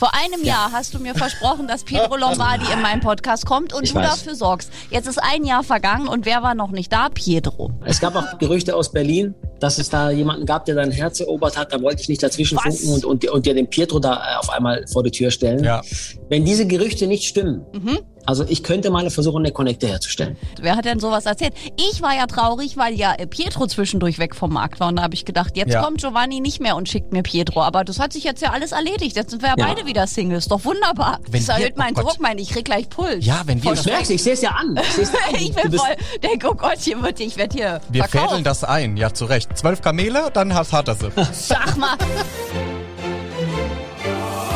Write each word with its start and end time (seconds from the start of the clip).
Vor 0.00 0.14
einem 0.14 0.40
ja. 0.42 0.54
Jahr 0.54 0.72
hast 0.72 0.94
du 0.94 0.98
mir 0.98 1.14
versprochen, 1.14 1.68
dass 1.68 1.84
Pietro 1.84 2.16
Lombardi 2.16 2.64
in 2.72 2.80
meinen 2.80 3.02
Podcast 3.02 3.44
kommt 3.44 3.74
und 3.74 3.82
ich 3.82 3.92
du 3.92 3.96
weiß. 3.96 4.08
dafür 4.08 4.34
sorgst. 4.34 4.72
Jetzt 4.88 5.06
ist 5.06 5.18
ein 5.22 5.44
Jahr 5.44 5.62
vergangen 5.62 6.08
und 6.08 6.24
wer 6.24 6.42
war 6.42 6.54
noch 6.54 6.70
nicht 6.70 6.90
da? 6.90 7.10
Pietro. 7.10 7.70
Es 7.84 8.00
gab 8.00 8.16
auch 8.16 8.38
Gerüchte 8.38 8.74
aus 8.74 8.92
Berlin, 8.92 9.34
dass 9.58 9.76
es 9.76 9.90
da 9.90 10.08
jemanden 10.08 10.46
gab, 10.46 10.64
der 10.64 10.76
dein 10.76 10.90
Herz 10.90 11.20
erobert 11.20 11.58
hat. 11.58 11.74
Da 11.74 11.82
wollte 11.82 12.00
ich 12.00 12.08
nicht 12.08 12.22
dazwischen 12.22 12.56
Was? 12.56 12.78
funken 12.78 12.94
und, 12.94 13.04
und, 13.04 13.28
und 13.28 13.44
dir 13.44 13.52
den 13.52 13.68
Pietro 13.68 13.98
da 13.98 14.14
äh, 14.14 14.38
auf 14.38 14.48
einmal 14.48 14.86
vor 14.90 15.02
die 15.02 15.10
Tür 15.10 15.30
stellen. 15.30 15.62
Ja. 15.62 15.82
Wenn 16.30 16.46
diese 16.46 16.66
Gerüchte 16.66 17.06
nicht 17.06 17.24
stimmen, 17.24 17.66
mhm. 17.74 17.98
Also 18.26 18.44
ich 18.46 18.62
könnte 18.62 18.90
mal 18.90 19.08
versuchen, 19.10 19.38
eine 19.38 19.52
Connecte 19.52 19.88
herzustellen. 19.88 20.36
Wer 20.60 20.76
hat 20.76 20.84
denn 20.84 21.00
sowas 21.00 21.26
erzählt? 21.26 21.54
Ich 21.76 22.02
war 22.02 22.14
ja 22.14 22.26
traurig, 22.26 22.76
weil 22.76 22.94
ja 22.94 23.14
äh, 23.14 23.26
Pietro 23.26 23.66
zwischendurch 23.66 24.18
weg 24.18 24.36
vom 24.36 24.52
Markt 24.52 24.80
war. 24.80 24.88
Und 24.88 24.96
da 24.96 25.02
habe 25.02 25.14
ich 25.14 25.24
gedacht, 25.24 25.56
jetzt 25.56 25.72
ja. 25.72 25.82
kommt 25.82 26.00
Giovanni 26.00 26.40
nicht 26.40 26.60
mehr 26.60 26.76
und 26.76 26.88
schickt 26.88 27.12
mir 27.12 27.22
Pietro. 27.22 27.62
Aber 27.62 27.84
das 27.84 27.98
hat 27.98 28.12
sich 28.12 28.24
jetzt 28.24 28.42
ja 28.42 28.50
alles 28.50 28.72
erledigt. 28.72 29.16
Jetzt 29.16 29.30
sind 29.30 29.42
wir 29.42 29.50
ja, 29.50 29.54
ja. 29.56 29.66
beide 29.66 29.86
wieder 29.86 30.06
Singles. 30.06 30.48
Doch 30.48 30.64
wunderbar. 30.64 31.20
Wenn 31.30 31.44
das 31.44 31.56
erhöht 31.56 31.76
meinen 31.76 31.96
oh 31.98 32.02
Druck, 32.02 32.20
mein 32.20 32.38
ich 32.38 32.50
krieg 32.50 32.64
gleich 32.64 32.88
Puls. 32.88 33.24
Ja, 33.24 33.42
wenn 33.46 33.62
wir... 33.62 33.72
Ich 33.72 33.84
merke 33.84 34.12
ich 34.12 34.22
sehe 34.22 34.34
es 34.34 34.42
ja 34.42 34.50
an. 34.50 34.78
Ich, 34.78 35.40
ich 35.40 35.54
bin 35.54 35.72
voll... 35.72 35.96
Denke, 36.22 36.50
oh 36.50 36.54
Gott, 36.54 36.78
hier 36.78 37.00
wird, 37.02 37.20
ich 37.20 37.36
werde 37.36 37.56
hier 37.56 37.80
Wir 37.90 38.04
verkauft. 38.04 38.30
fädeln 38.30 38.44
das 38.44 38.64
ein, 38.64 38.96
ja 38.96 39.12
zu 39.12 39.24
Recht. 39.24 39.56
Zwölf 39.56 39.80
Kamele, 39.80 40.30
dann 40.32 40.54
hat 40.54 40.88
er 40.88 40.94
sie. 40.94 41.10
Sag 41.32 41.76
mal... 41.76 41.96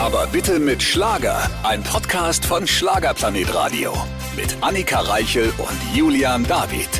Aber 0.04 0.26
bitte 0.26 0.60
mit 0.60 0.82
Schlager. 0.82 1.48
Ein 1.62 1.82
Podcast 1.82 2.44
von 2.44 2.66
Schlagerplanet 2.66 3.54
Radio. 3.54 3.94
Mit 4.36 4.54
Annika 4.60 5.00
Reichel 5.00 5.50
und 5.56 5.96
Julian 5.96 6.46
David. 6.46 6.90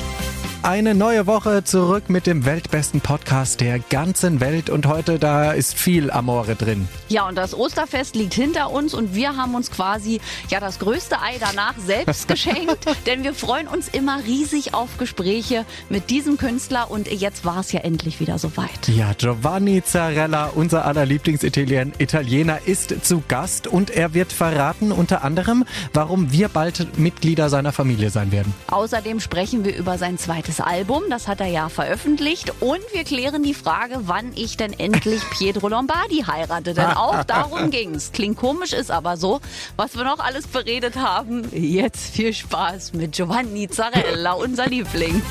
Eine 0.62 0.94
neue 0.94 1.26
Woche 1.26 1.64
zurück 1.64 2.08
mit 2.08 2.26
dem 2.26 2.46
weltbesten 2.46 3.02
Podcast 3.02 3.60
der 3.60 3.78
ganzen 3.78 4.40
Welt 4.40 4.70
und 4.70 4.86
heute 4.86 5.18
da 5.18 5.52
ist 5.52 5.74
viel 5.74 6.10
Amore 6.10 6.54
drin. 6.54 6.88
Ja, 7.14 7.28
und 7.28 7.36
das 7.36 7.54
Osterfest 7.56 8.16
liegt 8.16 8.34
hinter 8.34 8.72
uns 8.72 8.92
und 8.92 9.14
wir 9.14 9.36
haben 9.36 9.54
uns 9.54 9.70
quasi 9.70 10.20
ja 10.48 10.58
das 10.58 10.80
größte 10.80 11.22
Ei 11.22 11.36
danach 11.38 11.74
selbst 11.78 12.26
geschenkt, 12.34 12.86
denn 13.06 13.22
wir 13.22 13.34
freuen 13.34 13.68
uns 13.68 13.86
immer 13.86 14.24
riesig 14.24 14.74
auf 14.74 14.98
Gespräche 14.98 15.64
mit 15.88 16.10
diesem 16.10 16.38
Künstler 16.38 16.90
und 16.90 17.08
jetzt 17.08 17.44
war 17.44 17.60
es 17.60 17.70
ja 17.70 17.82
endlich 17.82 18.18
wieder 18.18 18.40
soweit. 18.40 18.88
Ja, 18.88 19.12
Giovanni 19.12 19.84
Zarella, 19.84 20.50
unser 20.56 20.86
aller 20.86 21.06
Lieblingsitaliener, 21.06 22.58
ist 22.66 23.06
zu 23.06 23.22
Gast 23.28 23.68
und 23.68 23.90
er 23.90 24.12
wird 24.12 24.32
verraten 24.32 24.90
unter 24.90 25.22
anderem, 25.22 25.64
warum 25.92 26.32
wir 26.32 26.48
bald 26.48 26.98
Mitglieder 26.98 27.48
seiner 27.48 27.70
Familie 27.70 28.10
sein 28.10 28.32
werden. 28.32 28.52
Außerdem 28.72 29.20
sprechen 29.20 29.64
wir 29.64 29.76
über 29.76 29.98
sein 29.98 30.18
zweites 30.18 30.60
Album, 30.60 31.04
das 31.10 31.28
hat 31.28 31.40
er 31.40 31.46
ja 31.46 31.68
veröffentlicht. 31.68 32.52
Und 32.58 32.80
wir 32.92 33.04
klären 33.04 33.44
die 33.44 33.54
Frage, 33.54 34.00
wann 34.06 34.32
ich 34.34 34.56
denn 34.56 34.72
endlich 34.72 35.22
Pietro 35.30 35.68
Lombardi 35.68 36.24
heirate. 36.26 36.74
Denn 36.74 37.03
auch 37.04 37.24
darum 37.24 37.70
ging's. 37.70 38.12
Klingt 38.12 38.36
komisch, 38.36 38.72
ist 38.72 38.90
aber 38.90 39.16
so. 39.16 39.40
Was 39.76 39.96
wir 39.96 40.04
noch 40.04 40.18
alles 40.18 40.46
beredet 40.46 40.96
haben, 40.96 41.48
jetzt 41.52 42.14
viel 42.14 42.32
Spaß 42.32 42.92
mit 42.94 43.12
Giovanni 43.12 43.68
Zarella, 43.68 44.32
unser 44.32 44.66
Liebling. 44.66 45.22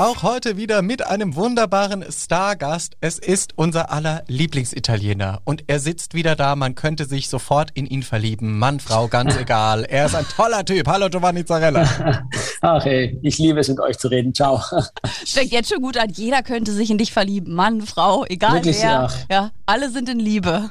Auch 0.00 0.22
heute 0.22 0.56
wieder 0.56 0.80
mit 0.80 1.04
einem 1.04 1.34
wunderbaren 1.34 2.04
Stargast. 2.08 2.96
Es 3.00 3.18
ist 3.18 3.54
unser 3.56 3.90
aller 3.90 4.22
Lieblingsitaliener. 4.28 5.40
Und 5.42 5.64
er 5.66 5.80
sitzt 5.80 6.14
wieder 6.14 6.36
da. 6.36 6.54
Man 6.54 6.76
könnte 6.76 7.04
sich 7.04 7.28
sofort 7.28 7.72
in 7.74 7.84
ihn 7.84 8.04
verlieben. 8.04 8.60
Mann, 8.60 8.78
Frau, 8.78 9.08
ganz 9.08 9.36
egal. 9.40 9.84
Er 9.84 10.06
ist 10.06 10.14
ein 10.14 10.24
toller 10.36 10.64
Typ. 10.64 10.86
Hallo 10.86 11.08
Giovanni 11.08 11.44
Zarella. 11.44 12.22
Ach 12.60 12.86
ey, 12.86 13.18
ich 13.24 13.38
liebe 13.38 13.58
es 13.58 13.66
mit 13.66 13.80
euch 13.80 13.98
zu 13.98 14.06
reden. 14.06 14.32
Ciao. 14.32 14.62
Fängt 15.26 15.50
jetzt 15.50 15.68
schon 15.68 15.82
gut 15.82 15.96
an. 15.96 16.10
Jeder 16.10 16.44
könnte 16.44 16.70
sich 16.70 16.92
in 16.92 16.98
dich 16.98 17.12
verlieben. 17.12 17.52
Mann, 17.52 17.80
Frau, 17.82 18.24
egal 18.28 18.52
Wirklich, 18.52 18.80
wer. 18.80 18.88
Ja. 18.88 19.10
ja, 19.28 19.50
alle 19.66 19.90
sind 19.90 20.08
in 20.08 20.20
Liebe. 20.20 20.70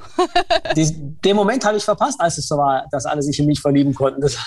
Die, 0.77 0.87
den 1.25 1.35
Moment 1.35 1.65
habe 1.65 1.75
ich 1.75 1.83
verpasst, 1.83 2.21
als 2.21 2.37
es 2.37 2.47
so 2.47 2.55
war, 2.55 2.85
dass 2.91 3.05
alle 3.05 3.21
sich 3.21 3.37
in 3.39 3.45
mich 3.45 3.59
verlieben 3.59 3.93
konnten. 3.93 4.21
Das, 4.21 4.37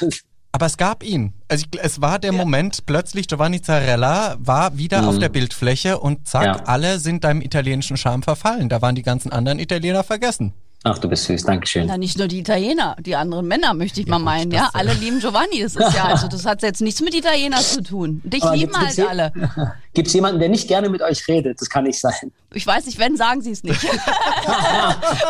aber 0.52 0.66
es 0.66 0.76
gab 0.76 1.02
ihn. 1.02 1.32
Also 1.48 1.66
ich, 1.70 1.80
es 1.80 2.00
war 2.00 2.18
der 2.18 2.32
ja. 2.32 2.38
Moment, 2.38 2.86
plötzlich 2.86 3.28
Giovanni 3.28 3.62
Zarella 3.62 4.36
war 4.38 4.76
wieder 4.76 5.02
mhm. 5.02 5.08
auf 5.08 5.19
der 5.19 5.28
Bildfläche 5.28 5.98
und 5.98 6.26
zack, 6.26 6.44
ja. 6.44 6.52
alle 6.64 6.98
sind 6.98 7.25
deinem 7.25 7.41
italienischen 7.41 7.97
Charme 7.97 8.22
verfallen. 8.22 8.69
Da 8.69 8.82
waren 8.82 8.94
die 8.94 9.02
ganzen 9.02 9.32
anderen 9.32 9.58
Italiener 9.58 10.02
vergessen. 10.04 10.52
Ach, 10.82 10.97
du 10.98 11.08
bist 11.08 11.25
süß, 11.25 11.44
Dankeschön. 11.44 11.88
Ja, 11.88 11.98
nicht 11.98 12.16
nur 12.16 12.26
die 12.26 12.38
Italiener, 12.38 12.97
die 13.00 13.14
anderen 13.14 13.47
Männer, 13.47 13.75
möchte 13.75 14.00
ich 14.00 14.06
ja, 14.06 14.12
mal 14.12 14.19
meinen. 14.19 14.50
Ja, 14.50 14.70
alle 14.72 14.94
lieben 14.94 15.20
Giovanni. 15.20 15.60
Das 15.60 15.76
ist 15.76 15.94
ja, 15.94 16.04
also 16.06 16.26
das 16.26 16.47
hat 16.47 16.62
jetzt 16.62 16.80
nichts 16.80 17.02
mit 17.02 17.14
Italienern 17.14 17.60
zu 17.60 17.82
tun. 17.82 18.22
Dich 18.25 18.42
Aber 18.42 18.56
lieben 18.56 18.75
halt 18.75 18.98
alle. 18.98 19.32
Gibt 19.92 20.06
es 20.06 20.14
jemanden, 20.14 20.38
der 20.38 20.48
nicht 20.48 20.68
gerne 20.68 20.88
mit 20.88 21.02
euch 21.02 21.26
redet? 21.26 21.60
Das 21.60 21.68
kann 21.68 21.84
nicht 21.84 21.98
sein. 21.98 22.32
Ich 22.54 22.64
weiß 22.64 22.86
nicht, 22.86 22.98
wenn, 22.98 23.16
sagen 23.16 23.42
sie 23.42 23.50
es 23.50 23.64
nicht. 23.64 23.82
Man 23.84 23.98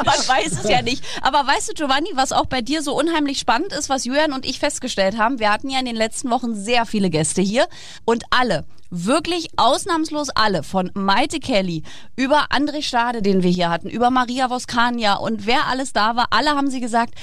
weiß 0.06 0.52
es 0.64 0.68
ja 0.68 0.82
nicht. 0.82 1.02
Aber 1.22 1.46
weißt 1.46 1.70
du, 1.70 1.74
Giovanni, 1.74 2.10
was 2.14 2.32
auch 2.32 2.46
bei 2.46 2.60
dir 2.60 2.82
so 2.82 2.98
unheimlich 2.98 3.38
spannend 3.38 3.72
ist, 3.72 3.88
was 3.88 4.04
Julian 4.04 4.32
und 4.32 4.44
ich 4.44 4.58
festgestellt 4.58 5.16
haben? 5.16 5.38
Wir 5.38 5.50
hatten 5.50 5.70
ja 5.70 5.78
in 5.78 5.86
den 5.86 5.96
letzten 5.96 6.30
Wochen 6.30 6.54
sehr 6.54 6.84
viele 6.84 7.08
Gäste 7.08 7.40
hier 7.40 7.68
und 8.04 8.24
alle 8.30 8.66
wirklich 8.90 9.48
ausnahmslos 9.56 10.30
alle, 10.30 10.62
von 10.62 10.90
Maite 10.94 11.38
Kelly 11.38 11.84
über 12.16 12.48
André 12.50 12.82
Stade, 12.82 13.22
den 13.22 13.42
wir 13.42 13.50
hier 13.50 13.70
hatten, 13.70 13.88
über 13.88 14.10
Maria 14.10 14.50
Voskania 14.50 15.14
und 15.14 15.46
wer 15.46 15.68
alles 15.68 15.92
da 15.92 16.16
war, 16.16 16.26
alle 16.30 16.50
haben 16.50 16.70
sie 16.70 16.80
gesagt, 16.80 17.14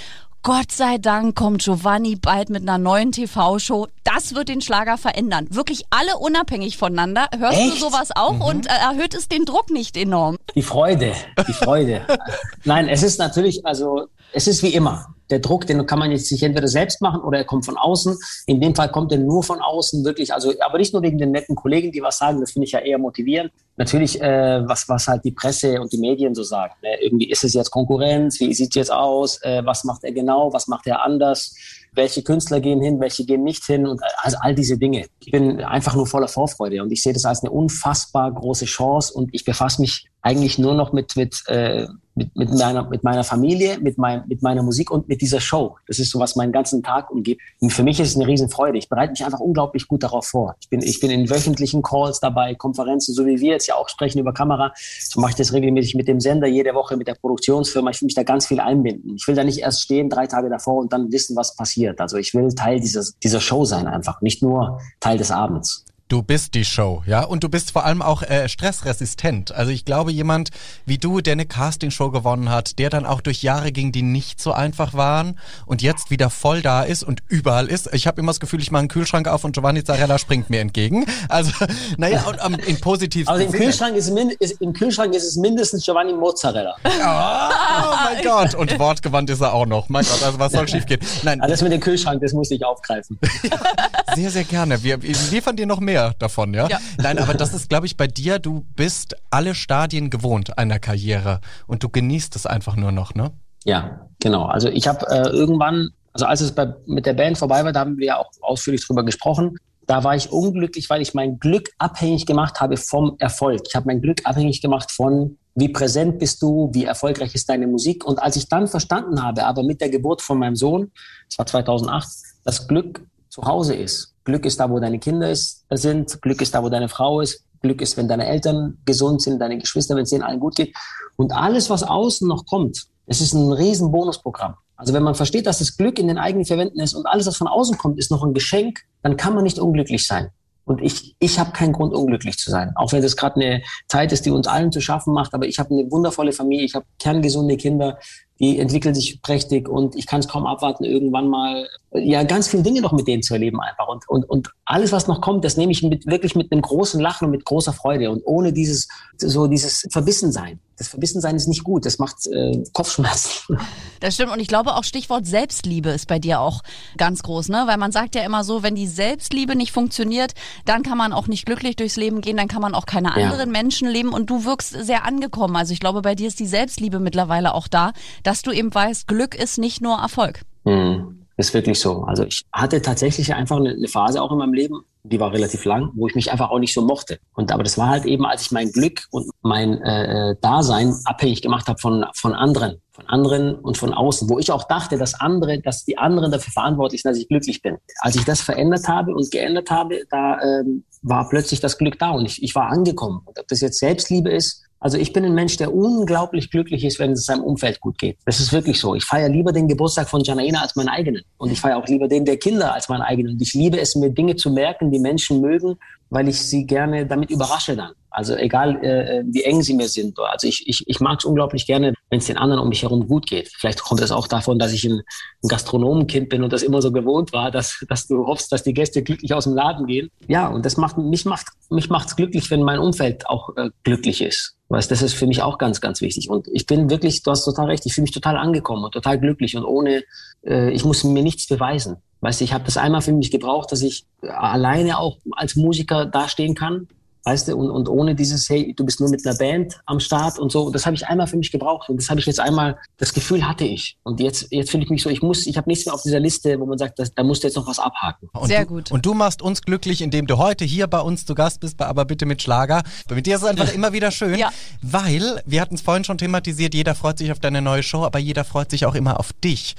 Gott 0.48 0.72
sei 0.72 0.98
Dank 0.98 1.36
kommt 1.36 1.62
Giovanni 1.62 2.16
bald 2.16 2.50
mit 2.50 2.62
einer 2.62 2.78
neuen 2.78 3.12
TV-Show. 3.12 3.88
Das 4.06 4.34
wird 4.34 4.48
den 4.48 4.62
Schlager 4.62 4.98
verändern. 4.98 5.46
Wirklich 5.50 5.84
alle 5.90 6.18
unabhängig 6.20 6.78
voneinander. 6.78 7.28
Hörst 7.38 7.60
Echt? 7.60 7.74
du 7.74 7.76
sowas 7.76 8.12
auch 8.16 8.32
mhm. 8.32 8.42
und 8.42 8.66
äh, 8.68 8.70
erhöht 8.70 9.14
es 9.14 9.28
den 9.28 9.44
Druck 9.44 9.70
nicht 9.72 9.98
enorm? 9.98 10.38
Die 10.56 10.62
Freude, 10.62 11.12
die 11.46 11.52
Freude. 11.52 12.08
Nein, 12.64 12.88
es 12.88 13.04
ist 13.04 13.20
natürlich, 13.20 13.66
also 13.66 14.08
es 14.32 14.48
ist 14.48 14.64
wie 14.64 14.74
immer 14.74 15.17
der 15.30 15.40
Druck, 15.40 15.66
den 15.68 15.86
kann 15.86 16.00
man 16.00 16.12
jetzt 16.12 16.28
sich 16.28 16.44
entweder 16.44 16.68
selbst 16.68 17.02
machen 17.02 17.22
oder 17.22 17.40
er 17.40 17.44
kommt 17.44 17.66
von 17.66 17.78
außen. 17.78 18.18
In 18.46 18.62
dem 18.62 18.76
Fall 18.76 18.90
kommt 18.90 19.12
er 19.12 19.18
nur 19.18 19.44
von 19.44 19.62
außen, 19.62 20.04
wirklich. 20.06 20.34
Also, 20.34 20.54
aber 20.62 20.78
nicht 20.78 20.94
nur 20.94 21.02
wegen 21.02 21.18
den 21.18 21.32
netten 21.32 21.56
Kollegen, 21.56 21.92
die 21.92 22.02
was 22.02 22.18
sagen. 22.18 22.40
Das 22.40 22.52
finde 22.52 22.66
ich 22.66 22.72
ja 22.72 22.80
eher 22.80 22.98
motivierend. 22.98 23.52
Natürlich, 23.76 24.22
äh, 24.22 24.68
was 24.68 24.88
was 24.90 25.08
halt 25.08 25.24
die 25.24 25.32
Presse 25.32 25.80
und 25.82 25.92
die 25.92 25.98
Medien 25.98 26.34
so 26.34 26.44
sagen. 26.44 26.74
Ne? 26.82 27.02
Irgendwie 27.02 27.30
ist 27.30 27.44
es 27.44 27.54
jetzt 27.54 27.70
Konkurrenz. 27.70 28.40
Wie 28.40 28.54
sieht 28.54 28.70
es 28.70 28.76
jetzt 28.76 28.92
aus? 28.92 29.42
Äh, 29.44 29.64
was 29.66 29.84
macht 29.84 30.04
er 30.04 30.12
genau? 30.12 30.52
Was 30.54 30.68
macht 30.68 30.88
er 30.88 31.04
anders? 31.04 31.54
welche 31.98 32.24
Künstler 32.24 32.62
gehen 32.62 32.82
hin, 32.82 33.00
welche 33.02 33.26
gehen 33.26 33.44
nicht 33.44 33.66
hin 33.66 33.86
und 33.86 34.00
also 34.22 34.38
all 34.40 34.56
diese 34.56 34.78
Dinge. 34.78 35.08
Ich 35.20 35.32
bin 35.32 35.62
einfach 35.62 35.96
nur 35.96 36.08
voller 36.08 36.28
Vorfreude 36.28 36.82
und 36.82 36.92
ich 36.92 37.04
sehe 37.04 37.12
das 37.12 37.26
als 37.26 37.42
eine 37.42 37.52
unfassbar 37.52 38.32
große 38.32 38.66
Chance 38.66 39.14
und 39.14 39.34
ich 39.34 39.44
befasse 39.44 39.82
mich 39.82 40.08
eigentlich 40.28 40.58
nur 40.58 40.76
noch 40.76 40.92
mit, 40.92 41.16
mit, 41.16 41.42
äh, 41.48 41.88
mit, 42.16 42.36
mit, 42.36 42.50
meiner, 42.50 42.90
mit 42.90 43.02
meiner 43.02 43.24
Familie, 43.24 43.78
mit, 43.80 43.98
mein, 43.98 44.24
mit 44.28 44.42
meiner 44.42 44.62
Musik 44.62 44.92
und 44.92 45.08
mit 45.08 45.22
dieser 45.22 45.40
Show. 45.40 45.78
Das 45.88 46.00
ist 46.00 46.12
so, 46.12 46.20
was 46.20 46.36
meinen 46.36 46.52
ganzen 46.52 46.84
Tag 46.84 47.10
umgibt. 47.10 47.42
Und 47.60 47.72
für 47.72 47.84
mich 47.84 47.98
ist 48.02 48.10
es 48.10 48.16
eine 48.18 48.28
Riesenfreude. 48.28 48.78
Ich 48.78 48.90
bereite 48.90 49.12
mich 49.12 49.24
einfach 49.24 49.40
unglaublich 49.40 49.88
gut 49.88 50.04
darauf 50.04 50.26
vor. 50.26 50.56
Ich 50.60 50.70
bin, 50.70 50.82
ich 50.82 51.00
bin 51.00 51.12
in 51.12 51.30
wöchentlichen 51.30 51.82
Calls 51.82 52.20
dabei, 52.20 52.56
Konferenzen, 52.56 53.14
so 53.14 53.26
wie 53.26 53.40
wir 53.40 53.54
jetzt 53.54 53.68
ja 53.68 53.76
auch 53.76 53.88
sprechen 53.88 54.20
über 54.20 54.34
Kamera. 54.34 54.74
So 55.00 55.22
mache 55.22 55.32
ich 55.32 55.38
das 55.38 55.54
regelmäßig 55.54 55.96
mit 55.96 56.10
dem 56.10 56.20
Sender, 56.20 56.48
jede 56.48 56.74
Woche 56.74 56.98
mit 56.98 57.08
der 57.08 57.16
Produktionsfirma. 57.16 57.92
Ich 57.92 58.02
will 58.02 58.08
mich 58.08 58.16
da 58.16 58.24
ganz 58.24 58.48
viel 58.48 58.60
einbinden. 58.60 59.16
Ich 59.16 59.26
will 59.30 59.36
da 59.36 59.46
nicht 59.46 59.60
erst 59.60 59.84
stehen, 59.84 60.10
drei 60.10 60.28
Tage 60.28 60.50
davor 60.50 60.76
und 60.76 60.92
dann 60.92 61.10
wissen, 61.14 61.38
was 61.38 61.56
passiert. 61.56 62.02
Also 62.02 62.18
ich 62.18 62.34
will 62.34 62.54
Teil 62.54 62.82
dieses, 62.82 63.18
dieser 63.20 63.40
Show 63.40 63.64
sein 63.64 63.88
einfach, 63.88 64.22
nicht 64.22 64.42
nur 64.42 64.82
Teil 65.00 65.18
des 65.18 65.32
Abends. 65.32 65.86
Du 66.10 66.22
bist 66.22 66.54
die 66.54 66.64
Show, 66.64 67.04
ja, 67.06 67.26
und 67.26 67.44
du 67.44 67.50
bist 67.50 67.72
vor 67.72 67.84
allem 67.84 68.02
auch 68.02 68.24
äh, 68.24 68.48
stressresistent. 68.48 69.52
Also 69.52 69.74
ich 69.74 69.84
glaube, 69.84 70.14
jemand 70.14 70.52
wie 70.86 70.98
du, 70.98 71.20
der 71.20 71.34
eine 71.34 71.46
Castingshow 71.46 72.12
gewonnen 72.12 72.50
hat, 72.50 72.80
der 72.80 72.90
dann 72.90 73.06
auch 73.06 73.20
durch 73.20 73.44
Jahre 73.44 73.74
ging, 73.74 73.92
die 73.92 74.04
nicht 74.04 74.40
so 74.40 74.54
einfach 74.54 74.94
waren 74.94 75.38
und 75.66 75.82
jetzt 75.82 76.10
wieder 76.10 76.30
voll 76.30 76.62
da 76.62 76.84
ist 76.84 77.04
und 77.04 77.24
überall 77.28 77.68
ist. 77.68 77.94
Ich 77.94 78.08
habe 78.08 78.22
immer 78.22 78.30
das 78.30 78.40
Gefühl, 78.40 78.62
ich 78.62 78.72
mache 78.72 78.80
einen 78.80 78.88
Kühlschrank 78.88 79.28
auf 79.28 79.44
und 79.44 79.52
Giovanni 79.52 79.84
Zarella 79.84 80.18
springt 80.18 80.50
mir 80.50 80.62
entgegen. 80.62 81.06
Also, 81.28 81.52
naja, 81.98 82.24
und, 82.26 82.42
um, 82.42 82.54
in 82.54 82.80
positiv. 82.80 83.28
Also 83.28 83.44
im 83.44 83.52
Kühlschrank, 83.52 83.98
ist, 83.98 84.10
ist, 84.40 84.62
im 84.62 84.72
Kühlschrank 84.72 85.14
ist 85.14 85.26
es 85.26 85.36
mindestens 85.36 85.84
Giovanni 85.84 86.14
Mozzarella. 86.14 86.78
Oh, 86.86 87.96
mein 88.06 88.24
Gott, 88.24 88.56
und 88.56 88.80
wortgewandt 88.80 89.30
ist 89.30 89.42
er 89.42 89.54
auch 89.54 89.66
noch. 89.66 89.90
Mein 89.90 90.06
Gott, 90.06 90.24
also 90.24 90.40
was 90.40 90.54
soll 90.54 90.70
schiefgehen? 90.70 91.02
Nein. 91.24 91.42
Alles 91.42 91.62
mit 91.62 91.74
dem 91.74 91.82
Kühlschrank, 91.82 92.22
das 92.22 92.32
muss 92.32 92.50
ich 92.50 92.64
aufgreifen. 92.64 93.20
sehr, 94.16 94.32
sehr 94.32 94.46
gerne. 94.46 94.82
Wir 94.82 95.00
liefern 95.00 95.58
dir 95.58 95.66
noch 95.66 95.82
mehr 95.82 95.97
mehr 95.98 96.14
davon, 96.20 96.54
ja? 96.54 96.68
ja. 96.68 96.80
Nein, 96.98 97.20
aber 97.20 97.34
das 97.34 97.54
ist, 97.54 97.70
glaube 97.70 97.86
ich, 97.86 97.98
bei 97.98 98.08
dir, 98.08 98.40
du 98.40 98.66
bist 98.76 99.16
alle 99.30 99.56
Stadien 99.56 100.10
gewohnt 100.10 100.58
einer 100.58 100.80
Karriere 100.80 101.42
und 101.68 101.84
du 101.84 101.90
genießt 101.90 102.36
es 102.36 102.46
einfach 102.46 102.76
nur 102.76 102.92
noch, 102.92 103.16
ne? 103.16 103.32
Ja, 103.64 104.08
genau. 104.20 104.46
Also 104.46 104.70
ich 104.70 104.88
habe 104.88 105.06
äh, 105.10 105.30
irgendwann, 105.30 105.90
also 106.14 106.26
als 106.26 106.42
es 106.42 106.54
bei, 106.54 106.74
mit 106.86 107.06
der 107.06 107.14
Band 107.14 107.38
vorbei 107.38 107.64
war, 107.64 107.72
da 107.72 107.82
haben 107.82 107.98
wir 107.98 108.08
ja 108.08 108.18
auch 108.18 108.32
ausführlich 108.42 108.86
drüber 108.86 109.04
gesprochen. 109.04 109.58
Da 109.88 110.04
war 110.04 110.16
ich 110.16 110.32
unglücklich, 110.32 110.90
weil 110.90 111.02
ich 111.02 111.14
mein 111.14 111.40
Glück 111.40 111.70
abhängig 111.78 112.26
gemacht 112.26 112.60
habe 112.60 112.78
vom 112.78 113.16
Erfolg. 113.20 113.62
Ich 113.68 113.76
habe 113.76 113.88
mein 113.88 114.02
Glück 114.02 114.22
abhängig 114.26 114.62
gemacht 114.62 114.92
von, 114.92 115.38
wie 115.56 115.70
präsent 115.70 116.20
bist 116.20 116.42
du, 116.42 116.70
wie 116.74 116.86
erfolgreich 116.86 117.34
ist 117.36 117.50
deine 117.50 117.68
Musik. 117.68 118.06
Und 118.06 118.22
als 118.22 118.36
ich 118.36 118.48
dann 118.48 118.68
verstanden 118.68 119.24
habe, 119.24 119.46
aber 119.46 119.64
mit 119.64 119.82
der 119.82 119.90
Geburt 119.90 120.22
von 120.22 120.40
meinem 120.40 120.56
Sohn, 120.56 120.92
das 121.30 121.40
war 121.40 121.46
2008, 121.46 122.08
das 122.44 122.68
Glück 122.68 123.02
zu 123.38 123.46
Hause 123.46 123.76
ist, 123.76 124.16
Glück 124.24 124.46
ist 124.46 124.60
da, 124.60 124.70
wo 124.70 124.80
deine 124.80 124.98
Kinder 125.00 125.30
ist, 125.30 125.64
sind. 125.70 126.22
Glück 126.22 126.42
ist 126.42 126.56
da, 126.56 126.64
wo 126.64 126.70
deine 126.70 126.90
Frau 126.90 127.22
ist. 127.22 127.44
Glück 127.62 127.82
ist, 127.82 127.96
wenn 127.96 128.08
deine 128.08 128.26
Eltern 128.26 128.78
gesund 128.86 129.22
sind, 129.22 129.40
deine 129.40 129.58
Geschwister, 129.58 129.96
wenn 129.96 130.04
es 130.04 130.10
denen 130.10 130.24
allen 130.24 130.40
gut 130.40 130.56
geht. 130.56 130.76
Und 131.18 131.32
alles, 131.32 131.70
was 131.70 131.84
außen 131.84 132.28
noch 132.28 132.46
kommt, 132.46 132.88
Es 133.06 133.22
ist 133.22 133.34
ein 133.34 133.54
riesen 133.54 133.92
Bonusprogramm. 133.92 134.56
Also 134.76 134.94
wenn 134.94 135.04
man 135.04 135.16
versteht, 135.16 135.46
dass 135.48 135.60
das 135.60 135.78
Glück 135.78 135.98
in 135.98 136.08
den 136.08 136.18
eigenen 136.18 136.46
Verwenden 136.46 136.80
ist 136.80 136.94
und 136.94 137.06
alles, 137.06 137.26
was 137.26 137.38
von 137.38 137.48
außen 137.48 137.78
kommt, 137.78 137.98
ist 138.00 138.12
noch 138.12 138.24
ein 138.24 138.34
Geschenk, 138.34 138.82
dann 139.02 139.18
kann 139.18 139.34
man 139.34 139.44
nicht 139.44 139.60
unglücklich 139.60 140.06
sein. 140.06 140.30
Und 140.66 140.82
ich, 140.82 141.16
ich 141.20 141.40
habe 141.40 141.52
keinen 141.52 141.72
Grund, 141.72 141.94
unglücklich 141.94 142.38
zu 142.38 142.52
sein. 142.52 142.74
Auch 142.76 142.92
wenn 142.92 143.02
das 143.02 143.16
gerade 143.16 143.36
eine 143.38 143.62
Zeit 143.88 144.12
ist, 144.12 144.26
die 144.26 144.32
uns 144.32 144.48
allen 144.48 144.72
zu 144.72 144.82
schaffen 144.82 145.14
macht. 145.14 145.34
Aber 145.34 145.48
ich 145.48 145.60
habe 145.60 145.74
eine 145.74 145.90
wundervolle 145.90 146.34
Familie, 146.34 146.66
ich 146.66 146.76
habe 146.76 146.86
kerngesunde 147.00 147.56
Kinder, 147.56 147.98
die 148.40 148.60
entwickeln 148.60 148.94
sich 148.94 149.22
prächtig 149.22 149.68
und 149.68 149.96
ich 149.96 150.06
kann 150.08 150.20
es 150.20 150.28
kaum 150.28 150.46
abwarten, 150.46 150.84
irgendwann 150.84 151.28
mal 151.28 151.68
ja 151.94 152.24
ganz 152.24 152.48
viele 152.48 152.64
Dinge 152.64 152.82
noch 152.82 152.92
mit 152.92 153.08
denen 153.08 153.24
zu 153.24 153.34
erleben 153.34 153.60
einfach. 153.60 153.88
Und, 153.88 154.08
und, 154.08 154.30
und 154.30 154.50
alles, 154.66 154.92
was 154.92 155.08
noch 155.08 155.22
kommt, 155.22 155.44
das 155.46 155.58
nehme 155.58 155.72
ich 155.72 155.84
mit, 155.84 156.06
wirklich 156.06 156.36
mit 156.36 156.52
einem 156.52 156.62
großen 156.62 157.00
Lachen 157.00 157.26
und 157.26 157.32
mit 157.32 157.46
großer 157.46 157.74
Freude 157.74 158.12
und 158.12 158.22
ohne 158.26 158.54
dieses 158.54 158.88
so 159.18 159.48
dieses 159.48 159.88
Verbissensein 159.92 160.60
das 160.78 160.88
Verbissensein 160.90 161.36
ist 161.36 161.48
nicht 161.48 161.64
gut, 161.64 161.86
das 161.86 161.98
macht 161.98 162.28
äh, 162.28 162.64
Kopfschmerzen. 162.74 163.58
Das 164.00 164.14
stimmt 164.14 164.32
und 164.32 164.40
ich 164.40 164.48
glaube 164.48 164.76
auch 164.76 164.84
Stichwort 164.84 165.26
Selbstliebe 165.26 165.90
ist 165.90 166.08
bei 166.08 166.20
dir 166.20 166.40
auch 166.40 166.62
ganz 166.98 167.24
groß, 167.24 167.50
ne? 167.50 167.64
Weil 167.66 167.78
man 167.78 167.92
sagt 167.92 168.14
ja 168.14 168.22
immer 168.22 168.44
so, 168.44 168.62
wenn 168.62 168.76
die 168.76 168.86
Selbstliebe 168.86 169.56
nicht 169.56 169.72
funktioniert, 169.72 170.34
dann 170.66 170.84
kann 170.84 171.00
man 171.00 171.14
auch 171.14 171.26
nicht 171.26 171.48
glücklich 171.48 171.76
durchs 171.78 171.96
Leben 171.96 172.22
gehen, 172.22 172.38
dann 172.38 172.48
kann 172.48 172.62
man 172.62 172.76
auch 172.76 172.86
keine 172.86 173.16
anderen 173.16 173.40
ja. 173.40 173.46
Menschen 173.52 173.90
leben 173.90 174.10
und 174.10 174.30
du 174.30 174.46
wirkst 174.46 174.70
sehr 174.86 175.04
angekommen. 175.04 175.56
Also 175.56 175.74
ich 175.74 175.80
glaube, 175.80 176.04
bei 176.04 176.14
dir 176.14 176.28
ist 176.28 176.40
die 176.40 176.46
Selbstliebe 176.46 177.00
mittlerweile 177.00 177.56
auch 177.56 177.68
da, 177.68 177.92
dass 178.28 178.42
du 178.42 178.52
eben 178.52 178.76
weißt, 178.76 179.08
Glück 179.08 179.36
ist 179.36 179.58
nicht 179.58 179.82
nur 179.82 179.98
Erfolg. 180.00 180.42
Hm. 180.66 181.26
Ist 181.38 181.54
wirklich 181.54 181.80
so. 181.80 182.02
Also 182.02 182.24
ich 182.24 182.44
hatte 182.52 182.82
tatsächlich 182.82 183.34
einfach 183.34 183.58
eine 183.58 183.88
Phase 183.88 184.22
auch 184.22 184.32
in 184.32 184.40
meinem 184.40 184.54
Leben, 184.54 184.82
die 185.04 185.20
war 185.20 185.32
relativ 185.32 185.64
lang, 185.64 185.92
wo 185.96 186.08
ich 186.08 186.16
mich 186.16 186.32
einfach 186.32 186.50
auch 186.50 186.60
nicht 186.60 186.74
so 186.74 186.82
mochte. 186.82 187.20
Und 187.36 187.54
aber 187.54 187.64
das 187.64 187.78
war 187.78 187.88
halt 187.88 188.06
eben, 188.06 188.26
als 188.26 188.42
ich 188.42 188.52
mein 188.52 188.72
Glück 188.72 189.06
und 189.12 189.30
mein 189.44 189.82
äh, 189.82 190.32
äh, 190.32 190.36
Dasein 190.42 190.94
abhängig 191.06 191.42
gemacht 191.42 191.68
habe 191.68 191.80
von 191.80 192.06
von 192.16 192.34
anderen, 192.34 192.82
von 192.92 193.06
anderen 193.08 193.56
und 193.56 193.78
von 193.78 193.94
außen, 193.94 194.30
wo 194.30 194.40
ich 194.40 194.52
auch 194.52 194.66
dachte, 194.66 194.98
dass 194.98 195.14
andere, 195.14 195.62
dass 195.62 195.86
die 195.86 195.98
anderen 195.98 196.32
dafür 196.32 196.52
verantwortlich 196.52 197.04
sind, 197.04 197.12
dass 197.12 197.20
ich 197.20 197.30
glücklich 197.30 197.62
bin. 197.62 197.78
Als 198.00 198.16
ich 198.16 198.26
das 198.26 198.42
verändert 198.42 198.88
habe 198.90 199.14
und 199.14 199.32
geändert 199.32 199.72
habe, 199.72 200.02
da 200.10 200.42
ähm, 200.42 200.84
war 201.02 201.30
plötzlich 201.30 201.62
das 201.62 201.78
Glück 201.78 201.98
da 202.00 202.10
und 202.10 202.26
ich, 202.26 202.44
ich 202.44 202.56
war 202.56 202.70
angekommen. 202.70 203.22
Und 203.24 203.40
ob 203.40 203.48
das 203.48 203.62
jetzt 203.62 203.80
Selbstliebe 203.80 204.30
ist 204.32 204.67
also 204.80 204.98
ich 204.98 205.12
bin 205.12 205.26
ein 205.26 205.34
Mensch, 205.34 205.58
der 205.58 205.74
unglaublich 205.74 206.52
glücklich 206.52 206.84
ist, 206.84 207.00
wenn 207.00 207.12
es 207.12 207.26
seinem 207.26 207.44
Umfeld 207.44 207.80
gut 207.80 207.98
geht. 207.98 208.18
Das 208.26 208.40
ist 208.40 208.54
wirklich 208.54 208.80
so. 208.80 208.94
Ich 208.94 209.06
feiere 209.06 209.30
lieber 209.30 209.52
den 209.52 209.68
Geburtstag 209.68 210.08
von 210.08 210.22
Janaina 210.24 210.62
als 210.62 210.76
meinen 210.76 210.90
eigenen. 210.90 211.24
Und 211.38 211.52
ich 211.52 211.60
feiere 211.60 211.78
auch 211.78 211.88
lieber 211.88 212.08
den 212.08 212.26
der 212.26 212.38
Kinder 212.38 212.74
als 212.74 212.88
meinen 212.88 213.02
eigenen. 213.02 213.34
Und 213.34 213.42
ich 213.42 213.54
liebe 213.54 213.80
es, 213.80 213.96
mir 213.96 214.12
Dinge 214.12 214.36
zu 214.36 214.52
merken, 214.52 214.92
die 214.92 215.00
Menschen 215.00 215.42
mögen, 215.42 215.78
weil 216.10 216.28
ich 216.28 216.40
sie 216.40 216.66
gerne 216.66 217.06
damit 217.06 217.32
überrasche 217.32 217.76
dann. 217.76 217.94
Also 218.10 218.36
egal, 218.36 218.84
äh, 218.84 219.24
wie 219.28 219.44
eng 219.44 219.62
sie 219.62 219.74
mir 219.74 219.88
sind. 219.88 220.18
Also 220.20 220.48
ich, 220.48 220.68
ich, 220.68 220.84
ich 220.88 221.00
mag 221.00 221.20
es 221.20 221.26
unglaublich 221.26 221.66
gerne, 221.68 221.94
wenn 222.10 222.20
es 222.20 222.26
den 222.26 222.38
anderen 222.38 222.62
um 222.62 222.70
mich 222.70 222.84
herum 222.84 223.08
gut 223.08 223.28
geht. 223.28 223.50
Vielleicht 223.50 223.82
kommt 223.82 224.02
es 224.02 224.12
auch 224.12 224.28
davon, 224.28 224.60
dass 224.60 224.72
ich 224.74 224.86
ein, 224.86 225.02
ein 225.44 225.48
Gastronomenkind 225.48 226.30
bin 226.30 226.44
und 226.44 226.54
das 226.54 226.64
immer 226.64 226.82
so 226.82 226.92
gewohnt 226.92 227.34
war, 227.34 227.52
dass, 227.52 227.84
dass 227.90 228.08
du 228.08 228.26
hoffst, 228.26 228.52
dass 228.52 228.64
die 228.64 228.74
Gäste 228.74 229.04
glücklich 229.04 229.34
aus 229.34 229.44
dem 229.44 229.54
Laden 229.54 229.86
gehen. 229.86 230.10
Ja, 230.28 230.48
und 230.48 230.66
das 230.66 230.78
macht 230.78 230.98
mich 230.98 231.26
macht 231.26 231.48
mich 231.70 231.90
macht's 231.90 232.16
glücklich, 232.16 232.50
wenn 232.50 232.64
mein 232.64 232.80
Umfeld 232.80 233.28
auch 233.30 233.56
äh, 233.58 233.70
glücklich 233.84 234.22
ist. 234.22 234.56
Weißt, 234.70 234.92
das 234.92 235.02
ist 235.02 235.14
für 235.14 235.28
mich 235.28 235.42
auch 235.42 235.58
ganz, 235.58 235.80
ganz 235.80 236.02
wichtig. 236.02 236.30
Und 236.30 236.48
ich 236.52 236.66
bin 236.66 236.90
wirklich, 236.90 237.24
du 237.24 237.32
hast 237.32 237.46
total 237.46 237.68
recht, 237.68 237.86
ich 237.86 237.94
fühle 237.94 238.04
mich 238.04 238.12
total 238.12 238.38
angekommen 238.38 238.84
und 238.84 238.94
total 238.94 239.20
glücklich 239.20 239.56
und 239.56 239.64
ohne, 239.64 240.04
äh, 240.46 240.72
ich 240.72 240.84
muss 240.84 241.04
mir 241.04 241.24
nichts 241.24 241.48
beweisen. 241.48 241.98
Weißt, 242.22 242.42
ich 242.42 242.52
habe 242.52 242.64
das 242.66 242.78
einmal 242.78 243.02
für 243.02 243.14
mich 243.14 243.32
gebraucht, 243.32 243.72
dass 243.72 243.82
ich 243.82 244.06
alleine 244.22 244.98
auch 244.98 245.18
als 245.32 245.56
Musiker 245.56 246.06
dastehen 246.06 246.56
kann 246.56 246.88
Weißt 247.28 247.50
du, 247.50 247.58
und, 247.58 247.70
und 247.70 247.90
ohne 247.90 248.16
dieses, 248.16 248.48
hey, 248.50 248.74
du 248.74 248.86
bist 248.86 249.02
nur 249.02 249.10
mit 249.10 249.28
einer 249.28 249.36
Band 249.36 249.82
am 249.86 250.00
Start 250.00 250.40
und 250.40 250.50
so, 250.50 250.64
und 250.64 250.74
das 250.74 250.86
habe 250.86 250.96
ich 250.96 251.06
einmal 251.08 251.28
für 251.28 251.36
mich 251.36 251.52
gebraucht. 251.52 251.90
Und 251.90 251.98
das 251.98 252.10
habe 252.10 252.22
ich 252.22 252.26
jetzt 252.26 252.40
einmal, 252.40 252.78
das 252.96 253.14
Gefühl 253.14 253.46
hatte 253.46 253.66
ich. 253.66 253.98
Und 254.04 254.22
jetzt, 254.22 254.48
jetzt 254.50 254.72
fühle 254.72 254.86
ich 254.86 254.90
mich 254.90 255.04
so, 255.04 255.10
ich 255.10 255.22
muss, 255.22 255.46
ich 255.46 255.58
habe 255.58 255.70
nichts 255.70 255.86
mehr 255.86 255.94
auf 255.94 256.02
dieser 256.02 256.22
Liste, 256.22 256.58
wo 256.58 256.66
man 256.66 256.78
sagt, 256.78 257.00
das, 257.00 257.14
da 257.14 257.24
musst 257.24 257.44
du 257.44 257.48
jetzt 257.48 257.56
noch 257.56 257.68
was 257.68 257.80
abhaken. 257.80 258.30
Und 258.32 258.48
Sehr 258.48 258.62
du, 258.62 258.76
gut. 258.76 258.92
Und 258.94 259.06
du 259.06 259.14
machst 259.14 259.42
uns 259.42 259.62
glücklich, 259.62 260.02
indem 260.02 260.26
du 260.26 260.38
heute 260.38 260.64
hier 260.64 260.88
bei 260.88 261.02
uns 261.02 261.26
zu 261.26 261.36
Gast 261.36 261.60
bist, 261.60 261.82
aber 261.82 262.06
bitte 262.06 262.26
mit 262.26 262.42
Schlager. 262.42 262.82
Mit 263.10 263.26
dir 263.26 263.36
ist 263.36 263.42
es 263.42 263.50
einfach 263.50 263.74
immer 263.74 263.92
wieder 263.92 264.12
schön, 264.12 264.40
ja. 264.40 264.50
weil, 264.82 265.42
wir 265.46 265.60
hatten 265.60 265.76
es 265.76 265.82
vorhin 265.82 266.06
schon 266.06 266.18
thematisiert, 266.18 266.74
jeder 266.74 266.96
freut 266.96 267.18
sich 267.18 267.34
auf 267.34 267.40
deine 267.42 267.62
neue 267.62 267.84
Show, 267.84 268.06
aber 268.06 268.20
jeder 268.20 268.46
freut 268.46 268.72
sich 268.72 268.86
auch 268.86 268.96
immer 268.96 269.20
auf 269.20 269.34
dich. 269.34 269.76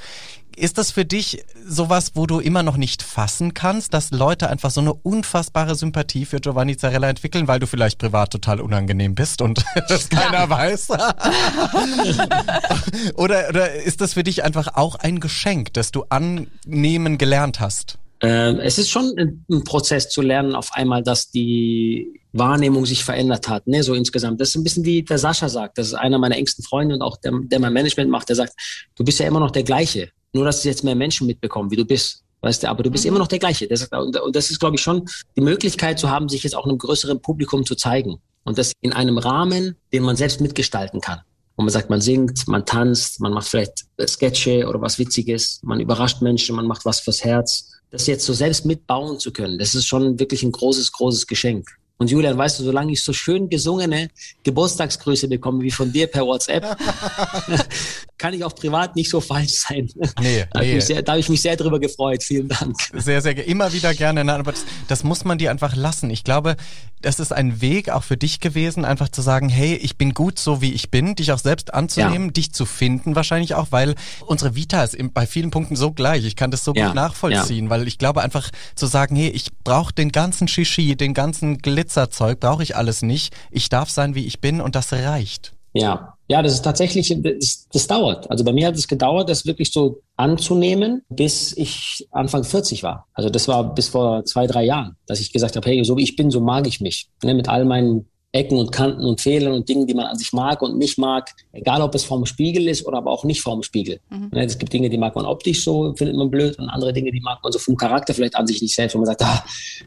Ist 0.58 0.76
das 0.76 0.90
für 0.90 1.04
dich 1.04 1.44
sowas, 1.64 2.12
wo 2.14 2.26
du 2.26 2.40
immer 2.40 2.64
noch 2.64 2.76
nicht 2.76 3.02
fassen 3.02 3.54
kannst, 3.54 3.94
dass 3.94 4.10
Leute 4.10 4.50
einfach 4.50 4.70
so 4.70 4.80
eine 4.80 4.92
unfassbare 4.92 5.76
Sympathie 5.76 6.24
für 6.24 6.40
Giovanni 6.40 6.76
Zarella 6.76 7.08
entwickeln, 7.08 7.46
weil 7.46 7.60
du 7.60 7.66
vielleicht 7.66 7.98
privat 7.98 8.32
total 8.32 8.60
unangenehm 8.60 9.14
bist 9.14 9.40
und 9.40 9.64
das 9.88 10.08
keiner 10.08 10.50
weiß? 10.50 10.88
oder, 13.14 13.48
oder 13.48 13.72
ist 13.74 14.00
das 14.00 14.14
für 14.14 14.24
dich 14.24 14.42
einfach 14.42 14.74
auch 14.74 14.96
ein 14.96 15.20
Geschenk, 15.20 15.72
das 15.74 15.92
du 15.92 16.04
annehmen 16.08 17.18
gelernt 17.18 17.60
hast? 17.60 17.98
Ähm, 18.20 18.58
es 18.58 18.78
ist 18.78 18.90
schon 18.90 19.14
ein 19.16 19.62
Prozess 19.62 20.08
zu 20.08 20.22
lernen, 20.22 20.56
auf 20.56 20.72
einmal, 20.72 21.04
dass 21.04 21.30
die 21.30 22.20
Wahrnehmung 22.32 22.84
sich 22.84 23.04
verändert 23.04 23.48
hat, 23.48 23.68
ne, 23.68 23.84
so 23.84 23.94
insgesamt. 23.94 24.40
Das 24.40 24.48
ist 24.48 24.56
ein 24.56 24.64
bisschen 24.64 24.84
wie 24.84 25.04
der 25.04 25.18
Sascha 25.18 25.48
sagt. 25.48 25.78
Das 25.78 25.86
ist 25.86 25.94
einer 25.94 26.18
meiner 26.18 26.36
engsten 26.36 26.64
Freunde 26.64 26.96
und 26.96 27.02
auch 27.02 27.16
der, 27.16 27.32
der 27.44 27.60
mein 27.60 27.72
Management 27.72 28.10
macht. 28.10 28.28
Der 28.28 28.36
sagt, 28.36 28.54
du 28.96 29.04
bist 29.04 29.20
ja 29.20 29.26
immer 29.26 29.38
noch 29.38 29.52
der 29.52 29.62
gleiche. 29.62 30.10
Nur, 30.32 30.44
dass 30.44 30.64
jetzt 30.64 30.84
mehr 30.84 30.94
Menschen 30.94 31.26
mitbekommen, 31.26 31.70
wie 31.70 31.76
du 31.76 31.84
bist. 31.84 32.22
Weißt 32.40 32.62
du, 32.62 32.68
aber 32.68 32.82
du 32.82 32.90
bist 32.90 33.04
mhm. 33.04 33.10
immer 33.10 33.18
noch 33.18 33.26
der 33.26 33.38
gleiche. 33.38 33.66
Das, 33.66 33.88
und 33.88 34.36
das 34.36 34.50
ist, 34.50 34.60
glaube 34.60 34.76
ich, 34.76 34.82
schon 34.82 35.08
die 35.36 35.40
Möglichkeit 35.40 35.98
zu 35.98 36.10
haben, 36.10 36.28
sich 36.28 36.44
jetzt 36.44 36.54
auch 36.54 36.66
einem 36.66 36.78
größeren 36.78 37.20
Publikum 37.20 37.64
zu 37.64 37.74
zeigen. 37.74 38.20
Und 38.44 38.58
das 38.58 38.72
in 38.80 38.92
einem 38.92 39.18
Rahmen, 39.18 39.76
den 39.92 40.02
man 40.04 40.16
selbst 40.16 40.40
mitgestalten 40.40 41.00
kann. 41.00 41.20
Und 41.56 41.64
man 41.64 41.72
sagt, 41.72 41.90
man 41.90 42.00
singt, 42.00 42.46
man 42.46 42.64
tanzt, 42.64 43.20
man 43.20 43.32
macht 43.32 43.48
vielleicht 43.48 43.86
Sketche 44.06 44.66
oder 44.68 44.80
was 44.80 44.98
Witziges, 45.00 45.58
man 45.64 45.80
überrascht 45.80 46.22
Menschen, 46.22 46.54
man 46.54 46.66
macht 46.66 46.84
was 46.84 47.00
fürs 47.00 47.24
Herz. 47.24 47.72
Das 47.90 48.06
jetzt 48.06 48.24
so 48.24 48.32
selbst 48.32 48.64
mitbauen 48.64 49.18
zu 49.18 49.32
können, 49.32 49.58
das 49.58 49.74
ist 49.74 49.86
schon 49.86 50.20
wirklich 50.20 50.44
ein 50.44 50.52
großes, 50.52 50.92
großes 50.92 51.26
Geschenk. 51.26 51.66
Und 52.00 52.12
Julian, 52.12 52.38
weißt 52.38 52.60
du, 52.60 52.64
solange 52.64 52.92
ich 52.92 53.02
so 53.02 53.12
schön 53.12 53.48
gesungene 53.48 54.10
Geburtstagsgrüße 54.44 55.26
bekomme 55.26 55.62
wie 55.62 55.72
von 55.72 55.92
dir 55.92 56.06
per 56.06 56.24
WhatsApp, 56.24 56.64
kann 58.18 58.34
ich 58.34 58.44
auch 58.44 58.54
privat 58.54 58.94
nicht 58.94 59.10
so 59.10 59.20
falsch 59.20 59.54
sein. 59.54 59.90
Nee, 60.20 60.44
da, 60.52 60.60
nee. 60.60 60.72
Habe 60.72 60.80
sehr, 60.80 61.02
da 61.02 61.12
habe 61.12 61.20
ich 61.20 61.28
mich 61.28 61.42
sehr 61.42 61.56
drüber 61.56 61.80
gefreut. 61.80 62.22
Vielen 62.22 62.48
Dank. 62.48 62.76
Sehr, 62.94 63.20
sehr, 63.20 63.44
immer 63.46 63.72
wieder 63.72 63.94
gerne. 63.94 64.24
Nein, 64.24 64.38
aber 64.38 64.52
das, 64.52 64.64
das 64.86 65.02
muss 65.02 65.24
man 65.24 65.38
dir 65.38 65.50
einfach 65.50 65.74
lassen. 65.74 66.08
Ich 66.10 66.22
glaube, 66.22 66.56
das 67.02 67.20
ist 67.20 67.32
ein 67.32 67.60
Weg 67.60 67.90
auch 67.90 68.02
für 68.02 68.16
dich 68.16 68.40
gewesen, 68.40 68.84
einfach 68.84 69.08
zu 69.08 69.22
sagen, 69.22 69.48
hey, 69.48 69.74
ich 69.74 69.96
bin 69.96 70.14
gut 70.14 70.38
so, 70.38 70.60
wie 70.60 70.72
ich 70.72 70.90
bin, 70.90 71.14
dich 71.14 71.32
auch 71.32 71.38
selbst 71.38 71.74
anzunehmen, 71.74 72.28
ja. 72.28 72.32
dich 72.32 72.52
zu 72.52 72.66
finden 72.66 73.14
wahrscheinlich 73.14 73.54
auch, 73.54 73.68
weil 73.70 73.94
unsere 74.26 74.54
Vita 74.54 74.82
ist 74.82 74.96
bei 75.14 75.26
vielen 75.26 75.50
Punkten 75.50 75.76
so 75.76 75.92
gleich. 75.92 76.24
Ich 76.24 76.36
kann 76.36 76.50
das 76.50 76.64
so 76.64 76.74
ja. 76.74 76.86
gut 76.86 76.94
nachvollziehen, 76.94 77.64
ja. 77.66 77.70
weil 77.70 77.86
ich 77.86 77.98
glaube 77.98 78.22
einfach 78.22 78.50
zu 78.74 78.86
sagen, 78.86 79.16
hey, 79.16 79.28
ich 79.30 79.50
brauche 79.64 79.92
den 79.92 80.12
ganzen 80.12 80.48
Shishi, 80.48 80.96
den 80.96 81.14
ganzen 81.14 81.58
Glitzerzeug, 81.88 82.38
brauche 82.38 82.62
ich 82.62 82.76
alles 82.76 83.02
nicht. 83.02 83.34
Ich 83.50 83.70
darf 83.70 83.88
sein, 83.88 84.14
wie 84.14 84.26
ich 84.26 84.40
bin 84.40 84.60
und 84.60 84.74
das 84.74 84.92
reicht. 84.92 85.54
Ja, 85.72 86.14
ja, 86.28 86.42
das 86.42 86.52
ist 86.54 86.62
tatsächlich, 86.62 87.14
das, 87.22 87.66
das 87.72 87.86
dauert. 87.86 88.30
Also 88.30 88.44
bei 88.44 88.52
mir 88.52 88.66
hat 88.66 88.74
es 88.74 88.88
gedauert, 88.88 89.30
das 89.30 89.46
wirklich 89.46 89.72
so 89.72 90.02
anzunehmen, 90.16 91.02
bis 91.08 91.56
ich 91.56 92.06
Anfang 92.10 92.44
40 92.44 92.82
war. 92.82 93.06
Also 93.14 93.30
das 93.30 93.48
war 93.48 93.74
bis 93.74 93.88
vor 93.88 94.24
zwei, 94.24 94.46
drei 94.46 94.64
Jahren, 94.64 94.96
dass 95.06 95.20
ich 95.20 95.32
gesagt 95.32 95.56
habe, 95.56 95.68
hey, 95.68 95.82
so 95.84 95.96
wie 95.96 96.02
ich 96.02 96.16
bin, 96.16 96.30
so 96.30 96.40
mag 96.40 96.66
ich 96.66 96.80
mich. 96.80 97.08
Ne, 97.22 97.34
mit 97.34 97.48
all 97.48 97.64
meinen 97.64 98.06
Ecken 98.32 98.58
und 98.58 98.70
Kanten 98.70 99.04
und 99.06 99.22
Fehlern 99.22 99.54
und 99.54 99.68
Dingen, 99.68 99.86
die 99.86 99.94
man 99.94 100.04
an 100.06 100.16
sich 100.16 100.34
mag 100.34 100.60
und 100.60 100.76
nicht 100.76 100.98
mag, 100.98 101.30
egal 101.52 101.80
ob 101.80 101.94
es 101.94 102.04
vorm 102.04 102.26
Spiegel 102.26 102.68
ist 102.68 102.86
oder 102.86 102.98
aber 102.98 103.10
auch 103.10 103.24
nicht 103.24 103.40
vorm 103.40 103.62
Spiegel. 103.62 104.00
Mhm. 104.10 104.28
Ne, 104.32 104.44
es 104.44 104.58
gibt 104.58 104.72
Dinge, 104.72 104.90
die 104.90 104.98
mag 104.98 105.16
man 105.16 105.24
optisch 105.24 105.64
so, 105.64 105.94
findet 105.96 106.14
man 106.14 106.30
blöd 106.30 106.58
und 106.58 106.68
andere 106.68 106.92
Dinge, 106.92 107.10
die 107.10 107.20
mag 107.20 107.38
man 107.42 107.52
so 107.52 107.58
vom 107.58 107.76
Charakter 107.76 108.12
vielleicht 108.12 108.36
an 108.36 108.46
sich 108.46 108.60
nicht 108.60 108.74
selbst, 108.74 108.94
wo 108.94 108.98
man 108.98 109.06
sagt, 109.06 109.22
ah, 109.22 109.44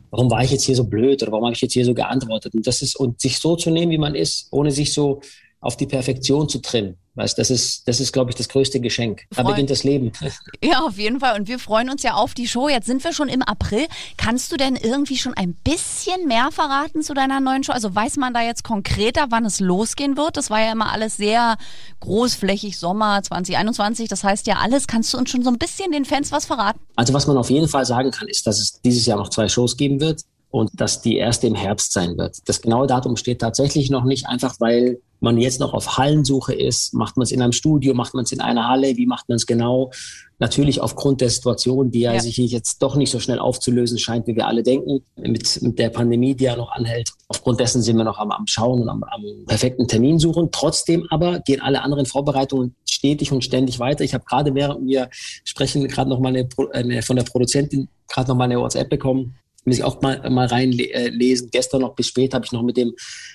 warum 0.09 0.31
war 0.31 0.43
ich 0.43 0.51
jetzt 0.51 0.65
hier 0.65 0.75
so 0.75 0.85
blöd 0.85 1.21
oder 1.21 1.31
warum 1.31 1.45
habe 1.45 1.53
ich 1.53 1.61
jetzt 1.61 1.73
hier 1.73 1.85
so 1.85 1.93
geantwortet? 1.93 2.55
Und 2.55 2.65
das 2.65 2.81
ist, 2.81 2.95
und 2.95 3.21
sich 3.21 3.37
so 3.37 3.55
zu 3.55 3.69
nehmen, 3.69 3.91
wie 3.91 3.99
man 3.99 4.15
ist, 4.15 4.47
ohne 4.51 4.71
sich 4.71 4.91
so 4.91 5.21
auf 5.61 5.77
die 5.77 5.85
Perfektion 5.85 6.49
zu 6.49 6.59
trimmen. 6.59 6.97
Weißt, 7.13 7.37
das 7.37 7.49
ist, 7.49 7.87
das 7.87 7.99
ist, 7.99 8.13
glaube 8.13 8.31
ich, 8.31 8.35
das 8.35 8.47
größte 8.47 8.79
Geschenk. 8.79 9.23
Da 9.35 9.43
beginnt 9.43 9.69
das 9.69 9.83
Leben. 9.83 10.11
Ja, 10.63 10.81
auf 10.81 10.97
jeden 10.97 11.19
Fall. 11.19 11.39
Und 11.39 11.47
wir 11.47 11.59
freuen 11.59 11.89
uns 11.89 12.03
ja 12.03 12.13
auf 12.13 12.33
die 12.33 12.47
Show. 12.47 12.69
Jetzt 12.69 12.87
sind 12.87 13.03
wir 13.03 13.13
schon 13.13 13.27
im 13.27 13.41
April. 13.41 13.87
Kannst 14.15 14.51
du 14.51 14.57
denn 14.57 14.75
irgendwie 14.75 15.17
schon 15.17 15.33
ein 15.33 15.53
bisschen 15.53 16.27
mehr 16.27 16.49
verraten 16.51 17.01
zu 17.01 17.13
deiner 17.13 17.39
neuen 17.39 17.63
Show? 17.63 17.73
Also 17.73 17.93
weiß 17.93 18.17
man 18.17 18.33
da 18.33 18.41
jetzt 18.41 18.63
konkreter, 18.63 19.25
wann 19.29 19.45
es 19.45 19.59
losgehen 19.59 20.17
wird? 20.17 20.37
Das 20.37 20.49
war 20.49 20.61
ja 20.61 20.71
immer 20.71 20.91
alles 20.91 21.17
sehr 21.17 21.57
großflächig, 21.99 22.77
Sommer 22.77 23.21
2021. 23.21 24.07
Das 24.07 24.23
heißt 24.23 24.47
ja 24.47 24.57
alles. 24.57 24.87
Kannst 24.87 25.13
du 25.13 25.17
uns 25.17 25.29
schon 25.29 25.43
so 25.43 25.49
ein 25.49 25.57
bisschen 25.57 25.91
den 25.91 26.05
Fans 26.05 26.31
was 26.31 26.45
verraten? 26.45 26.79
Also 26.95 27.13
was 27.13 27.27
man 27.27 27.37
auf 27.37 27.49
jeden 27.49 27.67
Fall 27.67 27.85
sagen 27.85 28.11
kann, 28.11 28.27
ist, 28.29 28.47
dass 28.47 28.59
es 28.59 28.81
dieses 28.81 29.05
Jahr 29.05 29.17
noch 29.17 29.29
zwei 29.29 29.49
Shows 29.49 29.75
geben 29.75 29.99
wird 29.99 30.21
und 30.49 30.69
dass 30.73 31.01
die 31.01 31.17
erste 31.17 31.47
im 31.47 31.55
Herbst 31.55 31.91
sein 31.91 32.17
wird. 32.17 32.37
Das 32.45 32.61
genaue 32.61 32.87
Datum 32.87 33.17
steht 33.17 33.39
tatsächlich 33.39 33.89
noch 33.89 34.05
nicht, 34.05 34.27
einfach 34.27 34.55
weil 34.59 35.01
man 35.21 35.37
jetzt 35.37 35.59
noch 35.59 35.73
auf 35.73 35.97
Hallensuche 35.97 36.53
ist. 36.53 36.93
Macht 36.93 37.15
man 37.15 37.23
es 37.23 37.31
in 37.31 37.41
einem 37.41 37.51
Studio, 37.51 37.93
macht 37.93 38.13
man 38.13 38.23
es 38.23 38.31
in 38.31 38.41
einer 38.41 38.67
Halle, 38.67 38.97
wie 38.97 39.05
macht 39.05 39.29
man 39.29 39.35
es 39.35 39.45
genau? 39.45 39.91
Natürlich 40.39 40.81
aufgrund 40.81 41.21
der 41.21 41.29
Situation, 41.29 41.91
die 41.91 41.99
ja, 41.99 42.13
ja, 42.13 42.19
sich 42.19 42.37
jetzt 42.37 42.81
doch 42.81 42.95
nicht 42.95 43.11
so 43.11 43.19
schnell 43.19 43.37
aufzulösen 43.37 43.99
scheint, 43.99 44.25
wie 44.25 44.35
wir 44.35 44.47
alle 44.47 44.63
denken, 44.63 45.05
mit, 45.15 45.61
mit 45.61 45.77
der 45.77 45.89
Pandemie, 45.89 46.33
die 46.33 46.45
ja 46.45 46.55
noch 46.55 46.71
anhält. 46.71 47.11
Aufgrund 47.27 47.59
dessen 47.59 47.83
sind 47.83 47.97
wir 47.97 48.03
noch 48.03 48.17
am, 48.17 48.31
am 48.31 48.47
Schauen 48.47 48.81
und 48.81 48.89
am, 48.89 49.03
am 49.03 49.23
perfekten 49.45 49.87
Termin 49.87 50.17
suchen. 50.17 50.49
Trotzdem 50.51 51.05
aber 51.11 51.39
gehen 51.41 51.61
alle 51.61 51.83
anderen 51.83 52.07
Vorbereitungen 52.07 52.75
stetig 52.89 53.31
und 53.31 53.43
ständig 53.43 53.79
weiter. 53.79 54.03
Ich 54.03 54.15
habe 54.15 54.25
gerade 54.25 54.55
während 54.55 54.87
wir 54.87 55.09
sprechen 55.43 55.87
gerade 55.87 56.09
noch 56.09 56.19
mal 56.19 56.29
eine, 56.29 56.49
eine, 56.73 57.03
von 57.03 57.15
der 57.15 57.23
Produzentin 57.23 57.87
gerade 58.07 58.29
noch 58.29 58.35
mal 58.35 58.45
eine 58.45 58.59
WhatsApp 58.59 58.89
bekommen, 58.89 59.35
muss 59.65 59.77
ich 59.77 59.83
auch 59.83 60.01
mal, 60.01 60.29
mal 60.29 60.47
reinlesen. 60.47 61.49
Gestern 61.51 61.81
noch 61.81 61.95
bis 61.95 62.07
spät 62.07 62.33
habe 62.33 62.45
ich 62.45 62.51
noch 62.51 62.63
mit 62.63 62.77
dem 62.77 62.93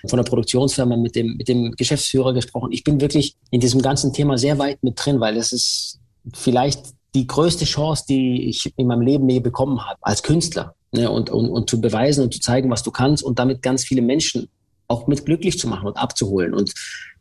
von 0.09 0.17
der 0.17 0.25
Produktionsfirma, 0.25 0.97
mit 0.97 1.15
dem, 1.15 1.37
mit 1.37 1.49
dem 1.49 1.73
Geschäftsführer 1.73 2.33
gesprochen. 2.33 2.73
Ich 2.73 2.85
bin 2.85 3.01
wirklich 3.01 3.37
in 3.51 3.61
diesem 3.61 3.83
ganzen 3.83 4.13
Thema 4.13 4.37
sehr 4.39 4.59
weit 4.59 4.83
mit 4.83 4.95
drin, 4.97 5.21
weil 5.21 5.37
es 5.37 5.53
ist 5.53 6.01
vielleicht 6.35 6.95
die 7.15 7.27
größte 7.27 7.65
Chance, 7.65 8.05
die 8.09 8.49
ich 8.49 8.73
in 8.77 8.87
meinem 8.89 9.03
Leben 9.03 9.29
je 9.29 9.41
bekommen 9.41 9.85
habe 9.85 9.99
als 10.03 10.23
Künstler. 10.23 10.75
Ne, 10.93 11.11
und, 11.11 11.31
und, 11.31 11.51
und 11.51 11.69
zu 11.69 11.81
beweisen 11.81 12.23
und 12.23 12.33
zu 12.33 12.39
zeigen, 12.39 12.71
was 12.71 12.85
du 12.85 12.93
kannst 12.93 13.23
und 13.23 13.41
damit 13.41 13.61
ganz 13.61 13.85
viele 13.85 14.03
Menschen 14.03 14.49
auch 14.89 15.07
mit 15.07 15.25
glücklich 15.25 15.59
zu 15.59 15.69
machen 15.69 15.87
und 15.87 15.97
abzuholen. 15.97 16.55
Und 16.55 16.73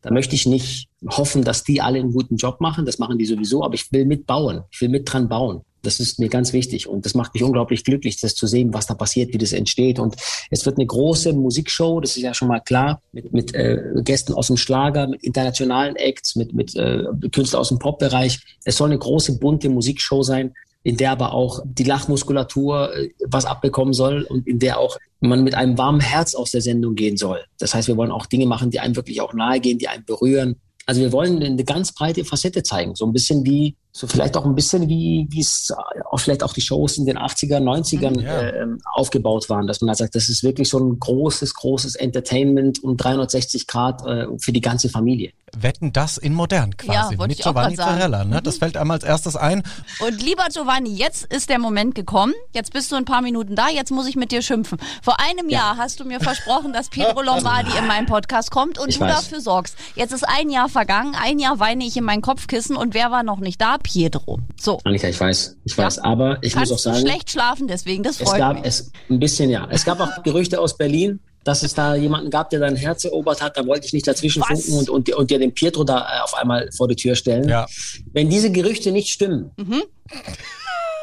da 0.01 0.11
möchte 0.11 0.35
ich 0.35 0.45
nicht 0.45 0.87
hoffen, 1.07 1.43
dass 1.43 1.63
die 1.63 1.81
alle 1.81 1.99
einen 1.99 2.11
guten 2.11 2.35
Job 2.35 2.61
machen. 2.61 2.85
Das 2.85 2.99
machen 2.99 3.17
die 3.17 3.25
sowieso, 3.25 3.63
aber 3.63 3.73
ich 3.75 3.91
will 3.91 4.05
mitbauen. 4.05 4.63
Ich 4.71 4.81
will 4.81 4.89
mit 4.89 5.11
dran 5.11 5.27
bauen. 5.27 5.61
Das 5.85 5.99
ist 5.99 6.19
mir 6.19 6.29
ganz 6.29 6.51
wichtig 6.51 6.87
und 6.87 7.05
das 7.05 7.13
macht 7.13 7.33
mich 7.35 7.43
unglaublich 7.43 7.83
glücklich, 7.83 8.19
das 8.19 8.33
zu 8.33 8.47
sehen, 8.47 8.73
was 8.73 8.87
da 8.87 8.95
passiert, 8.95 9.33
wie 9.33 9.37
das 9.37 9.53
entsteht. 9.53 9.99
Und 9.99 10.15
es 10.49 10.65
wird 10.65 10.77
eine 10.77 10.87
große 10.87 11.33
Musikshow, 11.33 11.99
das 12.01 12.17
ist 12.17 12.23
ja 12.23 12.33
schon 12.33 12.47
mal 12.47 12.59
klar, 12.59 13.01
mit, 13.11 13.31
mit 13.33 13.53
äh, 13.53 13.81
Gästen 13.97 14.33
aus 14.33 14.47
dem 14.47 14.57
Schlager, 14.57 15.07
mit 15.07 15.23
internationalen 15.23 15.95
Acts, 15.95 16.35
mit, 16.35 16.53
mit 16.53 16.75
äh, 16.75 17.03
Künstlern 17.31 17.59
aus 17.59 17.69
dem 17.69 17.79
Popbereich. 17.79 18.39
Es 18.63 18.77
soll 18.77 18.89
eine 18.89 18.97
große, 18.97 19.37
bunte 19.37 19.69
Musikshow 19.69 20.23
sein, 20.23 20.53
in 20.85 20.97
der 20.97 21.11
aber 21.11 21.33
auch 21.33 21.61
die 21.65 21.83
Lachmuskulatur 21.83 22.95
äh, 22.95 23.09
was 23.25 23.45
abbekommen 23.45 23.93
soll 23.93 24.21
und 24.29 24.47
in 24.47 24.59
der 24.59 24.79
auch 24.79 24.97
man 25.19 25.43
mit 25.43 25.55
einem 25.55 25.79
warmen 25.79 25.99
Herz 25.99 26.35
aus 26.35 26.51
der 26.51 26.61
Sendung 26.61 26.93
gehen 26.93 27.17
soll. 27.17 27.43
Das 27.57 27.73
heißt, 27.73 27.87
wir 27.87 27.97
wollen 27.97 28.11
auch 28.11 28.27
Dinge 28.27 28.45
machen, 28.45 28.69
die 28.69 28.79
einem 28.79 28.95
wirklich 28.95 29.19
auch 29.19 29.33
nahe 29.33 29.59
gehen, 29.59 29.79
die 29.79 29.87
einem 29.87 30.05
berühren. 30.05 30.57
Also 30.85 31.01
wir 31.01 31.11
wollen 31.11 31.41
eine 31.41 31.63
ganz 31.63 31.91
breite 31.91 32.23
Facette 32.23 32.61
zeigen, 32.61 32.93
so 32.93 33.07
ein 33.07 33.13
bisschen 33.13 33.43
wie 33.47 33.75
so 33.97 34.07
vielleicht 34.07 34.35
auch 34.35 34.43
ein 34.43 34.55
bisschen 34.55 34.89
wie 34.89 35.25
wie 35.29 35.39
es 35.39 35.73
auch 36.11 36.19
vielleicht 36.19 36.43
auch 36.43 36.51
die 36.51 36.59
Shows 36.59 36.97
in 36.97 37.05
den 37.05 37.17
80er, 37.17 37.59
90ern 37.59 38.21
ja. 38.21 38.41
äh, 38.41 38.67
aufgebaut 38.93 39.49
waren, 39.49 39.67
dass 39.67 39.79
man 39.79 39.87
halt 39.87 39.99
sagt, 39.99 40.15
das 40.15 40.27
ist 40.27 40.43
wirklich 40.43 40.67
so 40.67 40.79
ein 40.79 40.99
großes, 40.99 41.53
großes 41.53 41.95
Entertainment 41.95 42.83
um 42.83 42.97
360 42.97 43.67
Grad 43.67 44.05
äh, 44.05 44.27
für 44.37 44.51
die 44.51 44.59
ganze 44.59 44.89
Familie. 44.89 45.31
Wetten 45.57 45.93
das 45.93 46.17
in 46.17 46.33
modern 46.33 46.75
quasi 46.75 47.15
ja, 47.15 47.27
mit 47.27 47.37
Giovanni 47.37 47.77
Zarella. 47.77 48.25
Ne? 48.25 48.41
Das 48.41 48.55
mhm. 48.55 48.59
fällt 48.59 48.77
einmal 48.77 48.95
als 48.95 49.05
erstes 49.05 49.37
ein. 49.37 49.63
Und 50.05 50.21
lieber 50.21 50.43
Giovanni, 50.51 50.93
jetzt 50.93 51.25
ist 51.33 51.49
der 51.49 51.59
Moment 51.59 51.95
gekommen. 51.95 52.33
Jetzt 52.53 52.73
bist 52.73 52.91
du 52.91 52.97
ein 52.97 53.05
paar 53.05 53.21
Minuten 53.21 53.55
da. 53.55 53.69
Jetzt 53.69 53.91
muss 53.91 54.07
ich 54.07 54.17
mit 54.17 54.33
dir 54.33 54.41
schimpfen. 54.41 54.77
Vor 55.01 55.21
einem 55.21 55.47
ja. 55.47 55.59
Jahr 55.59 55.77
hast 55.77 56.01
du 56.01 56.03
mir 56.05 56.19
versprochen, 56.19 56.73
dass 56.73 56.89
Pedro 56.89 57.21
Lombardi 57.23 57.71
in 57.77 57.87
meinen 57.87 58.07
Podcast 58.07 58.51
kommt 58.51 58.77
und 58.77 58.89
ich 58.89 58.97
du 58.97 59.05
weiß. 59.05 59.15
dafür 59.15 59.39
sorgst. 59.39 59.77
Jetzt 59.95 60.11
ist 60.11 60.27
ein 60.27 60.49
Jahr 60.49 60.67
vergangen. 60.67 61.15
Ein 61.15 61.39
Jahr 61.39 61.59
weine 61.59 61.85
ich 61.85 61.95
in 61.95 62.03
mein 62.03 62.21
Kopfkissen 62.21 62.75
und 62.75 62.93
wer 62.93 63.11
war 63.11 63.23
noch 63.23 63.39
nicht 63.39 63.61
da? 63.61 63.77
Pietro. 63.85 64.39
So. 64.59 64.79
Annika, 64.83 65.07
ich 65.07 65.19
weiß, 65.19 65.57
ich 65.63 65.77
weiß, 65.77 65.99
aber 65.99 66.39
ich 66.41 66.53
Kannst 66.53 66.71
muss 66.71 66.79
auch 66.79 66.91
sagen. 66.91 67.05
Du 67.05 67.11
schlecht 67.11 67.29
schlafen, 67.29 67.67
deswegen, 67.67 68.01
das 68.01 68.17
freut 68.17 68.27
es 68.27 68.37
gab 68.37 68.55
mich. 68.55 68.65
Es, 68.65 68.91
ein 69.09 69.19
bisschen, 69.19 69.49
ja. 69.51 69.67
Es 69.69 69.85
gab 69.85 69.99
auch 69.99 70.09
Gerüchte 70.23 70.59
aus 70.59 70.75
Berlin, 70.75 71.19
dass 71.43 71.61
es 71.61 71.75
da 71.75 71.93
jemanden 71.93 72.31
gab, 72.31 72.49
der 72.49 72.59
dein 72.59 72.75
Herz 72.75 73.05
erobert 73.05 73.43
hat. 73.43 73.55
Da 73.57 73.67
wollte 73.67 73.85
ich 73.85 73.93
nicht 73.93 74.07
dazwischen 74.07 74.41
Was? 74.41 74.65
funken 74.65 74.79
und, 74.79 74.89
und, 74.89 75.13
und 75.13 75.29
dir 75.29 75.37
den 75.37 75.53
Pietro 75.53 75.83
da 75.83 75.99
äh, 75.99 76.23
auf 76.23 76.33
einmal 76.33 76.67
vor 76.75 76.87
die 76.87 76.95
Tür 76.95 77.15
stellen. 77.15 77.47
Ja. 77.47 77.67
Wenn 78.11 78.27
diese 78.27 78.51
Gerüchte 78.51 78.91
nicht 78.91 79.09
stimmen, 79.09 79.51
mhm. 79.57 79.83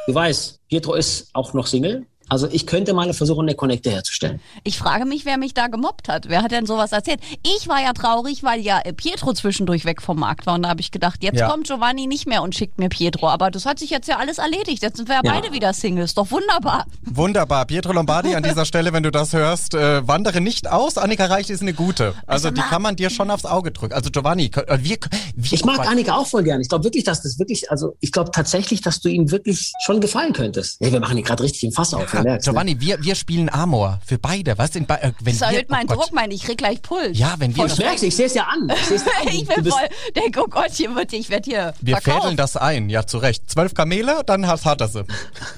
du 0.08 0.14
weißt, 0.14 0.58
Pietro 0.68 0.94
ist 0.94 1.30
auch 1.32 1.54
noch 1.54 1.68
Single. 1.68 2.06
Also 2.32 2.48
ich 2.50 2.66
könnte 2.66 2.94
mal 2.94 3.12
versuchen, 3.12 3.42
eine 3.42 3.54
Connecte 3.54 3.90
herzustellen. 3.90 4.40
Ich 4.64 4.78
frage 4.78 5.04
mich, 5.04 5.26
wer 5.26 5.36
mich 5.36 5.52
da 5.52 5.66
gemobbt 5.66 6.08
hat. 6.08 6.30
Wer 6.30 6.42
hat 6.42 6.50
denn 6.50 6.64
sowas 6.64 6.92
erzählt? 6.92 7.20
Ich 7.42 7.68
war 7.68 7.82
ja 7.82 7.92
traurig, 7.92 8.42
weil 8.42 8.62
ja 8.62 8.80
Pietro 8.96 9.34
zwischendurch 9.34 9.84
weg 9.84 10.00
vom 10.00 10.18
Markt 10.18 10.46
war. 10.46 10.54
Und 10.54 10.62
da 10.62 10.70
habe 10.70 10.80
ich 10.80 10.90
gedacht, 10.90 11.22
jetzt 11.22 11.40
ja. 11.40 11.50
kommt 11.50 11.66
Giovanni 11.66 12.06
nicht 12.06 12.26
mehr 12.26 12.42
und 12.42 12.54
schickt 12.54 12.78
mir 12.78 12.88
Pietro. 12.88 13.28
Aber 13.28 13.50
das 13.50 13.66
hat 13.66 13.78
sich 13.78 13.90
jetzt 13.90 14.08
ja 14.08 14.16
alles 14.16 14.38
erledigt. 14.38 14.82
Jetzt 14.82 14.96
sind 14.96 15.10
wir 15.10 15.16
ja, 15.16 15.20
ja. 15.22 15.30
beide 15.30 15.52
wieder 15.52 15.74
Singles. 15.74 16.14
Doch 16.14 16.30
wunderbar. 16.30 16.86
Wunderbar. 17.02 17.66
Pietro 17.66 17.92
Lombardi 17.92 18.34
an 18.34 18.42
dieser 18.42 18.64
Stelle, 18.64 18.94
wenn 18.94 19.02
du 19.02 19.10
das 19.10 19.34
hörst, 19.34 19.74
äh, 19.74 20.08
wandere 20.08 20.40
nicht 20.40 20.70
aus. 20.70 20.96
Annika 20.96 21.26
Reich 21.26 21.50
ist 21.50 21.60
eine 21.60 21.74
gute. 21.74 22.14
Also, 22.26 22.48
also 22.48 22.50
die 22.50 22.62
kann 22.62 22.80
man 22.80 22.96
dir 22.96 23.10
schon 23.10 23.30
aufs 23.30 23.44
Auge 23.44 23.72
drücken. 23.72 23.92
Also 23.92 24.10
Giovanni, 24.10 24.50
äh, 24.54 24.78
wir, 24.80 24.96
wir 25.36 25.52
Ich 25.52 25.66
mag 25.66 25.86
Annika 25.86 26.16
auch 26.16 26.26
voll 26.26 26.44
gern. 26.44 26.62
Ich 26.62 26.70
glaube 26.70 26.84
wirklich, 26.84 27.04
dass 27.04 27.20
das 27.20 27.38
wirklich, 27.38 27.70
also 27.70 27.94
ich 28.00 28.10
glaube 28.10 28.30
tatsächlich, 28.30 28.80
dass 28.80 29.00
du 29.00 29.10
ihm 29.10 29.30
wirklich 29.30 29.74
schon 29.84 30.00
gefallen 30.00 30.32
könntest. 30.32 30.80
Hey, 30.80 30.92
wir 30.92 31.00
machen 31.00 31.16
hier 31.16 31.26
gerade 31.26 31.42
richtig 31.42 31.64
im 31.64 31.72
Fass 31.72 31.92
auf. 31.92 32.14
Ja, 32.14 32.21
Giovanni, 32.38 32.74
ne? 32.74 32.80
wir, 32.80 33.02
wir 33.02 33.14
spielen 33.14 33.48
Amor 33.48 34.00
für 34.04 34.18
beide. 34.18 34.56
Was 34.58 34.72
sind 34.72 34.90
äh, 34.90 35.12
wenn 35.20 35.38
das 35.38 35.50
erhöht 35.50 35.70
meinen 35.70 35.90
oh 35.90 35.94
Druck, 35.94 36.12
meine 36.12 36.34
ich 36.34 36.42
krieg 36.42 36.58
gleich 36.58 36.82
Puls. 36.82 37.18
Ja, 37.18 37.34
wenn 37.38 37.54
wir. 37.54 37.66
Ich 37.66 37.78
merk's, 37.78 38.02
ich 38.02 38.14
sehe 38.14 38.26
es 38.26 38.34
ja 38.34 38.44
an. 38.44 38.70
Ich, 38.70 39.32
ich 39.40 39.46
bin 39.46 39.64
voll. 39.64 39.88
Denk, 40.14 40.36
oh 40.38 40.46
Gott, 40.48 40.70
hier 40.72 40.94
wird, 40.94 41.12
ich 41.12 41.30
werde 41.30 41.50
hier. 41.50 41.74
Wir 41.80 41.96
verkauft. 41.96 42.22
fädeln 42.22 42.36
das 42.36 42.56
ein, 42.56 42.88
ja 42.88 43.06
zu 43.06 43.18
Recht. 43.18 43.50
Zwölf 43.50 43.74
Kamele, 43.74 44.22
dann 44.26 44.46
hat, 44.46 44.64
hat 44.64 44.80
er 44.80 44.88
sie. 44.88 45.04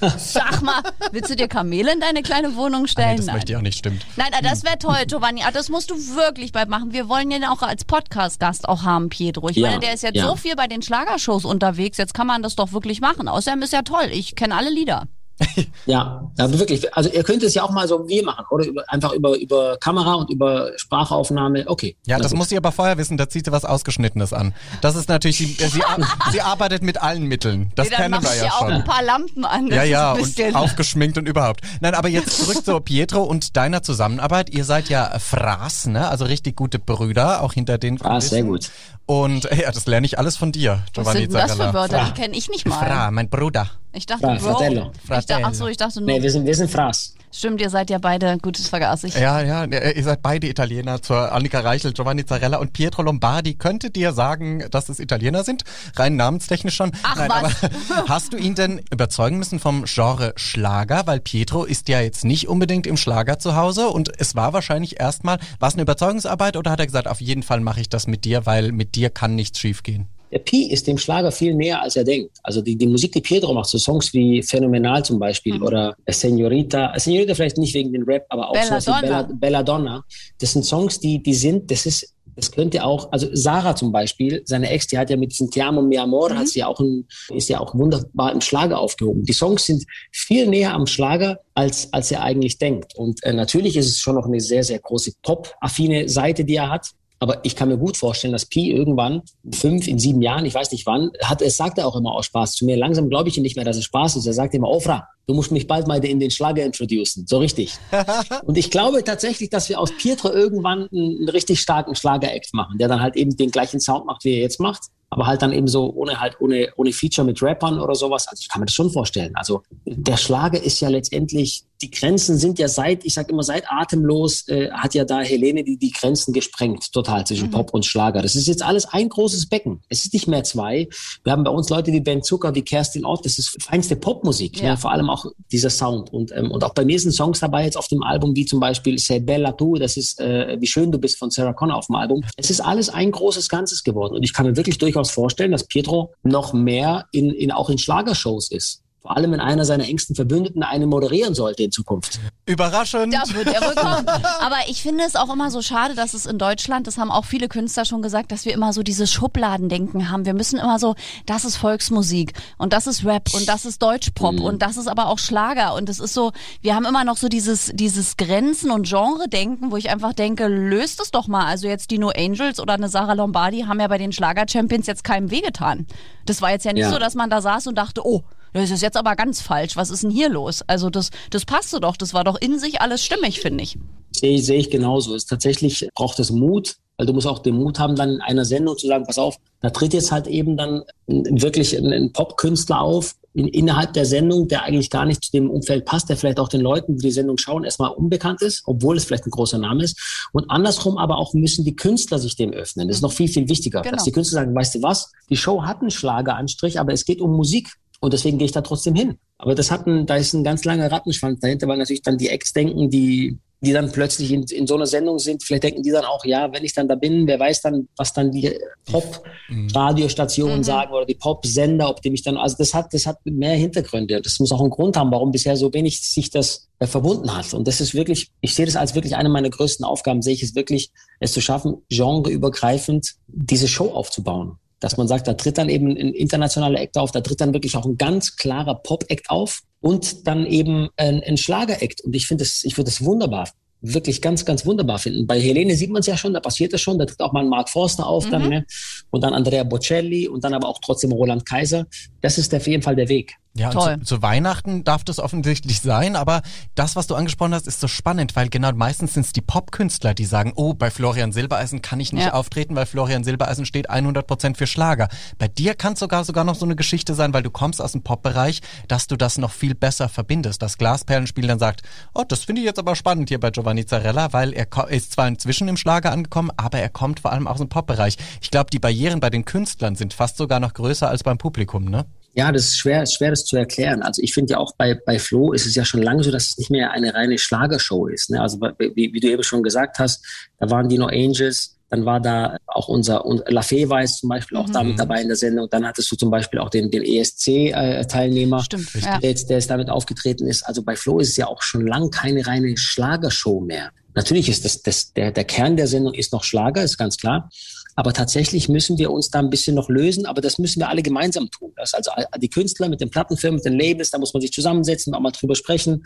Sag 0.19 0.63
mal, 0.63 0.83
willst 1.13 1.31
du 1.31 1.37
dir 1.37 1.49
Kamele 1.49 1.93
in 1.93 2.01
deine 2.01 2.23
kleine 2.23 2.57
Wohnung 2.57 2.87
stellen? 2.87 3.09
Nein, 3.09 3.17
das 3.17 3.27
Nein. 3.27 3.35
möchte 3.37 3.53
ich 3.53 3.57
auch 3.57 3.63
nicht, 3.63 3.79
stimmt. 3.79 4.05
Nein, 4.17 4.29
das 4.43 4.65
wäre 4.65 4.79
toll, 4.79 5.05
Giovanni. 5.07 5.43
Ah, 5.45 5.51
das 5.51 5.69
musst 5.69 5.91
du 5.91 5.95
wirklich 5.95 6.53
bald 6.53 6.69
machen. 6.69 6.93
Wir 6.93 7.09
wollen 7.09 7.31
ihn 7.31 7.45
auch 7.45 7.63
als 7.63 7.85
Podcast-Gast 7.85 8.69
auch 8.69 8.83
haben, 8.83 9.09
Pietro. 9.09 9.49
Ich 9.49 9.57
ja, 9.57 9.69
meine, 9.69 9.81
der 9.81 9.95
ist 9.95 10.03
jetzt 10.03 10.17
ja. 10.17 10.27
so 10.27 10.37
viel 10.37 10.57
bei 10.57 10.67
den 10.67 10.83
Schlagershows 10.83 11.45
unterwegs. 11.45 11.99
Jetzt 11.99 12.15
kann 12.15 12.27
man 12.27 12.43
das 12.43 12.57
doch 12.57 12.73
wirklich 12.73 13.01
machen. 13.01 13.29
Außerdem 13.29 13.63
ist 13.63 13.73
ja 13.73 13.83
toll. 13.83 14.09
Ich 14.11 14.35
kenne 14.35 14.57
alle 14.57 14.71
Lieder. 14.71 15.07
ja, 15.87 16.31
also 16.39 16.59
wirklich. 16.59 16.95
Also 16.97 17.11
ihr 17.11 17.25
könnt 17.25 17.43
es 17.43 17.55
ja 17.55 17.65
auch 17.65 17.71
mal 17.71 17.89
so 17.89 18.09
wie 18.09 18.23
machen, 18.23 18.45
oder? 18.51 18.67
Über, 18.67 18.85
einfach 18.89 19.13
über, 19.13 19.37
über 19.37 19.77
Kamera 19.79 20.15
und 20.15 20.31
über 20.31 20.71
Sprachaufnahme. 20.77 21.65
Okay. 21.67 21.97
Ja, 22.07 22.19
das 22.19 22.31
gut. 22.31 22.39
muss 22.39 22.49
sie 22.51 22.57
aber 22.57 22.71
vorher 22.73 22.99
wissen, 22.99 23.17
da 23.17 23.29
zieht 23.29 23.47
sie 23.47 23.53
was 23.53 23.65
Ausgeschnittenes 23.65 24.33
an. 24.33 24.55
Das 24.81 24.95
ist 24.95 25.09
natürlich, 25.09 25.39
sie, 25.39 25.47
sie, 25.47 25.83
sie 26.33 26.41
arbeitet 26.41 26.83
mit 26.83 27.03
allen 27.03 27.25
Mitteln. 27.25 27.73
Das 27.75 27.91
nee, 27.91 27.97
kennen 27.97 28.23
wir 28.23 28.35
ja 28.37 28.51
schon. 28.51 28.69
auch 28.69 28.73
ein 28.73 28.85
paar 28.85 29.03
Lampen 29.03 29.45
an. 29.45 29.67
ja, 29.69 29.83
ja, 29.83 30.13
und 30.13 30.41
aufgeschminkt 30.55 31.19
und 31.19 31.29
überhaupt. 31.29 31.63
Nein, 31.81 31.95
aber 31.95 32.09
jetzt 32.09 32.45
zurück 32.45 32.65
zu 32.65 32.81
Pietro 32.81 33.23
und 33.23 33.57
deiner 33.57 33.83
Zusammenarbeit. 33.83 34.51
Ihr 34.51 34.65
seid 34.65 34.89
ja 34.89 35.19
Fraß, 35.19 35.87
ne? 35.87 36.09
Also 36.09 36.25
richtig 36.27 36.57
gute 36.57 36.79
Brüder, 36.79 37.43
auch 37.43 37.53
hinter 37.53 37.79
den 37.79 37.99
Fraß, 37.99 38.31
sehr 38.31 38.45
gut. 38.45 38.71
Und 39.07 39.45
ja, 39.45 39.71
das 39.71 39.87
lerne 39.87 40.07
ich 40.07 40.19
alles 40.19 40.37
von 40.37 40.53
dir, 40.53 40.83
Giovanni 40.93 41.29
Was 41.29 41.33
sind 41.33 41.35
das 41.35 41.55
für 41.55 41.75
Wörter? 41.75 42.05
Die 42.05 42.21
kenne 42.21 42.37
ich 42.37 42.49
nicht 42.49 42.67
mal. 42.67 42.79
Fra, 42.79 43.11
mein 43.11 43.29
Bruder. 43.29 43.71
Ich 43.95 44.07
dachte, 44.07 44.23
Fra, 44.23 44.35
Bro. 44.35 44.59
Fratello. 44.59 44.91
Ich 45.03 45.09
dachte, 45.27 45.45
ach 45.45 45.55
so, 45.55 45.69
ich 45.69 45.77
dachte 45.77 46.01
nur. 46.01 46.07
Nee, 46.07 46.23
wir 46.23 46.31
sind, 46.31 46.45
wir 46.45 46.55
sind 46.55 46.71
Fraß. 46.71 47.15
Stimmt, 47.37 47.61
ihr 47.61 47.71
seid 47.71 47.91
ja 47.91 47.99
beide, 47.99 48.39
gutes 48.39 48.69
vergaß 48.69 49.05
ich. 49.05 49.15
Ja, 49.15 49.41
ja, 49.41 49.65
ihr 49.65 50.05
seid 50.05 50.23
beide 50.23 50.49
Italiener, 50.49 51.03
zur 51.03 51.33
Annika 51.33 51.61
Reichel, 51.61 51.93
Giovanni 51.93 52.25
Zarella 52.25 52.59
und 52.59 52.73
Pietro 52.73 53.03
Lombardi. 53.03 53.55
Könntet 53.55 53.97
ihr 53.97 54.13
sagen, 54.13 54.65
dass 54.71 54.89
es 54.89 55.01
Italiener 55.01 55.43
sind? 55.43 55.65
Rein 55.97 56.15
namenstechnisch 56.15 56.77
schon. 56.77 56.93
Ach 57.03 57.17
Nein, 57.17 57.31
was? 57.31 57.65
Aber 57.65 58.09
hast 58.09 58.33
du 58.33 58.37
ihn 58.37 58.55
denn 58.55 58.81
überzeugen 58.93 59.39
müssen 59.39 59.59
vom 59.59 59.85
Genre 59.85 60.33
Schlager? 60.37 61.07
Weil 61.07 61.19
Pietro 61.19 61.65
ist 61.65 61.89
ja 61.89 62.01
jetzt 62.01 62.25
nicht 62.25 62.49
unbedingt 62.49 62.87
im 62.87 62.97
Schlager 62.97 63.41
zu 63.41 63.57
Hause 63.57 63.89
und 63.89 64.13
es 64.17 64.37
war 64.37 64.53
wahrscheinlich 64.53 65.01
erstmal, 65.01 65.39
war 65.59 65.69
es 65.69 65.75
eine 65.75 65.83
Überzeugungsarbeit 65.83 66.57
oder 66.57 66.71
hat 66.71 66.79
er 66.79 66.87
gesagt, 66.87 67.09
auf 67.09 67.21
jeden 67.21 67.43
Fall 67.43 67.61
mache 67.61 67.81
ich 67.81 67.89
das 67.89 68.07
mit 68.07 68.25
dir, 68.25 68.47
weil 68.47 68.71
mit 68.71 68.95
dir 68.95 69.11
kann 69.11 69.35
nichts 69.35 69.59
schiefgehen? 69.59 70.07
Der 70.35 70.41
Pi 70.41 70.67
ist 70.67 70.89
dem 70.89 70.99
Schlager 70.99 71.31
viel 71.31 71.55
näher, 71.55 71.81
als 71.81 71.95
er 71.95 72.03
denkt. 72.03 72.39
Also 72.43 72.61
die, 72.61 72.75
die 72.75 72.89
Musik, 72.89 73.13
die 73.13 73.21
Pietro 73.21 73.55
macht, 73.55 73.69
so 73.69 73.79
Songs 73.79 74.13
wie 74.13 74.43
Phänomenal 74.43 75.05
zum 75.05 75.21
Beispiel 75.21 75.55
mhm. 75.55 75.63
oder 75.63 75.97
Senorita, 76.09 76.93
Senorita 76.99 77.37
vielleicht 77.37 77.57
nicht 77.57 77.73
wegen 77.73 77.93
den 77.93 78.03
Rap, 78.03 78.27
aber 78.31 78.51
auch 78.51 78.53
Bella 78.53 78.81
so 78.81 78.93
Bella, 79.01 79.29
Bella 79.33 79.63
Donna. 79.63 80.05
Das 80.41 80.53
sind 80.53 80.65
Songs, 80.65 80.99
die, 80.99 81.23
die 81.23 81.35
sind, 81.35 81.71
das 81.71 81.87
ist 81.87 82.13
das 82.37 82.51
könnte 82.51 82.83
auch, 82.83 83.13
also 83.13 83.29
Sarah 83.33 83.77
zum 83.77 83.93
Beispiel, 83.93 84.43
seine 84.45 84.69
Ex, 84.69 84.89
die 84.89 84.99
hat 84.99 85.09
ja 85.09 85.17
mit 85.17 85.31
diesem 85.31 85.53
Te 85.53 85.63
amo 85.63 85.83
mi 85.83 85.97
amor, 85.97 86.31
mhm. 86.31 86.39
hat 86.39 86.49
sie 86.49 86.65
auch 86.65 86.81
ein, 86.81 87.07
ist 87.33 87.49
ja 87.49 87.61
auch 87.61 87.77
wunderbar 87.77 88.33
im 88.33 88.41
Schlager 88.41 88.81
aufgehoben. 88.81 89.23
Die 89.23 89.33
Songs 89.33 89.65
sind 89.65 89.85
viel 90.11 90.49
näher 90.49 90.75
am 90.75 90.89
Schlager, 90.89 91.39
als, 91.55 91.93
als 91.93 92.11
er 92.11 92.25
eigentlich 92.25 92.59
denkt. 92.59 92.97
Und 92.97 93.23
äh, 93.23 93.33
natürlich 93.33 93.77
ist 93.77 93.87
es 93.87 94.01
schon 94.01 94.17
noch 94.17 94.27
eine 94.27 94.41
sehr, 94.41 94.65
sehr 94.65 94.81
große 94.81 95.13
Pop-affine 95.23 96.09
Seite, 96.09 96.45
die 96.45 96.57
er 96.57 96.71
hat. 96.71 96.89
Aber 97.21 97.45
ich 97.45 97.57
kann 97.57 97.69
mir 97.69 97.79
gut 97.79 97.97
vorstellen, 97.97 98.33
dass 98.33 98.47
Pi 98.47 98.71
irgendwann 98.71 99.23
in 99.45 99.53
fünf, 99.53 99.89
in 99.89 99.99
sieben 99.99 100.21
Jahren, 100.21 100.45
ich 100.45 100.55
weiß 100.55 100.71
nicht 100.73 100.85
wann, 100.87 101.11
hat, 101.23 101.43
es 101.43 101.57
sagt 101.57 101.79
er 101.79 101.87
auch 101.87 101.97
immer 101.97 102.13
aus 102.13 102.27
Spaß 102.27 102.53
zu 102.53 102.65
mir. 102.65 102.77
Langsam 102.77 103.09
glaube 103.09 103.29
ich 103.29 103.37
ihm 103.37 103.43
nicht 103.43 103.57
mehr, 103.57 103.65
dass 103.65 103.77
es 103.77 103.85
Spaß 103.85 104.17
ist. 104.17 104.27
Er 104.27 104.33
sagt 104.33 104.55
immer, 104.55 104.69
Ofra, 104.69 105.09
du 105.27 105.35
musst 105.35 105.53
mich 105.53 105.67
bald 105.67 105.87
mal 105.87 106.05
in 106.05 106.21
den 106.21 106.31
Schlager 106.31 106.65
introducen. 106.65 107.27
So 107.27 107.39
richtig. 107.39 107.75
und 108.45 108.59
ich 108.59 108.71
glaube 108.71 109.05
tatsächlich, 109.05 109.51
dass 109.51 109.69
wir 109.69 109.81
aus 109.81 109.93
Pietro 109.97 110.31
irgendwann 110.31 110.89
einen, 110.93 111.17
einen 111.19 111.29
richtig 111.29 111.61
starken 111.61 111.95
Schlager-Act 111.95 112.53
machen, 112.53 112.79
der 112.79 112.89
dann 112.89 113.01
halt 113.01 113.17
eben 113.17 113.37
den 113.37 113.51
gleichen 113.51 113.81
Sound 113.81 114.07
macht, 114.07 114.25
wie 114.25 114.35
er 114.35 114.41
jetzt 114.41 114.61
macht. 114.61 114.83
Aber 115.11 115.27
halt 115.27 115.43
dann 115.43 115.53
eben 115.53 115.69
so 115.69 115.93
ohne 115.95 116.19
halt 116.19 116.41
ohne, 116.41 116.71
ohne 116.77 116.93
Feature 116.93 117.25
mit 117.25 117.41
Rappern 117.41 117.81
oder 117.81 117.95
sowas. 117.95 118.27
Also 118.27 118.41
ich 118.41 118.49
kann 118.49 118.61
mir 118.61 118.67
das 118.67 118.75
schon 118.75 118.91
vorstellen. 118.91 119.31
Also 119.37 119.63
der 119.87 120.17
Schlager 120.17 120.61
ist 120.61 120.81
ja 120.81 120.89
letztendlich 120.89 121.65
die 121.83 121.91
Grenzen 121.91 122.39
sind 122.39 122.59
ja 122.59 122.69
seit, 122.69 123.05
ich 123.05 123.15
sage 123.15 123.33
immer 123.33 123.43
seit 123.43 123.65
Atemlos, 123.71 124.47
äh, 124.49 124.71
hat 124.71 124.95
ja 124.95 125.05
da 125.05 125.21
Helene 125.21 125.65
die, 125.65 125.77
die 125.77 125.91
Grenzen 125.91 126.33
gesprengt, 126.33 126.93
total 126.93 127.27
zwischen 127.27 127.49
mhm. 127.49 127.53
Pop 127.53 127.75
und 127.75 127.85
Schlager. 127.85 128.23
Das 128.23 128.37
ist 128.37 128.47
jetzt 128.47 128.63
alles 128.63 128.87
ein 128.87 129.09
großes 129.09 129.49
Becken. 129.49 129.81
Es 129.89 130.05
ist 130.05 130.13
nicht 130.13 130.29
mehr 130.29 130.45
zwei. 130.45 130.89
Wir 131.25 131.33
haben 131.33 131.45
bei 131.45 131.51
uns 131.51 131.69
Leute 131.71 131.93
wie 131.93 132.01
Ben 132.01 132.23
Zucker, 132.23 132.55
wie 132.55 132.63
Kerstin 132.63 133.05
Ott, 133.05 133.25
das 133.25 133.39
ist 133.39 133.63
feinste 133.63 133.97
Popmusik, 133.97 134.61
ja. 134.61 134.71
ne? 134.71 134.77
vor 134.77 134.93
allem 134.93 135.11
auch 135.11 135.27
dieser 135.51 135.71
Sound. 135.71 136.13
Und, 136.13 136.33
ähm, 136.33 136.51
und 136.51 136.63
auch 136.65 136.75
bei 136.75 136.85
mir 136.85 136.99
sind 136.99 137.13
Songs 137.13 137.41
dabei 137.41 137.65
jetzt 137.65 137.77
auf 137.77 137.89
dem 137.89 138.03
Album, 138.03 138.37
wie 138.37 138.47
zum 138.47 138.61
Beispiel 138.61 138.99
Sei 138.99 139.19
Bella 139.19 139.53
Tu, 139.53 139.75
das 139.75 139.97
ist 139.97 140.21
äh, 140.21 140.57
Wie 140.61 140.67
schön 140.67 140.93
du 140.93 140.99
bist 140.99 141.19
von 141.19 141.31
Sarah 141.31 141.53
Connor 141.53 141.77
auf 141.77 141.87
dem 141.87 141.97
Album. 141.97 142.23
Es 142.37 142.51
ist 142.51 142.61
alles 142.61 142.89
ein 142.89 143.11
großes 143.11 143.49
Ganzes 143.49 143.83
geworden. 143.83 144.15
Und 144.15 144.23
ich 144.23 144.33
kann 144.33 144.47
mir 144.47 144.57
wirklich 144.57 144.79
durchaus 144.79 145.11
vorstellen, 145.11 145.53
dass 145.53 145.65
Pietro 145.65 146.13
noch 146.23 146.53
mehr 146.53 147.07
in, 147.13 147.31
in 147.31 147.51
auch 147.51 147.69
in 147.69 147.79
Schlagershows 147.79 148.51
ist. 148.51 148.84
Vor 149.05 149.19
allem, 149.19 149.33
wenn 149.33 149.41
einer 149.41 149.67
seiner 149.67 149.87
engsten 149.87 150.17
Verbündeten 150.17 150.63
eine 150.63 150.87
moderieren 150.87 151.35
sollte 151.35 151.63
in 151.63 151.71
Zukunft. 151.71 152.21
Überraschend. 152.47 153.13
Da 153.13 153.23
wird 153.35 153.49
er 153.49 153.61
wohl 153.61 153.75
kommen. 153.75 154.09
Aber 154.41 154.57
ich 154.67 154.81
finde 154.81 155.05
es 155.05 155.15
auch 155.15 155.31
immer 155.31 155.51
so 155.51 155.61
schade, 155.61 155.95
dass 155.95 156.15
es 156.15 156.25
in 156.25 156.39
Deutschland, 156.39 156.87
das 156.87 156.97
haben 156.97 157.11
auch 157.11 157.27
viele 157.27 157.49
Künstler 157.49 157.85
schon 157.85 158.01
gesagt, 158.01 158.33
dass 158.33 158.47
wir 158.47 158.55
immer 158.55 158.73
so 158.73 158.83
dieses 158.83 159.13
Schubladendenken 159.13 160.11
haben. 160.11 160.25
Wir 160.25 160.33
müssen 160.33 160.59
immer 160.59 160.79
so, 160.79 160.95
das 161.27 161.45
ist 161.45 161.57
Volksmusik 161.57 162.33
und 162.57 162.73
das 162.73 162.87
ist 162.87 163.05
Rap 163.05 163.29
und 163.35 163.47
das 163.47 163.67
ist 163.67 163.83
Deutschpop 163.83 164.37
mhm. 164.37 164.41
und 164.43 164.63
das 164.63 164.79
ist 164.79 164.87
aber 164.87 165.09
auch 165.09 165.19
Schlager 165.19 165.75
und 165.75 165.91
es 165.91 166.01
ist 166.01 166.15
so, 166.15 166.33
wir 166.63 166.75
haben 166.75 166.87
immer 166.87 167.05
noch 167.05 167.19
so 167.19 167.29
dieses, 167.29 167.73
dieses 167.75 168.17
Grenzen- 168.17 168.71
und 168.71 168.89
Genre-Denken, 168.89 169.71
wo 169.71 169.77
ich 169.77 169.91
einfach 169.91 170.15
denke, 170.15 170.47
löst 170.49 171.03
es 171.03 171.11
doch 171.11 171.29
mal. 171.29 171.45
Also 171.45 171.69
jetzt 171.69 171.91
die 171.91 171.99
No 171.99 172.09
Angels 172.09 172.59
oder 172.59 172.73
eine 172.73 172.89
Sarah 172.89 173.13
Lombardi 173.13 173.65
haben 173.69 173.81
ja 173.81 173.89
bei 173.89 173.99
den 173.99 174.13
Schlager-Champions 174.13 174.87
jetzt 174.87 175.05
keinem 175.05 175.31
wehgetan. 175.31 175.87
Das 176.25 176.41
war 176.41 176.53
jetzt 176.53 176.65
ja 176.65 176.73
nicht 176.73 176.85
ja. 176.85 176.91
so, 176.91 176.99
dass 176.99 177.15
man 177.15 177.29
da 177.29 177.43
saß 177.43 177.67
und 177.67 177.77
dachte, 177.77 178.01
oh, 178.03 178.23
das 178.63 178.71
ist 178.71 178.83
jetzt 178.83 178.97
aber 178.97 179.17
ganz 179.17 179.41
falsch. 179.41 179.77
Was 179.77 179.91
ist 179.91 180.03
denn 180.03 180.11
hier 180.11 180.29
los? 180.29 180.63
Also 180.67 180.91
das, 180.91 181.11
das 181.31 181.45
passte 181.45 181.81
doch. 181.81 181.97
Das 181.97 182.15
war 182.15 182.25
doch 182.25 182.41
in 182.41 182.59
sich 182.59 182.81
alles 182.81 183.05
stimmig, 183.05 183.41
finde 183.41 183.65
ich. 183.65 183.79
Sehe, 184.13 184.41
sehe 184.41 184.59
ich 184.59 184.71
genauso. 184.71 185.15
Es 185.15 185.27
tatsächlich 185.27 185.89
braucht 185.95 186.19
es 186.21 186.31
Mut, 186.31 186.77
weil 186.97 187.07
du 187.07 187.13
musst 187.13 187.27
auch 187.27 187.41
den 187.41 187.57
Mut 187.57 187.79
haben, 187.79 187.97
dann 187.97 188.11
in 188.11 188.21
einer 188.21 188.45
Sendung 188.45 188.79
zu 188.79 188.87
sagen, 188.87 189.05
pass 189.05 189.19
auf, 189.19 189.37
da 189.61 189.71
tritt 189.71 189.93
jetzt 189.93 190.13
halt 190.13 190.29
eben 190.29 190.57
dann 190.57 190.83
wirklich 191.07 191.77
ein, 191.77 191.93
ein 191.93 192.13
Popkünstler 192.13 192.81
auf, 192.81 193.17
in, 193.35 193.49
innerhalb 193.49 193.93
der 193.93 194.07
Sendung, 194.07 194.47
der 194.47 194.63
eigentlich 194.63 194.91
gar 194.91 195.05
nicht 195.05 195.25
zu 195.25 195.33
dem 195.33 195.51
Umfeld 195.51 195.85
passt, 195.85 196.09
der 196.09 196.17
vielleicht 196.17 196.39
auch 196.39 196.49
den 196.49 196.61
Leuten, 196.61 196.97
die 196.97 197.03
die 197.03 197.11
Sendung 197.11 197.37
schauen, 197.37 197.65
erstmal 197.65 197.91
unbekannt 197.91 198.43
ist, 198.43 198.63
obwohl 198.67 198.97
es 198.97 199.05
vielleicht 199.05 199.27
ein 199.27 199.31
großer 199.31 199.59
Name 199.59 199.83
ist. 199.83 200.29
Und 200.33 200.51
andersrum 200.51 200.97
aber 200.97 201.19
auch 201.19 201.35
müssen 201.35 201.65
die 201.65 201.75
Künstler 201.75 202.21
sich 202.21 202.37
dem 202.37 202.53
öffnen. 202.53 202.87
Das 202.87 202.99
ist 202.99 203.03
noch 203.03 203.13
viel, 203.13 203.29
viel 203.29 203.49
wichtiger, 203.49 203.83
genau. 203.83 203.97
dass 203.97 204.05
die 204.05 204.13
Künstler 204.13 204.41
sagen, 204.41 204.55
weißt 204.55 204.77
du 204.77 204.83
was, 204.83 205.11
die 205.29 205.37
Show 205.37 205.65
hat 205.65 205.81
einen 205.81 205.91
Schlageranstrich, 205.91 206.79
aber 206.79 206.93
es 206.93 207.05
geht 207.05 207.21
um 207.21 207.37
Musik. 207.37 207.75
Und 208.05 208.13
deswegen 208.13 208.37
gehe 208.37 208.45
ich 208.45 208.53
da 208.53 208.61
trotzdem 208.61 208.95
hin. 208.95 209.17
Aber 209.39 209.55
das 209.55 209.71
hat 209.71 209.87
ein, 209.87 210.05
da 210.05 210.17
ist 210.17 210.35
ein 210.35 210.45
ganz 210.45 210.63
langer 210.67 210.93
Rattenschwanz 210.93 211.41
dahinter, 211.41 211.67
weil 211.69 211.79
natürlich 211.79 212.03
dann 212.03 212.19
die 212.19 212.29
Ex 212.29 212.53
denken, 212.53 212.91
die, 212.91 213.39
die 213.63 213.73
dann 213.73 213.91
plötzlich 213.91 214.31
in, 214.31 214.43
in 214.43 214.67
so 214.67 214.75
einer 214.75 214.85
Sendung 214.85 215.19
sind, 215.19 215.43
vielleicht 215.43 215.63
denken 215.63 215.83
die 215.83 215.91
dann 215.91 216.05
auch, 216.05 216.23
ja, 216.27 216.53
wenn 216.53 216.63
ich 216.65 216.75
dann 216.75 216.87
da 216.87 216.97
bin, 216.97 217.27
wer 217.27 217.41
weiß 217.41 217.63
dann, 217.63 217.89
was 217.97 218.13
dann 218.13 218.31
die 218.31 218.59
Pop-Radiostationen 218.93 220.59
mhm. 220.59 220.65
sagen 220.65 220.93
oder 220.93 221.07
die 221.07 221.15
Pop-Sender, 221.15 221.89
ob 221.89 222.03
die 222.03 222.11
mich 222.11 222.23
dann, 222.23 222.37
also 222.37 222.57
das 222.59 222.75
hat, 222.75 222.93
das 222.93 223.07
hat 223.07 223.25
mehr 223.25 223.57
Hintergründe. 223.57 224.21
Das 224.21 224.39
muss 224.39 224.53
auch 224.53 224.61
einen 224.61 224.69
Grund 224.69 224.99
haben, 224.99 225.11
warum 225.11 225.31
bisher 225.33 225.57
so 225.57 225.73
wenig 225.73 226.03
sich 226.03 226.29
das 226.29 226.69
äh, 226.81 226.87
verbunden 226.87 227.35
hat. 227.35 227.55
Und 227.55 227.67
das 227.67 227.81
ist 227.81 227.95
wirklich, 227.95 228.33
ich 228.43 228.55
sehe 228.55 228.67
das 228.67 228.77
als 228.77 228.95
wirklich 228.95 229.17
eine 229.17 229.31
meiner 229.31 229.49
größten 229.49 229.87
Aufgaben, 229.87 230.21
sehe 230.21 230.35
ich 230.35 230.43
es 230.43 230.55
wirklich, 230.55 230.91
es 231.21 231.33
zu 231.33 231.41
schaffen, 231.41 231.79
genreübergreifend 231.89 233.15
diese 233.29 233.67
Show 233.67 233.93
aufzubauen 233.93 234.59
dass 234.85 234.99
man 234.99 235.09
sagt, 235.09 235.27
da 235.27 235.33
tritt 235.33 235.57
dann 235.57 235.71
eben 235.71 235.89
ein 235.89 236.13
internationaler 236.13 236.79
Act 236.79 236.99
auf, 236.99 237.11
da 237.11 237.23
tritt 237.23 237.41
dann 237.41 237.55
wirklich 237.55 237.75
auch 237.75 237.87
ein 237.87 237.97
ganz 237.97 238.37
klarer 238.37 238.75
Pop-Act 238.75 239.31
auf 239.31 239.63
und 239.81 240.27
dann 240.27 240.45
eben 240.45 240.91
ein, 240.99 241.23
ein 241.23 241.39
Schlager-Act. 241.39 242.03
Und 242.03 242.15
ich 242.15 242.27
finde 242.27 242.45
das, 242.45 242.65
ich 242.65 242.77
würde 242.77 242.91
das 242.91 243.03
wunderbar 243.03 243.49
wirklich 243.81 244.23
ganz, 244.23 244.45
ganz 244.45 244.65
wunderbar 244.65 244.99
finden. 244.99 245.27
Bei 245.27 245.39
Helene 245.41 245.77
sieht 245.77 245.91
man 245.91 246.01
es 246.01 246.07
ja 246.07 246.17
schon, 246.17 246.33
da 246.33 246.41
passiert 246.41 246.73
es 246.73 246.81
schon, 246.81 246.99
da 246.99 247.05
tritt 247.05 247.21
auch 247.21 247.33
mal 247.33 247.41
ein 247.41 247.49
Mark 247.49 247.69
Forster 247.69 248.07
auf, 248.07 248.27
mhm. 248.27 248.31
dann, 248.31 248.49
ne? 248.49 248.67
und 249.11 249.23
dann 249.23 249.35
Andrea 249.35 249.63
Bocelli 249.63 250.29
und 250.29 250.45
dann 250.45 250.55
aber 250.55 250.69
auch 250.69 250.79
trotzdem 250.83 251.13
Roland 251.13 251.47
Kaiser. 251.47 251.87
Das 252.21 252.39
ist 252.39 252.55
auf 252.55 252.67
jeden 252.67 252.83
Fall 252.83 252.97
der 252.97 253.09
Weg. 253.09 253.35
Ja, 253.57 253.71
Toll. 253.71 254.01
Zu, 254.01 254.17
zu, 254.17 254.23
Weihnachten 254.23 254.83
darf 254.83 255.05
das 255.05 255.21
offensichtlich 255.21 255.81
sein, 255.81 256.17
aber 256.17 256.43
das, 256.75 256.97
was 256.97 257.07
du 257.07 257.15
angesprochen 257.15 257.55
hast, 257.55 257.69
ist 257.69 257.79
so 257.79 257.87
spannend, 257.87 258.35
weil 258.35 258.49
genau 258.49 258.73
meistens 258.73 259.15
sind 259.15 259.27
es 259.27 259.33
die 259.33 259.43
Popkünstler, 259.43 260.13
die 260.13 260.25
sagen, 260.25 260.53
oh, 260.57 260.75
bei 260.75 260.91
Florian 260.91 261.31
Silbereisen 261.31 261.81
kann 261.81 262.01
ich 262.01 262.13
nicht 262.13 262.25
ja. 262.25 262.33
auftreten, 262.33 262.75
weil 262.75 262.87
Florian 262.87 263.23
Silbereisen 263.23 263.65
steht 263.65 263.89
100% 263.89 264.57
für 264.57 264.67
Schlager. 264.67 265.09
Bei 265.39 265.47
dir 265.47 265.77
kann 265.77 265.93
es 265.93 266.01
sogar 266.01 266.25
sogar 266.25 266.43
noch 266.43 266.57
so 266.57 266.65
eine 266.65 266.75
Geschichte 266.75 267.15
sein, 267.15 267.33
weil 267.33 267.45
du 267.45 267.51
kommst 267.51 267.81
aus 267.81 267.93
dem 267.93 268.03
Popbereich, 268.03 268.61
dass 268.89 269.07
du 269.07 269.17
das 269.17 269.39
noch 269.39 269.53
viel 269.53 269.77
besser 269.77 270.09
verbindest. 270.09 270.61
Das 270.61 270.77
Glasperlenspiel 270.77 271.47
dann 271.47 271.61
sagt, 271.61 271.83
oh, 272.13 272.25
das 272.27 272.43
finde 272.43 272.61
ich 272.63 272.67
jetzt 272.67 272.81
aber 272.81 272.97
spannend 272.97 273.29
hier 273.29 273.39
bei 273.39 273.53
Giovanni 273.53 273.87
Zarella, 273.87 274.33
weil 274.33 274.53
er 274.53 274.67
ist 274.89 275.13
zwar 275.13 275.29
inzwischen 275.29 275.69
im 275.69 275.77
Schlager 275.77 276.11
angekommen, 276.11 276.51
aber 276.57 276.81
er 276.81 276.89
kommt 276.89 277.21
vor 277.21 277.31
allem 277.31 277.47
aus 277.47 277.59
dem 277.59 277.69
Popbereich. 277.69 278.17
Ich 278.41 278.51
glaube, 278.51 278.71
die 278.71 278.81
Barrieren 278.81 279.21
bei 279.21 279.31
den 279.31 279.45
Künstlern 279.45 279.95
sind 279.95 280.13
fast 280.13 280.39
sogar 280.39 280.59
noch 280.59 280.75
größer 280.75 281.09
als 281.09 281.23
beim 281.23 281.39
Publikum, 281.39 281.85
ne? 281.85 282.05
Ja, 282.37 282.51
das 282.51 282.65
ist 282.65 282.79
schwer, 282.79 283.07
schwer 283.07 283.31
das 283.31 283.45
zu 283.45 283.57
erklären. 283.57 284.03
Also 284.03 284.21
ich 284.21 284.35
finde 284.35 284.53
ja 284.53 284.59
auch 284.59 284.75
bei, 284.77 284.95
bei 285.07 285.19
Flo 285.19 285.53
ist 285.53 285.67
es 285.67 285.75
ja 285.77 285.85
schon 285.85 286.03
lange 286.03 286.25
so, 286.25 286.33
dass 286.33 286.49
es 286.49 286.59
nicht 286.59 286.71
mehr 286.71 286.91
eine 286.91 287.15
reine 287.15 287.39
Schlagershow 287.39 288.09
ist. 288.09 288.31
Ne? 288.31 288.41
Also 288.41 288.59
wie, 288.61 289.13
wie 289.13 289.21
du 289.21 289.29
eben 289.29 289.43
schon 289.45 289.63
gesagt 289.63 289.99
hast, 290.01 290.25
da 290.59 290.69
waren 290.69 290.89
die 290.89 290.99
No 290.99 291.07
Angels, 291.07 291.77
dann 291.91 292.05
war 292.07 292.19
da 292.19 292.57
auch 292.67 292.89
unser, 292.89 293.25
und 293.25 293.43
Lafay 293.47 293.89
war 293.89 294.01
jetzt 294.01 294.19
zum 294.19 294.29
Beispiel 294.29 294.59
auch 294.59 294.67
mhm. 294.67 294.73
damit 294.73 294.99
dabei 294.99 295.23
in 295.23 295.29
der 295.29 295.37
Sendung. 295.37 295.69
Dann 295.71 295.87
hattest 295.87 296.11
du 296.11 296.17
zum 296.17 296.29
Beispiel 296.29 296.59
auch 296.59 296.71
den, 296.71 296.91
den 296.91 297.05
ESC-Teilnehmer, 297.05 298.65
äh, 298.73 299.21
der, 299.21 299.31
jetzt, 299.31 299.49
der 299.49 299.59
jetzt 299.59 299.71
damit 299.71 299.89
aufgetreten 299.89 300.49
ist. 300.49 300.65
Also 300.65 300.83
bei 300.83 300.97
Flo 300.97 301.21
ist 301.21 301.29
es 301.29 301.37
ja 301.37 301.47
auch 301.47 301.63
schon 301.63 301.87
lang 301.87 302.11
keine 302.11 302.45
reine 302.45 302.77
Schlagershow 302.77 303.61
mehr. 303.61 303.91
Natürlich 304.15 304.49
ist 304.49 304.65
das, 304.65 304.83
das 304.83 305.13
der, 305.13 305.31
der 305.31 305.45
Kern 305.45 305.77
der 305.77 305.87
Sendung 305.87 306.15
ist 306.15 306.33
noch 306.33 306.43
Schlager, 306.43 306.83
ist 306.83 306.99
ganz 306.99 307.17
klar. 307.17 307.49
Aber 307.97 308.13
tatsächlich 308.13 308.69
müssen 308.69 308.99
wir 308.99 309.11
uns 309.11 309.31
da 309.31 309.39
ein 309.39 309.51
bisschen 309.51 309.77
noch 309.77 309.89
lösen, 309.89 310.27
aber 310.27 310.41
das 310.41 310.59
müssen 310.59 310.81
wir 310.81 310.89
alle 310.89 311.03
gemeinsam 311.03 311.51
tun. 311.51 311.73
Das 311.77 311.95
also 311.95 312.11
die 312.39 312.51
Künstler 312.51 312.89
mit 312.89 313.01
den 313.01 313.11
Plattenfirmen, 313.11 313.57
mit 313.57 313.65
den 313.65 313.79
Labels, 313.79 314.11
da 314.11 314.19
muss 314.19 314.35
man 314.35 314.41
sich 314.41 314.53
zusammensetzen, 314.53 315.15
auch 315.15 315.21
mal 315.21 315.31
drüber 315.31 315.55
sprechen, 315.55 316.05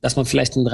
dass 0.00 0.16
man 0.16 0.26
vielleicht 0.26 0.56
ein, 0.56 0.68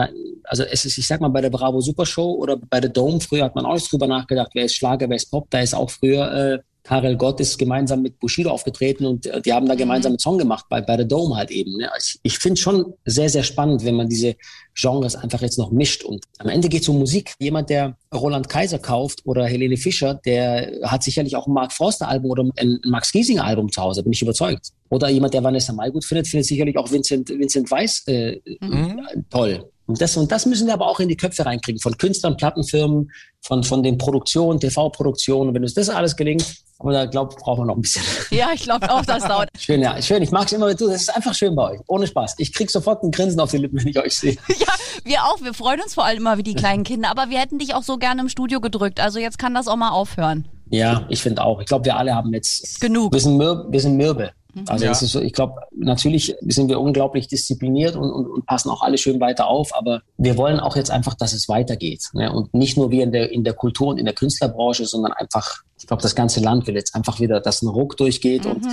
also 0.44 0.62
es 0.62 0.84
ist, 0.84 0.98
ich 0.98 1.06
sag 1.06 1.20
mal, 1.20 1.28
bei 1.28 1.40
der 1.40 1.50
Bravo 1.50 1.80
Super 1.80 2.06
Show 2.06 2.32
oder 2.32 2.56
bei 2.56 2.80
der 2.80 2.90
Dome, 2.90 3.20
früher 3.20 3.44
hat 3.44 3.54
man 3.54 3.66
auch 3.66 3.74
nicht 3.74 3.90
drüber 3.90 4.06
nachgedacht, 4.06 4.50
wer 4.54 4.64
ist 4.64 4.74
Schlager, 4.74 5.08
wer 5.08 5.16
ist 5.16 5.30
Pop, 5.30 5.50
da 5.50 5.60
ist 5.60 5.74
auch 5.74 5.90
früher 5.90 6.32
äh, 6.32 6.58
Karel 6.84 7.16
Gott 7.16 7.40
ist 7.40 7.56
gemeinsam 7.58 8.02
mit 8.02 8.20
Bushido 8.20 8.50
aufgetreten 8.50 9.06
und 9.06 9.24
äh, 9.24 9.40
die 9.40 9.52
haben 9.52 9.66
da 9.66 9.74
mhm. 9.74 9.78
gemeinsam 9.78 10.12
einen 10.12 10.18
Song 10.18 10.36
gemacht, 10.36 10.66
bei, 10.68 10.82
bei 10.82 10.98
The 10.98 11.08
Dome 11.08 11.34
halt 11.34 11.50
eben. 11.50 11.78
Ne? 11.78 11.90
Ich, 11.98 12.20
ich 12.22 12.38
finde 12.38 12.60
schon 12.60 12.92
sehr, 13.06 13.30
sehr 13.30 13.42
spannend, 13.42 13.84
wenn 13.84 13.96
man 13.96 14.08
diese 14.08 14.36
Genres 14.74 15.16
einfach 15.16 15.40
jetzt 15.40 15.58
noch 15.58 15.72
mischt. 15.72 16.04
Und 16.04 16.24
am 16.38 16.48
Ende 16.48 16.68
geht 16.68 16.82
es 16.82 16.88
um 16.88 16.98
Musik. 16.98 17.34
Jemand, 17.38 17.70
der 17.70 17.96
Roland 18.18 18.48
Kaiser 18.48 18.78
kauft 18.78 19.22
oder 19.24 19.46
Helene 19.46 19.76
Fischer, 19.76 20.14
der 20.24 20.80
hat 20.82 21.02
sicherlich 21.02 21.36
auch 21.36 21.46
ein 21.46 21.52
Mark 21.52 21.72
Forster 21.72 22.08
Album 22.08 22.30
oder 22.30 22.44
ein 22.56 22.80
Max 22.84 23.12
Giesing 23.12 23.38
Album 23.38 23.70
zu 23.70 23.82
Hause, 23.82 24.02
bin 24.02 24.12
ich 24.12 24.22
überzeugt. 24.22 24.70
Oder 24.90 25.08
jemand, 25.08 25.34
der 25.34 25.42
Vanessa 25.42 25.72
Mai 25.72 25.90
gut 25.90 26.04
findet, 26.04 26.28
findet 26.28 26.46
sicherlich 26.46 26.76
auch 26.76 26.90
Vincent, 26.90 27.28
Vincent 27.28 27.70
Weiss 27.70 28.04
äh, 28.06 28.40
mhm. 28.60 29.00
toll. 29.30 29.70
Und 29.86 30.00
das, 30.00 30.16
und 30.16 30.32
das 30.32 30.46
müssen 30.46 30.66
wir 30.66 30.74
aber 30.74 30.86
auch 30.86 31.00
in 31.00 31.08
die 31.08 31.16
Köpfe 31.16 31.44
reinkriegen, 31.44 31.80
von 31.80 31.96
Künstlern, 31.98 32.36
Plattenfirmen, 32.36 33.10
von, 33.42 33.62
von 33.62 33.82
den 33.82 33.98
Produktionen, 33.98 34.58
TV-Produktionen. 34.58 35.48
Und 35.48 35.54
wenn 35.54 35.62
uns 35.62 35.74
das 35.74 35.90
alles 35.90 36.16
gelingt, 36.16 36.56
aber 36.78 36.92
da 36.92 37.04
glaube 37.04 37.36
brauchen 37.36 37.62
wir 37.62 37.66
noch 37.66 37.76
ein 37.76 37.82
bisschen. 37.82 38.02
Ja, 38.30 38.48
ich 38.54 38.62
glaube 38.62 38.90
auch, 38.90 39.04
das 39.04 39.24
dauert. 39.28 39.48
schön, 39.58 39.82
ja, 39.82 40.00
schön. 40.00 40.22
Ich 40.22 40.30
mag 40.30 40.46
es 40.46 40.52
immer 40.52 40.66
mit 40.66 40.80
du. 40.80 40.88
Das 40.88 41.02
ist 41.02 41.14
einfach 41.14 41.34
schön 41.34 41.54
bei 41.54 41.72
euch. 41.72 41.80
Ohne 41.86 42.06
Spaß. 42.06 42.36
Ich 42.38 42.52
krieg 42.52 42.70
sofort 42.70 43.02
ein 43.02 43.10
Grinsen 43.10 43.40
auf 43.40 43.50
die 43.50 43.58
Lippen, 43.58 43.78
wenn 43.78 43.88
ich 43.88 43.98
euch 43.98 44.16
sehe. 44.16 44.36
Ja, 44.58 44.72
wir 45.04 45.24
auch. 45.24 45.42
Wir 45.42 45.52
freuen 45.52 45.80
uns 45.82 45.94
vor 45.94 46.04
allem 46.04 46.18
immer 46.18 46.38
wie 46.38 46.42
die 46.42 46.54
kleinen 46.54 46.84
Kinder. 46.84 47.10
Aber 47.10 47.28
wir 47.28 47.38
hätten 47.38 47.58
dich 47.58 47.74
auch 47.74 47.82
so 47.82 47.98
gerne 47.98 48.22
im 48.22 48.28
Studio 48.28 48.60
gedrückt. 48.60 49.00
Also 49.00 49.18
jetzt 49.18 49.38
kann 49.38 49.54
das 49.54 49.68
auch 49.68 49.76
mal 49.76 49.90
aufhören. 49.90 50.48
Ja, 50.70 51.04
ich 51.10 51.20
finde 51.22 51.42
auch. 51.44 51.60
Ich 51.60 51.66
glaube, 51.66 51.84
wir 51.84 51.96
alle 51.96 52.14
haben 52.14 52.32
jetzt 52.32 52.80
genug. 52.80 53.12
Wir 53.12 53.20
sind, 53.20 53.36
mürbe, 53.36 53.70
wir 53.70 53.80
sind 53.80 53.96
mürbe. 53.96 54.32
Mhm. 54.54 54.64
Also 54.68 54.84
ja. 54.84 54.92
ist 54.92 55.00
so, 55.00 55.20
ich 55.20 55.32
glaube, 55.32 55.54
natürlich 55.76 56.34
sind 56.42 56.68
wir 56.68 56.80
unglaublich 56.80 57.28
diszipliniert 57.28 57.96
und, 57.96 58.10
und, 58.10 58.26
und, 58.26 58.46
passen 58.46 58.70
auch 58.70 58.82
alle 58.82 58.98
schön 58.98 59.20
weiter 59.20 59.48
auf, 59.48 59.74
aber 59.74 60.02
wir 60.16 60.36
wollen 60.36 60.60
auch 60.60 60.76
jetzt 60.76 60.90
einfach, 60.90 61.14
dass 61.14 61.32
es 61.32 61.48
weitergeht. 61.48 62.10
Ne? 62.12 62.32
Und 62.32 62.54
nicht 62.54 62.76
nur 62.76 62.90
wir 62.90 63.02
in 63.02 63.12
der, 63.12 63.30
in 63.30 63.44
der 63.44 63.54
Kultur 63.54 63.88
und 63.88 63.98
in 63.98 64.04
der 64.04 64.14
Künstlerbranche, 64.14 64.86
sondern 64.86 65.12
einfach 65.12 65.62
ich 65.84 65.88
glaube, 65.88 66.02
das 66.02 66.14
ganze 66.14 66.40
Land 66.40 66.66
will 66.66 66.76
jetzt 66.76 66.94
einfach 66.94 67.20
wieder, 67.20 67.40
dass 67.40 67.60
ein 67.60 67.68
Ruck 67.68 67.98
durchgeht. 67.98 68.46
Mhm. 68.46 68.52
Und, 68.52 68.66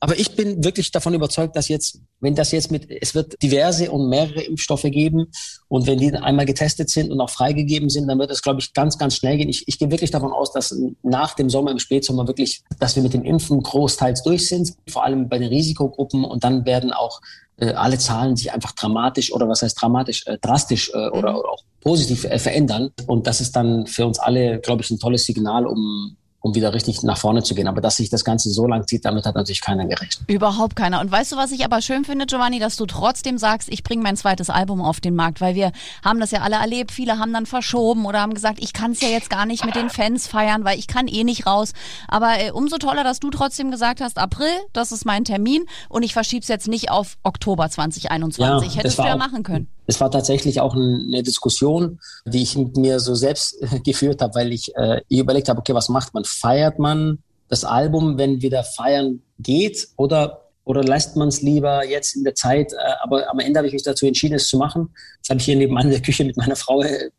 aber 0.00 0.18
ich 0.18 0.36
bin 0.36 0.62
wirklich 0.62 0.90
davon 0.90 1.14
überzeugt, 1.14 1.56
dass 1.56 1.68
jetzt, 1.68 2.02
wenn 2.20 2.34
das 2.34 2.52
jetzt 2.52 2.70
mit, 2.70 2.90
es 2.90 3.14
wird 3.14 3.42
diverse 3.42 3.90
und 3.90 4.10
mehrere 4.10 4.42
Impfstoffe 4.42 4.82
geben 4.82 5.28
und 5.68 5.86
wenn 5.86 5.98
die 5.98 6.12
einmal 6.12 6.44
getestet 6.44 6.90
sind 6.90 7.10
und 7.10 7.22
auch 7.22 7.30
freigegeben 7.30 7.88
sind, 7.88 8.06
dann 8.06 8.18
wird 8.18 8.30
es, 8.30 8.42
glaube 8.42 8.60
ich, 8.60 8.74
ganz, 8.74 8.98
ganz 8.98 9.16
schnell 9.16 9.38
gehen. 9.38 9.48
Ich, 9.48 9.66
ich 9.66 9.78
gehe 9.78 9.90
wirklich 9.90 10.10
davon 10.10 10.30
aus, 10.30 10.52
dass 10.52 10.78
nach 11.02 11.32
dem 11.32 11.48
Sommer, 11.48 11.70
im 11.70 11.78
Spätsommer 11.78 12.26
wirklich, 12.26 12.62
dass 12.78 12.94
wir 12.94 13.02
mit 13.02 13.14
dem 13.14 13.24
Impfen 13.24 13.62
großteils 13.62 14.22
durch 14.24 14.46
sind, 14.46 14.74
vor 14.90 15.04
allem 15.04 15.30
bei 15.30 15.38
den 15.38 15.48
Risikogruppen 15.48 16.22
und 16.22 16.44
dann 16.44 16.66
werden 16.66 16.92
auch 16.92 17.22
äh, 17.56 17.72
alle 17.72 17.96
Zahlen 17.96 18.36
sich 18.36 18.52
einfach 18.52 18.72
dramatisch 18.72 19.32
oder 19.32 19.48
was 19.48 19.62
heißt 19.62 19.80
dramatisch, 19.80 20.26
äh, 20.26 20.36
drastisch 20.36 20.90
äh, 20.92 21.08
oder, 21.08 21.38
oder 21.38 21.48
auch 21.48 21.62
positiv 21.80 22.24
äh, 22.24 22.38
verändern. 22.38 22.90
Und 23.06 23.26
das 23.26 23.40
ist 23.40 23.56
dann 23.56 23.86
für 23.86 24.06
uns 24.06 24.18
alle, 24.18 24.60
glaube 24.60 24.82
ich, 24.82 24.90
ein 24.90 24.98
tolles 24.98 25.24
Signal, 25.24 25.66
um 25.66 26.16
um 26.40 26.54
wieder 26.54 26.72
richtig 26.72 27.02
nach 27.02 27.18
vorne 27.18 27.42
zu 27.42 27.54
gehen. 27.54 27.66
Aber 27.66 27.80
dass 27.80 27.96
sich 27.96 28.10
das 28.10 28.24
Ganze 28.24 28.50
so 28.50 28.66
lang 28.66 28.86
zieht, 28.86 29.04
damit 29.04 29.26
hat 29.26 29.34
natürlich 29.34 29.60
keiner 29.60 29.86
gerechnet. 29.86 30.28
Überhaupt 30.28 30.76
keiner. 30.76 31.00
Und 31.00 31.10
weißt 31.10 31.32
du, 31.32 31.36
was 31.36 31.50
ich 31.50 31.64
aber 31.64 31.82
schön 31.82 32.04
finde, 32.04 32.26
Giovanni, 32.26 32.60
dass 32.60 32.76
du 32.76 32.86
trotzdem 32.86 33.38
sagst, 33.38 33.68
ich 33.70 33.82
bringe 33.82 34.02
mein 34.02 34.16
zweites 34.16 34.48
Album 34.48 34.80
auf 34.80 35.00
den 35.00 35.14
Markt, 35.16 35.40
weil 35.40 35.54
wir 35.54 35.72
haben 36.04 36.20
das 36.20 36.30
ja 36.30 36.42
alle 36.42 36.56
erlebt. 36.56 36.92
Viele 36.92 37.18
haben 37.18 37.32
dann 37.32 37.46
verschoben 37.46 38.06
oder 38.06 38.20
haben 38.20 38.34
gesagt, 38.34 38.60
ich 38.60 38.72
kann 38.72 38.92
es 38.92 39.00
ja 39.00 39.08
jetzt 39.08 39.30
gar 39.30 39.46
nicht 39.46 39.64
mit 39.64 39.74
den 39.74 39.90
Fans 39.90 40.28
feiern, 40.28 40.64
weil 40.64 40.78
ich 40.78 40.86
kann 40.86 41.08
eh 41.08 41.24
nicht 41.24 41.46
raus. 41.46 41.72
Aber 42.06 42.38
äh, 42.38 42.52
umso 42.52 42.78
toller, 42.78 43.02
dass 43.02 43.18
du 43.18 43.30
trotzdem 43.30 43.70
gesagt 43.70 44.00
hast, 44.00 44.18
April, 44.18 44.52
das 44.72 44.92
ist 44.92 45.04
mein 45.04 45.24
Termin 45.24 45.64
und 45.88 46.04
ich 46.04 46.12
verschiebe 46.12 46.42
es 46.42 46.48
jetzt 46.48 46.68
nicht 46.68 46.90
auf 46.90 47.16
Oktober 47.24 47.68
2021. 47.68 48.74
Ja, 48.74 48.80
Hättest 48.80 48.98
du 48.98 49.02
ja 49.02 49.16
machen 49.16 49.42
können. 49.42 49.68
Es 49.88 50.00
war 50.00 50.10
tatsächlich 50.10 50.60
auch 50.60 50.74
eine 50.74 51.22
Diskussion, 51.22 51.98
die 52.26 52.42
ich 52.42 52.56
mit 52.56 52.76
mir 52.76 53.00
so 53.00 53.14
selbst 53.14 53.56
geführt 53.84 54.20
habe, 54.20 54.34
weil 54.34 54.52
ich, 54.52 54.76
äh, 54.76 55.00
ich 55.08 55.18
überlegt 55.18 55.48
habe, 55.48 55.58
okay, 55.58 55.74
was 55.74 55.88
macht 55.88 56.14
man? 56.14 56.24
Feiert 56.24 56.78
man 56.78 57.18
das 57.48 57.64
Album, 57.64 58.18
wenn 58.18 58.42
wieder 58.42 58.62
feiern 58.62 59.22
geht 59.38 59.88
oder 59.96 60.47
oder 60.68 60.84
lässt 60.84 61.16
man 61.16 61.28
es 61.28 61.40
lieber 61.40 61.82
jetzt 61.86 62.14
in 62.14 62.24
der 62.24 62.34
Zeit? 62.34 62.74
Äh, 62.74 62.76
aber 63.00 63.30
am 63.30 63.38
Ende 63.38 63.58
habe 63.58 63.68
ich 63.68 63.72
mich 63.72 63.82
dazu 63.82 64.04
entschieden, 64.04 64.34
es 64.34 64.48
zu 64.48 64.58
machen. 64.58 64.90
Das 65.22 65.30
habe 65.30 65.40
ich 65.40 65.46
hier 65.46 65.56
nebenan 65.56 65.86
in 65.86 65.92
der 65.92 66.02
Küche 66.02 66.24
mit 66.24 66.36
meiner 66.36 66.56
Frau 66.56 66.82
äh, 66.82 67.10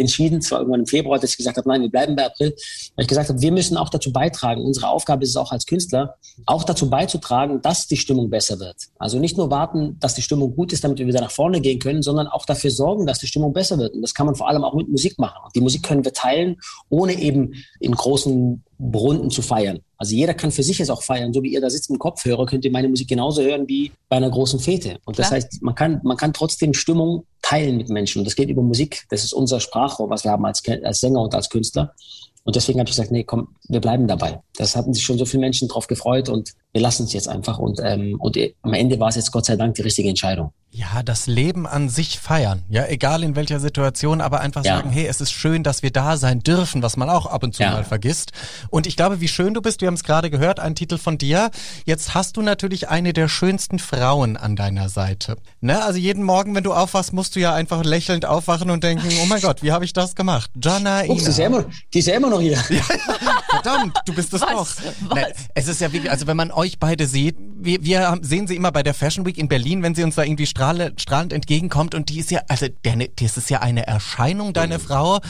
entschieden. 0.00 0.42
Zwar 0.42 0.58
irgendwann 0.58 0.80
im 0.80 0.86
Februar, 0.86 1.20
dass 1.20 1.30
ich 1.30 1.36
gesagt 1.36 1.58
habe, 1.58 1.68
nein, 1.68 1.82
wir 1.82 1.90
bleiben 1.90 2.16
bei 2.16 2.26
April. 2.26 2.56
Weil 2.96 3.04
ich 3.04 3.06
gesagt 3.06 3.28
habe, 3.28 3.40
wir 3.40 3.52
müssen 3.52 3.76
auch 3.76 3.88
dazu 3.88 4.12
beitragen. 4.12 4.64
Unsere 4.64 4.88
Aufgabe 4.88 5.22
ist 5.22 5.30
es 5.30 5.36
auch 5.36 5.52
als 5.52 5.64
Künstler, 5.64 6.16
auch 6.44 6.64
dazu 6.64 6.90
beizutragen, 6.90 7.62
dass 7.62 7.86
die 7.86 7.96
Stimmung 7.96 8.30
besser 8.30 8.58
wird. 8.58 8.76
Also 8.98 9.20
nicht 9.20 9.36
nur 9.36 9.48
warten, 9.48 9.96
dass 10.00 10.14
die 10.14 10.22
Stimmung 10.22 10.56
gut 10.56 10.72
ist, 10.72 10.82
damit 10.82 10.98
wir 10.98 11.06
wieder 11.06 11.20
nach 11.20 11.30
vorne 11.30 11.60
gehen 11.60 11.78
können, 11.78 12.02
sondern 12.02 12.26
auch 12.26 12.46
dafür 12.46 12.72
sorgen, 12.72 13.06
dass 13.06 13.20
die 13.20 13.28
Stimmung 13.28 13.52
besser 13.52 13.78
wird. 13.78 13.94
Und 13.94 14.02
das 14.02 14.12
kann 14.12 14.26
man 14.26 14.34
vor 14.34 14.48
allem 14.48 14.64
auch 14.64 14.74
mit 14.74 14.88
Musik 14.88 15.20
machen. 15.20 15.38
Die 15.54 15.60
Musik 15.60 15.84
können 15.84 16.04
wir 16.04 16.12
teilen, 16.12 16.56
ohne 16.88 17.12
eben 17.12 17.54
in 17.78 17.92
großen 17.92 18.64
Runden 18.80 19.30
zu 19.30 19.42
feiern. 19.42 19.80
Also 19.96 20.14
jeder 20.14 20.34
kann 20.34 20.52
für 20.52 20.62
sich 20.62 20.78
es 20.80 20.90
auch 20.90 21.02
feiern. 21.02 21.32
So 21.32 21.42
wie 21.42 21.52
ihr 21.52 21.60
da 21.60 21.68
sitzt 21.68 21.90
mit 21.90 21.98
Kopfhörer, 21.98 22.46
könnt 22.46 22.64
ihr 22.64 22.70
meine 22.70 22.88
Musik 22.88 23.08
genauso 23.08 23.42
hören 23.42 23.66
wie 23.66 23.90
bei 24.08 24.16
einer 24.16 24.30
großen 24.30 24.60
Fete. 24.60 24.98
Und 25.04 25.18
das 25.18 25.28
Klar. 25.28 25.40
heißt, 25.40 25.62
man 25.62 25.74
kann, 25.74 26.00
man 26.04 26.16
kann 26.16 26.32
trotzdem 26.32 26.74
Stimmung 26.74 27.24
teilen 27.42 27.76
mit 27.76 27.88
Menschen. 27.88 28.20
Und 28.20 28.24
das 28.24 28.36
geht 28.36 28.48
über 28.48 28.62
Musik. 28.62 29.06
Das 29.10 29.24
ist 29.24 29.32
unser 29.32 29.58
Sprachrohr, 29.58 30.10
was 30.10 30.24
wir 30.24 30.30
haben 30.30 30.44
als, 30.46 30.62
als 30.84 31.00
Sänger 31.00 31.20
und 31.20 31.34
als 31.34 31.48
Künstler. 31.48 31.94
Und 32.44 32.56
deswegen 32.56 32.78
habe 32.78 32.88
ich 32.88 32.96
gesagt, 32.96 33.10
nee, 33.10 33.24
komm, 33.24 33.48
wir 33.68 33.80
bleiben 33.80 34.06
dabei. 34.06 34.40
Das 34.56 34.74
hatten 34.74 34.94
sich 34.94 35.04
schon 35.04 35.18
so 35.18 35.24
viele 35.24 35.40
Menschen 35.40 35.68
drauf 35.68 35.86
gefreut 35.86 36.28
und 36.28 36.52
wir 36.72 36.80
lassen 36.80 37.04
es 37.04 37.12
jetzt 37.12 37.28
einfach. 37.28 37.58
Und, 37.58 37.80
ähm, 37.82 38.16
und 38.18 38.38
am 38.62 38.74
Ende 38.74 38.98
war 38.98 39.08
es 39.08 39.16
jetzt 39.16 39.30
Gott 39.30 39.46
sei 39.46 39.56
Dank 39.56 39.74
die 39.74 39.82
richtige 39.82 40.08
Entscheidung. 40.08 40.52
Ja, 40.70 41.02
das 41.02 41.26
Leben 41.26 41.66
an 41.66 41.88
sich 41.88 42.18
feiern. 42.18 42.62
Ja, 42.68 42.86
egal 42.86 43.22
in 43.22 43.36
welcher 43.36 43.58
Situation, 43.58 44.20
aber 44.20 44.40
einfach 44.40 44.64
ja. 44.64 44.76
sagen, 44.76 44.90
hey, 44.90 45.06
es 45.06 45.20
ist 45.22 45.32
schön, 45.32 45.62
dass 45.62 45.82
wir 45.82 45.90
da 45.90 46.18
sein 46.18 46.40
dürfen, 46.40 46.82
was 46.82 46.98
man 46.98 47.08
auch 47.08 47.24
ab 47.24 47.42
und 47.42 47.54
zu 47.54 47.62
ja. 47.62 47.70
mal 47.70 47.84
vergisst. 47.84 48.32
Und 48.68 48.86
ich 48.86 48.94
glaube, 48.94 49.20
wie 49.20 49.28
schön 49.28 49.54
du 49.54 49.62
bist, 49.62 49.80
wir 49.80 49.88
haben 49.88 49.94
es 49.94 50.04
gerade 50.04 50.28
gehört, 50.28 50.60
ein 50.60 50.74
Titel 50.74 50.98
von 50.98 51.16
dir. 51.16 51.50
Jetzt 51.86 52.14
hast 52.14 52.36
du 52.36 52.42
natürlich 52.42 52.90
eine 52.90 53.14
der 53.14 53.28
schönsten 53.28 53.78
Frauen 53.78 54.36
an 54.36 54.56
deiner 54.56 54.90
Seite. 54.90 55.36
Ne? 55.60 55.82
Also 55.82 55.98
jeden 55.98 56.22
Morgen, 56.22 56.54
wenn 56.54 56.64
du 56.64 56.74
aufwachst, 56.74 57.14
musst 57.14 57.34
du 57.36 57.40
ja 57.40 57.54
einfach 57.54 57.82
lächelnd 57.82 58.26
aufwachen 58.26 58.70
und 58.70 58.84
denken, 58.84 59.08
oh 59.22 59.26
mein 59.26 59.40
Gott, 59.40 59.62
wie 59.62 59.72
habe 59.72 59.86
ich 59.86 59.94
das 59.94 60.14
gemacht? 60.14 60.50
Jana 60.62 61.06
Ina. 61.06 61.14
Die 61.14 61.20
ist, 61.20 61.38
ja 61.38 61.46
immer, 61.46 61.64
die 61.94 61.98
ist 61.98 62.06
ja 62.06 62.14
immer 62.14 62.28
noch 62.28 62.40
hier. 62.40 62.58
verdammt, 63.62 63.98
du 64.06 64.14
bist 64.14 64.32
es 64.32 64.40
doch. 64.40 64.68
Es 65.54 65.68
ist 65.68 65.80
ja 65.80 65.92
wie, 65.92 66.08
also 66.08 66.26
wenn 66.26 66.36
man 66.36 66.50
euch 66.50 66.78
beide 66.78 67.06
sieht, 67.06 67.36
wir, 67.38 67.82
wir 67.82 68.18
sehen 68.22 68.46
sie 68.46 68.56
immer 68.56 68.72
bei 68.72 68.82
der 68.82 68.94
Fashion 68.94 69.26
Week 69.26 69.38
in 69.38 69.48
Berlin, 69.48 69.82
wenn 69.82 69.94
sie 69.94 70.04
uns 70.04 70.14
da 70.14 70.22
irgendwie 70.22 70.46
strahlend, 70.46 71.00
strahlend 71.00 71.32
entgegenkommt 71.32 71.94
und 71.94 72.08
die 72.08 72.18
ist 72.18 72.30
ja, 72.30 72.40
also 72.48 72.66
der, 72.84 73.08
das 73.20 73.36
ist 73.36 73.50
ja 73.50 73.60
eine 73.60 73.86
Erscheinung, 73.86 74.52
deine 74.52 74.78
mhm. 74.78 74.82
Frau. 74.82 75.20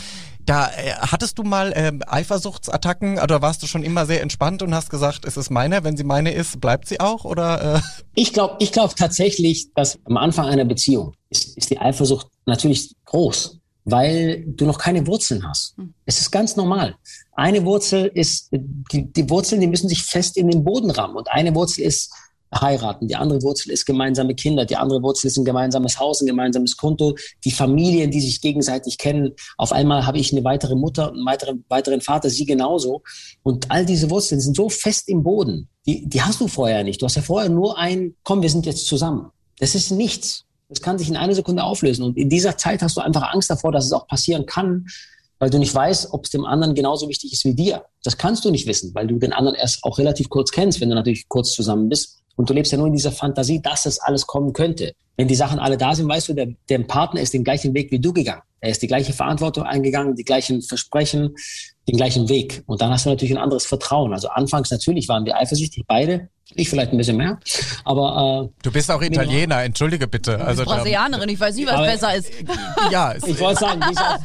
Da 0.49 0.69
äh, 0.69 0.93
hattest 0.99 1.39
du 1.39 1.43
mal 1.43 1.73
äh, 1.73 1.93
Eifersuchtsattacken 2.07 3.19
oder 3.19 3.43
warst 3.43 3.63
du 3.63 3.67
schon 3.67 3.83
immer 3.83 4.07
sehr 4.07 4.23
entspannt 4.23 4.63
und 4.63 4.75
hast 4.75 4.89
gesagt, 4.89 5.27
es 5.27 5.37
ist 5.37 5.51
meine, 5.51 5.85
wenn 5.85 5.99
sie 5.99 6.05
meine 6.05 6.33
ist, 6.33 6.59
bleibt 6.59 6.89
sie 6.89 7.01
auch 7.01 7.27
oder? 7.27 7.77
Äh? 7.77 7.81
Ich 8.15 8.33
glaube, 8.33 8.57
ich 8.59 8.73
glaube 8.73 8.95
tatsächlich, 8.95 9.75
dass 9.75 9.99
am 10.05 10.17
Anfang 10.17 10.47
einer 10.47 10.65
Beziehung 10.65 11.13
ist, 11.29 11.55
ist 11.59 11.69
die 11.69 11.79
Eifersucht 11.79 12.29
natürlich 12.47 12.95
groß, 13.05 13.59
weil 13.91 14.45
du 14.47 14.67
noch 14.67 14.79
keine 14.79 15.07
Wurzeln 15.07 15.47
hast. 15.49 15.77
Hm. 15.77 15.95
Es 16.05 16.21
ist 16.21 16.31
ganz 16.31 16.57
normal. 16.57 16.97
Eine 17.33 17.65
Wurzel 17.65 18.11
ist 18.15 18.51
die, 18.53 19.13
die 19.13 19.31
Wurzeln, 19.31 19.61
die 19.61 19.67
müssen 19.67 19.89
sich 19.89 20.03
fest 20.03 20.37
in 20.37 20.51
den 20.51 20.65
Boden 20.65 20.91
rammen 20.91 21.17
und 21.17 21.31
eine 21.31 21.55
Wurzel 21.55 21.83
ist 21.83 22.11
heiraten. 22.55 23.09
Die 23.09 23.17
andere 23.17 23.43
Wurzel 23.43 23.71
ist 23.71 23.85
gemeinsame 23.85 24.35
Kinder. 24.35 24.65
Die 24.65 24.77
andere 24.77 25.03
Wurzel 25.03 25.27
ist 25.27 25.37
ein 25.37 25.45
gemeinsames 25.45 25.99
Haus, 25.99 26.21
ein 26.21 26.27
gemeinsames 26.27 26.77
Konto. 26.77 27.17
Die 27.45 27.51
Familien, 27.51 28.11
die 28.11 28.21
sich 28.21 28.41
gegenseitig 28.41 28.99
kennen. 28.99 29.33
Auf 29.57 29.73
einmal 29.73 30.07
habe 30.07 30.19
ich 30.19 30.33
eine 30.33 30.45
weitere 30.45 30.75
Mutter 30.75 31.11
und 31.11 31.17
einen 31.17 31.27
weiteren, 31.27 31.65
weiteren 31.69 32.01
Vater, 32.01 32.31
sie 32.31 32.47
genauso. 32.47 33.03
Und 33.43 33.71
all 33.71 33.85
diese 33.85 34.11
Wurzeln 34.11 34.41
sind 34.41 34.57
so 34.57 34.69
fest 34.69 35.09
im 35.09 35.23
Boden. 35.23 35.69
Die, 35.87 36.09
die 36.09 36.23
hast 36.23 36.41
du 36.41 36.49
vorher 36.49 36.85
nicht. 36.85 37.01
Du 37.03 37.07
hast 37.07 37.17
ja 37.17 37.23
vorher 37.23 37.51
nur 37.51 37.79
ein, 37.79 38.15
komm, 38.23 38.43
wir 38.43 38.51
sind 38.51 38.67
jetzt 38.67 38.87
zusammen. 38.87 39.31
Das 39.59 39.75
ist 39.75 39.91
nichts. 39.91 40.45
Das 40.69 40.83
kann 40.83 40.99
sich 40.99 41.09
in 41.09 41.17
einer 41.17 41.35
Sekunde 41.35 41.65
auflösen. 41.65 42.05
Und 42.05 42.17
in 42.17 42.29
dieser 42.29 42.57
Zeit 42.57 42.83
hast 42.83 42.97
du 42.97 43.01
einfach 43.01 43.33
Angst 43.33 43.49
davor, 43.51 43.73
dass 43.73 43.87
es 43.87 43.93
auch 43.93 44.07
passieren 44.07 44.45
kann, 44.45 44.87
weil 45.39 45.51
du 45.51 45.59
nicht 45.59 45.75
weißt, 45.75 46.13
ob 46.13 46.25
es 46.25 46.31
dem 46.31 46.45
anderen 46.45 46.75
genauso 46.75 47.09
wichtig 47.09 47.33
ist 47.33 47.45
wie 47.45 47.55
dir. 47.55 47.85
Das 48.03 48.19
kannst 48.19 48.45
du 48.45 48.51
nicht 48.51 48.67
wissen, 48.67 48.95
weil 48.95 49.07
du 49.07 49.19
den 49.19 49.33
anderen 49.33 49.57
erst 49.57 49.83
auch 49.85 49.99
relativ 49.99 50.29
kurz 50.29 50.51
kennst, 50.51 50.81
wenn 50.81 50.91
du 50.91 50.95
natürlich 50.95 51.29
kurz 51.29 51.53
zusammen 51.53 51.89
bist. 51.89 52.19
Und 52.37 52.51
du 52.51 52.55
lebst 52.55 52.71
ja 52.71 52.79
nur 52.79 52.89
in 52.89 52.93
dieser 52.93 53.13
Fantasie, 53.13 53.63
dass 53.63 53.87
es 53.87 53.99
alles 53.99 54.27
kommen 54.27 54.53
könnte. 54.53 54.95
Wenn 55.19 55.27
die 55.27 55.35
Sachen 55.35 55.59
alle 55.59 55.77
da 55.77 55.97
sind, 55.97 56.09
weißt 56.09 56.29
du, 56.29 56.33
der, 56.33 56.47
der 56.69 56.79
Partner 56.79 57.21
ist 57.21 57.35
den 57.35 57.43
gleichen 57.43 57.75
Weg 57.75 57.91
wie 57.91 57.99
du 57.99 58.13
gegangen. 58.13 58.43
Er 58.61 58.71
ist 58.71 58.83
die 58.83 58.87
gleiche 58.87 59.13
Verantwortung 59.13 59.65
eingegangen, 59.65 60.15
die 60.15 60.25
gleichen 60.25 60.63
Versprechen, 60.63 61.35
den 61.89 61.97
gleichen 61.97 62.29
Weg. 62.29 62.63
Und 62.67 62.81
dann 62.81 62.91
hast 62.91 63.05
du 63.05 63.11
natürlich 63.11 63.35
ein 63.35 63.43
anderes 63.43 63.67
Vertrauen. 63.67 64.13
Also 64.13 64.29
anfangs 64.29 64.71
natürlich 64.71 65.09
waren 65.09 65.27
wir 65.27 65.37
eifersüchtig, 65.37 65.85
beide. 65.89 66.29
Ich 66.55 66.71
vielleicht 66.71 66.93
ein 66.93 66.97
bisschen 66.99 67.17
mehr. 67.17 67.39
Aber 67.85 68.47
äh, 68.47 68.63
du 68.63 68.73
bist 68.73 68.91
auch 68.91 69.03
Italiener, 69.03 69.63
entschuldige 69.65 70.07
bitte. 70.07 70.41
Also 70.41 70.65
Brasilianerin, 70.65 71.29
ich 71.29 71.39
weiß 71.39 71.57
nicht, 71.57 71.69
was 71.69 71.81
besser 71.81 72.15
ist. 72.15 72.31
ja, 72.91 73.15
ich 73.15 73.39
wollte 73.39 73.61
sagen, 73.61 73.81
ich 73.91 73.99
auch, 73.99 74.19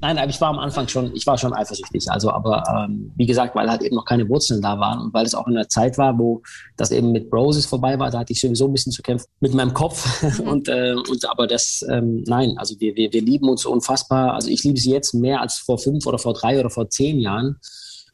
Nein, 0.00 0.16
aber 0.18 0.30
ich 0.30 0.40
war 0.40 0.50
am 0.50 0.58
Anfang 0.58 0.86
schon, 0.86 1.14
ich 1.14 1.26
war 1.26 1.36
schon 1.36 1.52
eifersüchtig. 1.52 2.08
Also, 2.10 2.30
aber 2.30 2.62
ähm, 2.72 3.10
wie 3.16 3.26
gesagt, 3.26 3.56
weil 3.56 3.68
halt 3.68 3.82
eben 3.82 3.96
noch 3.96 4.04
keine 4.04 4.28
Wurzeln 4.28 4.62
da 4.62 4.78
waren 4.78 5.00
und 5.00 5.14
weil 5.14 5.26
es 5.26 5.34
auch 5.34 5.48
in 5.48 5.56
einer 5.56 5.68
Zeit 5.68 5.98
war, 5.98 6.16
wo 6.18 6.42
das 6.76 6.92
eben 6.92 7.10
mit 7.10 7.32
Roses 7.32 7.66
vorbei 7.66 7.98
war, 7.98 8.10
da 8.10 8.20
hatte 8.20 8.32
ich 8.32 8.40
sowieso 8.40 8.68
ein 8.68 8.72
bisschen 8.72 8.92
zu 8.92 9.02
kämpfen 9.02 9.26
mit 9.40 9.54
meinem 9.54 9.74
Kopf. 9.74 10.17
Mhm. 10.38 10.48
und, 10.48 10.68
äh, 10.68 10.94
und 10.94 11.28
aber 11.28 11.46
das, 11.46 11.84
ähm, 11.88 12.22
nein, 12.26 12.54
also 12.58 12.78
wir, 12.80 12.96
wir, 12.96 13.12
wir 13.12 13.22
lieben 13.22 13.48
uns 13.48 13.64
unfassbar. 13.64 14.34
Also 14.34 14.48
ich 14.48 14.62
liebe 14.64 14.78
sie 14.78 14.90
jetzt 14.90 15.14
mehr 15.14 15.40
als 15.40 15.58
vor 15.58 15.78
fünf 15.78 16.06
oder 16.06 16.18
vor 16.18 16.34
drei 16.34 16.58
oder 16.58 16.70
vor 16.70 16.90
zehn 16.90 17.18
Jahren. 17.18 17.60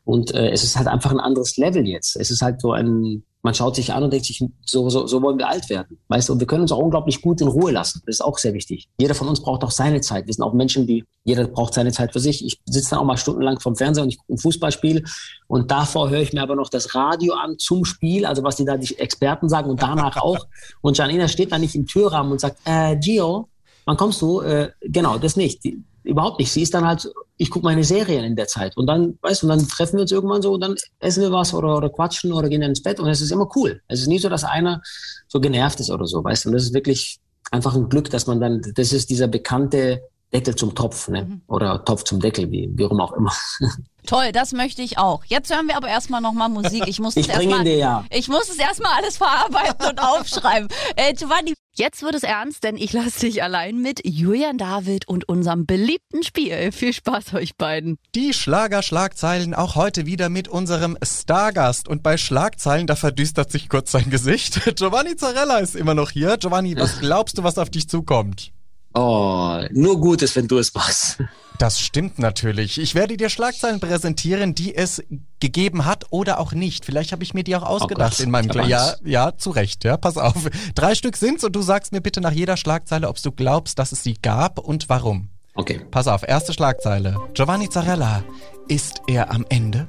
Und 0.04 0.34
äh, 0.34 0.50
es 0.50 0.62
ist 0.62 0.76
halt 0.76 0.86
einfach 0.86 1.10
ein 1.10 1.20
anderes 1.20 1.56
Level 1.56 1.86
jetzt. 1.86 2.16
Es 2.16 2.30
ist 2.30 2.42
halt 2.42 2.60
so 2.60 2.72
ein, 2.72 3.24
man 3.42 3.54
schaut 3.54 3.74
sich 3.76 3.92
an 3.92 4.02
und 4.02 4.12
denkt 4.12 4.26
sich, 4.26 4.44
so, 4.64 4.90
so, 4.90 5.06
so 5.06 5.22
wollen 5.22 5.38
wir 5.38 5.48
alt 5.48 5.70
werden. 5.70 5.98
Weißt 6.08 6.28
du, 6.28 6.34
und 6.34 6.40
wir 6.40 6.46
können 6.46 6.62
uns 6.62 6.72
auch 6.72 6.78
unglaublich 6.78 7.22
gut 7.22 7.40
in 7.40 7.48
Ruhe 7.48 7.72
lassen. 7.72 8.02
Das 8.04 8.16
ist 8.16 8.20
auch 8.20 8.36
sehr 8.36 8.52
wichtig. 8.52 8.88
Jeder 8.98 9.14
von 9.14 9.28
uns 9.28 9.40
braucht 9.40 9.64
auch 9.64 9.70
seine 9.70 10.02
Zeit. 10.02 10.26
Wir 10.26 10.34
sind 10.34 10.44
auch 10.44 10.52
Menschen, 10.52 10.86
die, 10.86 11.04
jeder 11.24 11.46
braucht 11.46 11.72
seine 11.72 11.90
Zeit 11.90 12.12
für 12.12 12.20
sich. 12.20 12.44
Ich 12.44 12.60
sitze 12.66 12.90
dann 12.90 12.98
auch 12.98 13.04
mal 13.04 13.16
stundenlang 13.16 13.60
vom 13.60 13.76
Fernseher 13.76 14.04
und 14.04 14.10
ich 14.10 14.18
gucke 14.18 14.34
ein 14.34 14.38
Fußballspiel 14.38 15.04
und 15.46 15.70
davor 15.70 16.10
höre 16.10 16.20
ich 16.20 16.34
mir 16.34 16.42
aber 16.42 16.54
noch 16.54 16.68
das 16.68 16.94
Radio 16.94 17.34
an 17.34 17.58
zum 17.58 17.86
Spiel, 17.86 18.26
also 18.26 18.42
was 18.42 18.56
die 18.56 18.66
da 18.66 18.76
die 18.76 18.98
Experten 18.98 19.48
sagen 19.48 19.70
und 19.70 19.80
danach 19.80 20.16
auch. 20.18 20.46
Und 20.82 20.98
Janina 20.98 21.28
steht 21.28 21.50
da 21.50 21.58
nicht 21.58 21.74
im 21.74 21.86
Türrahmen 21.86 22.32
und 22.32 22.40
sagt, 22.40 22.58
äh, 22.64 22.96
Gio, 22.96 23.48
wann 23.86 23.96
kommst 23.96 24.20
du? 24.20 24.40
Äh, 24.42 24.70
genau, 24.82 25.16
das 25.16 25.36
nicht. 25.36 25.64
Die, 25.64 25.82
überhaupt 26.02 26.38
nicht. 26.38 26.52
Sie 26.52 26.62
ist 26.62 26.74
dann 26.74 26.86
halt, 26.86 27.10
ich 27.36 27.50
gucke 27.50 27.64
meine 27.64 27.84
Serien 27.84 28.24
in 28.24 28.36
der 28.36 28.46
Zeit 28.46 28.76
und 28.76 28.86
dann, 28.86 29.18
weißt 29.22 29.42
du, 29.42 29.48
dann 29.48 29.66
treffen 29.66 29.96
wir 29.96 30.02
uns 30.02 30.12
irgendwann 30.12 30.42
so 30.42 30.52
und 30.52 30.60
dann 30.60 30.76
essen 31.00 31.22
wir 31.22 31.32
was 31.32 31.52
oder, 31.52 31.76
oder 31.76 31.90
quatschen 31.90 32.32
oder 32.32 32.48
gehen 32.48 32.62
ins 32.62 32.82
Bett 32.82 33.00
und 33.00 33.08
es 33.08 33.20
ist 33.20 33.32
immer 33.32 33.48
cool. 33.56 33.80
Es 33.88 34.00
ist 34.00 34.06
nie 34.06 34.18
so, 34.18 34.28
dass 34.28 34.44
einer 34.44 34.80
so 35.26 35.40
genervt 35.40 35.80
ist 35.80 35.90
oder 35.90 36.06
so, 36.06 36.22
weißt 36.22 36.44
du. 36.44 36.48
Und 36.50 36.54
das 36.54 36.64
ist 36.64 36.74
wirklich 36.74 37.18
einfach 37.50 37.74
ein 37.74 37.88
Glück, 37.88 38.10
dass 38.10 38.26
man 38.26 38.40
dann, 38.40 38.62
das 38.74 38.92
ist 38.92 39.10
dieser 39.10 39.26
bekannte 39.26 40.02
Deckel 40.34 40.56
zum 40.56 40.74
Topf, 40.74 41.08
ne? 41.08 41.22
Mhm. 41.22 41.42
Oder 41.46 41.84
Topf 41.84 42.02
zum 42.02 42.20
Deckel, 42.20 42.50
wie, 42.50 42.68
wie 42.74 42.84
auch 42.84 43.12
immer. 43.12 43.32
Toll, 44.06 44.32
das 44.32 44.52
möchte 44.52 44.82
ich 44.82 44.98
auch. 44.98 45.24
Jetzt 45.24 45.54
hören 45.54 45.66
wir 45.66 45.76
aber 45.78 45.88
erstmal 45.88 46.20
nochmal 46.20 46.50
Musik. 46.50 46.86
Ich 46.88 46.98
muss 46.98 47.16
ich 47.16 47.28
es 47.28 47.34
erstmal, 47.34 47.66
ja. 47.66 48.04
ich 48.10 48.28
muss 48.28 48.50
es 48.50 48.58
erstmal 48.58 48.92
alles 48.98 49.16
verarbeiten 49.16 49.86
und 49.88 49.98
aufschreiben. 50.02 50.68
Äh, 50.96 51.14
Giovanni, 51.14 51.54
jetzt 51.74 52.02
wird 52.02 52.14
es 52.14 52.22
ernst, 52.22 52.64
denn 52.64 52.76
ich 52.76 52.92
lasse 52.92 53.20
dich 53.20 53.42
allein 53.42 53.80
mit 53.80 54.02
Julian 54.04 54.58
David 54.58 55.08
und 55.08 55.26
unserem 55.26 55.64
beliebten 55.64 56.22
Spiel. 56.22 56.70
Viel 56.72 56.92
Spaß 56.92 57.32
euch 57.32 57.56
beiden. 57.56 57.96
Die 58.14 58.34
Schlager-Schlagzeilen 58.34 59.54
auch 59.54 59.74
heute 59.74 60.04
wieder 60.04 60.28
mit 60.28 60.48
unserem 60.48 60.98
Stargast. 61.02 61.88
Und 61.88 62.02
bei 62.02 62.18
Schlagzeilen, 62.18 62.86
da 62.86 62.96
verdüstert 62.96 63.50
sich 63.50 63.70
kurz 63.70 63.92
sein 63.92 64.10
Gesicht. 64.10 64.60
Giovanni 64.76 65.16
Zarella 65.16 65.58
ist 65.60 65.76
immer 65.76 65.94
noch 65.94 66.10
hier. 66.10 66.36
Giovanni, 66.36 66.76
was 66.76 66.98
glaubst 66.98 67.38
du, 67.38 67.44
was 67.44 67.56
auf 67.56 67.70
dich 67.70 67.88
zukommt? 67.88 68.52
Oh, 68.94 69.60
nur 69.72 70.00
Gutes, 70.00 70.36
wenn 70.36 70.46
du 70.46 70.58
es 70.58 70.72
machst. 70.72 71.18
Das 71.58 71.80
stimmt 71.80 72.18
natürlich. 72.18 72.80
Ich 72.80 72.94
werde 72.94 73.16
dir 73.16 73.28
Schlagzeilen 73.28 73.80
präsentieren, 73.80 74.54
die 74.54 74.74
es 74.74 75.02
gegeben 75.40 75.84
hat 75.84 76.06
oder 76.10 76.40
auch 76.40 76.52
nicht. 76.52 76.84
Vielleicht 76.84 77.12
habe 77.12 77.22
ich 77.22 77.34
mir 77.34 77.44
die 77.44 77.54
auch 77.56 77.62
oh 77.62 77.66
ausgedacht 77.66 78.16
oh 78.18 78.22
in 78.22 78.30
meinem 78.30 78.48
Kla 78.48 78.66
Ja, 78.66 78.94
ja, 79.04 79.36
zu 79.36 79.50
Recht, 79.50 79.84
ja, 79.84 79.96
pass 79.96 80.16
auf. 80.16 80.48
Drei 80.74 80.94
Stück 80.94 81.16
sind's 81.16 81.44
und 81.44 81.54
du 81.54 81.62
sagst 81.62 81.92
mir 81.92 82.00
bitte 82.00 82.20
nach 82.20 82.32
jeder 82.32 82.56
Schlagzeile, 82.56 83.08
ob 83.08 83.20
du 83.22 83.30
glaubst, 83.30 83.78
dass 83.78 83.92
es 83.92 84.02
sie 84.02 84.14
gab 84.20 84.58
und 84.58 84.88
warum. 84.88 85.28
Okay. 85.54 85.80
Pass 85.90 86.08
auf, 86.08 86.26
erste 86.26 86.52
Schlagzeile. 86.52 87.16
Giovanni 87.34 87.68
Zarella, 87.68 88.24
ist 88.68 89.02
er 89.06 89.30
am 89.30 89.44
Ende? 89.48 89.86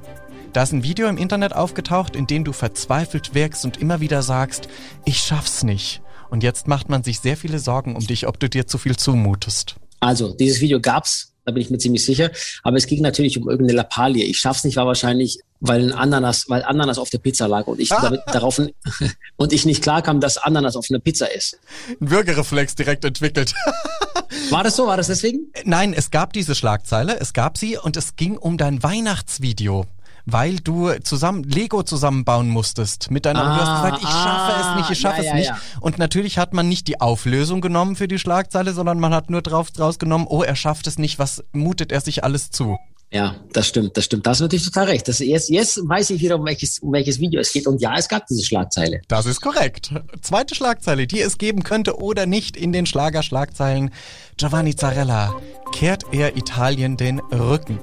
Da 0.52 0.62
ist 0.62 0.72
ein 0.72 0.84
Video 0.84 1.08
im 1.08 1.18
Internet 1.18 1.52
aufgetaucht, 1.54 2.16
in 2.16 2.26
dem 2.26 2.44
du 2.44 2.52
verzweifelt 2.52 3.34
wirkst 3.34 3.64
und 3.64 3.76
immer 3.76 4.00
wieder 4.00 4.22
sagst, 4.22 4.68
ich 5.04 5.18
schaff's 5.18 5.64
nicht. 5.64 6.00
Und 6.30 6.42
jetzt 6.42 6.68
macht 6.68 6.88
man 6.88 7.02
sich 7.04 7.20
sehr 7.20 7.36
viele 7.36 7.58
Sorgen 7.58 7.96
um 7.96 8.06
dich, 8.06 8.26
ob 8.26 8.38
du 8.40 8.48
dir 8.48 8.66
zu 8.66 8.78
viel 8.78 8.96
zumutest. 8.96 9.76
Also, 10.00 10.34
dieses 10.34 10.60
Video 10.60 10.80
gab's, 10.80 11.32
da 11.46 11.52
bin 11.52 11.62
ich 11.62 11.70
mir 11.70 11.78
ziemlich 11.78 12.04
sicher. 12.04 12.30
Aber 12.64 12.76
es 12.76 12.86
ging 12.86 13.00
natürlich 13.00 13.38
um 13.38 13.48
irgendeine 13.48 13.76
Lappalie. 13.76 14.24
Ich 14.24 14.38
schaff's 14.38 14.64
nicht, 14.64 14.76
war 14.76 14.86
wahrscheinlich, 14.86 15.38
weil 15.60 15.84
ein 15.84 15.92
Ananas, 15.92 16.48
weil 16.48 16.64
Ananas 16.64 16.98
auf 16.98 17.08
der 17.08 17.18
Pizza 17.18 17.46
lag 17.46 17.66
und 17.66 17.80
ich 17.80 17.88
damit, 17.88 18.20
darauf 18.26 18.60
und 19.36 19.52
ich 19.52 19.64
nicht 19.64 19.82
klarkam, 19.82 20.20
dass 20.20 20.38
Ananas 20.38 20.76
auf 20.76 20.86
einer 20.90 20.98
Pizza 20.98 21.32
ist. 21.32 21.58
Ein 22.00 22.10
Würgereflex 22.10 22.74
direkt 22.74 23.04
entwickelt. 23.04 23.54
War 24.50 24.64
das 24.64 24.76
so? 24.76 24.86
War 24.86 24.96
das 24.96 25.06
deswegen? 25.06 25.52
Nein, 25.64 25.94
es 25.94 26.10
gab 26.10 26.32
diese 26.32 26.54
Schlagzeile, 26.54 27.18
es 27.20 27.32
gab 27.32 27.56
sie 27.58 27.78
und 27.78 27.96
es 27.96 28.16
ging 28.16 28.36
um 28.36 28.58
dein 28.58 28.82
Weihnachtsvideo 28.82 29.86
weil 30.26 30.56
du 30.56 30.90
zusammen 31.02 31.44
Lego 31.44 31.84
zusammenbauen 31.84 32.48
musstest 32.48 33.10
mit 33.10 33.24
deiner. 33.24 33.44
Ah, 33.44 33.54
du 33.54 33.60
hast 33.62 33.82
gesagt, 33.82 34.02
ich 34.02 34.08
schaffe 34.08 34.52
ah, 34.52 34.60
es 34.60 34.76
nicht, 34.76 34.90
ich 34.90 34.98
schaffe 34.98 35.22
ja, 35.22 35.22
es 35.22 35.28
ja, 35.28 35.34
nicht. 35.34 35.48
Ja. 35.48 35.58
Und 35.80 35.98
natürlich 35.98 36.36
hat 36.36 36.52
man 36.52 36.68
nicht 36.68 36.88
die 36.88 37.00
Auflösung 37.00 37.60
genommen 37.60 37.96
für 37.96 38.08
die 38.08 38.18
Schlagzeile, 38.18 38.72
sondern 38.72 39.00
man 39.00 39.14
hat 39.14 39.30
nur 39.30 39.40
drauf 39.40 39.70
draus 39.70 39.98
genommen, 39.98 40.26
oh, 40.28 40.42
er 40.42 40.56
schafft 40.56 40.88
es 40.88 40.98
nicht, 40.98 41.18
was 41.18 41.44
mutet 41.52 41.92
er 41.92 42.00
sich 42.00 42.24
alles 42.24 42.50
zu? 42.50 42.76
Ja, 43.12 43.36
das 43.52 43.68
stimmt, 43.68 43.96
das 43.96 44.04
stimmt. 44.04 44.26
Da 44.26 44.30
hast 44.30 44.40
du 44.40 44.44
natürlich 44.44 44.64
total 44.64 44.86
recht. 44.86 45.06
Das, 45.06 45.20
jetzt, 45.20 45.48
jetzt 45.48 45.78
weiß 45.88 46.10
ich 46.10 46.20
wieder, 46.20 46.34
um 46.36 46.44
welches, 46.44 46.80
um 46.80 46.92
welches 46.92 47.20
Video 47.20 47.40
es 47.40 47.52
geht. 47.52 47.68
Und 47.68 47.80
ja, 47.80 47.94
es 47.96 48.08
gab 48.08 48.26
diese 48.26 48.44
Schlagzeile. 48.44 49.00
Das 49.06 49.26
ist 49.26 49.40
korrekt. 49.40 49.92
Zweite 50.22 50.56
Schlagzeile, 50.56 51.06
die 51.06 51.20
es 51.20 51.38
geben 51.38 51.62
könnte 51.62 52.00
oder 52.00 52.26
nicht 52.26 52.56
in 52.56 52.72
den 52.72 52.84
Schlagerschlagzeilen. 52.84 53.90
Giovanni 54.36 54.74
Zarella, 54.74 55.36
kehrt 55.72 56.02
er 56.10 56.36
Italien 56.36 56.96
den 56.96 57.20
Rücken? 57.20 57.78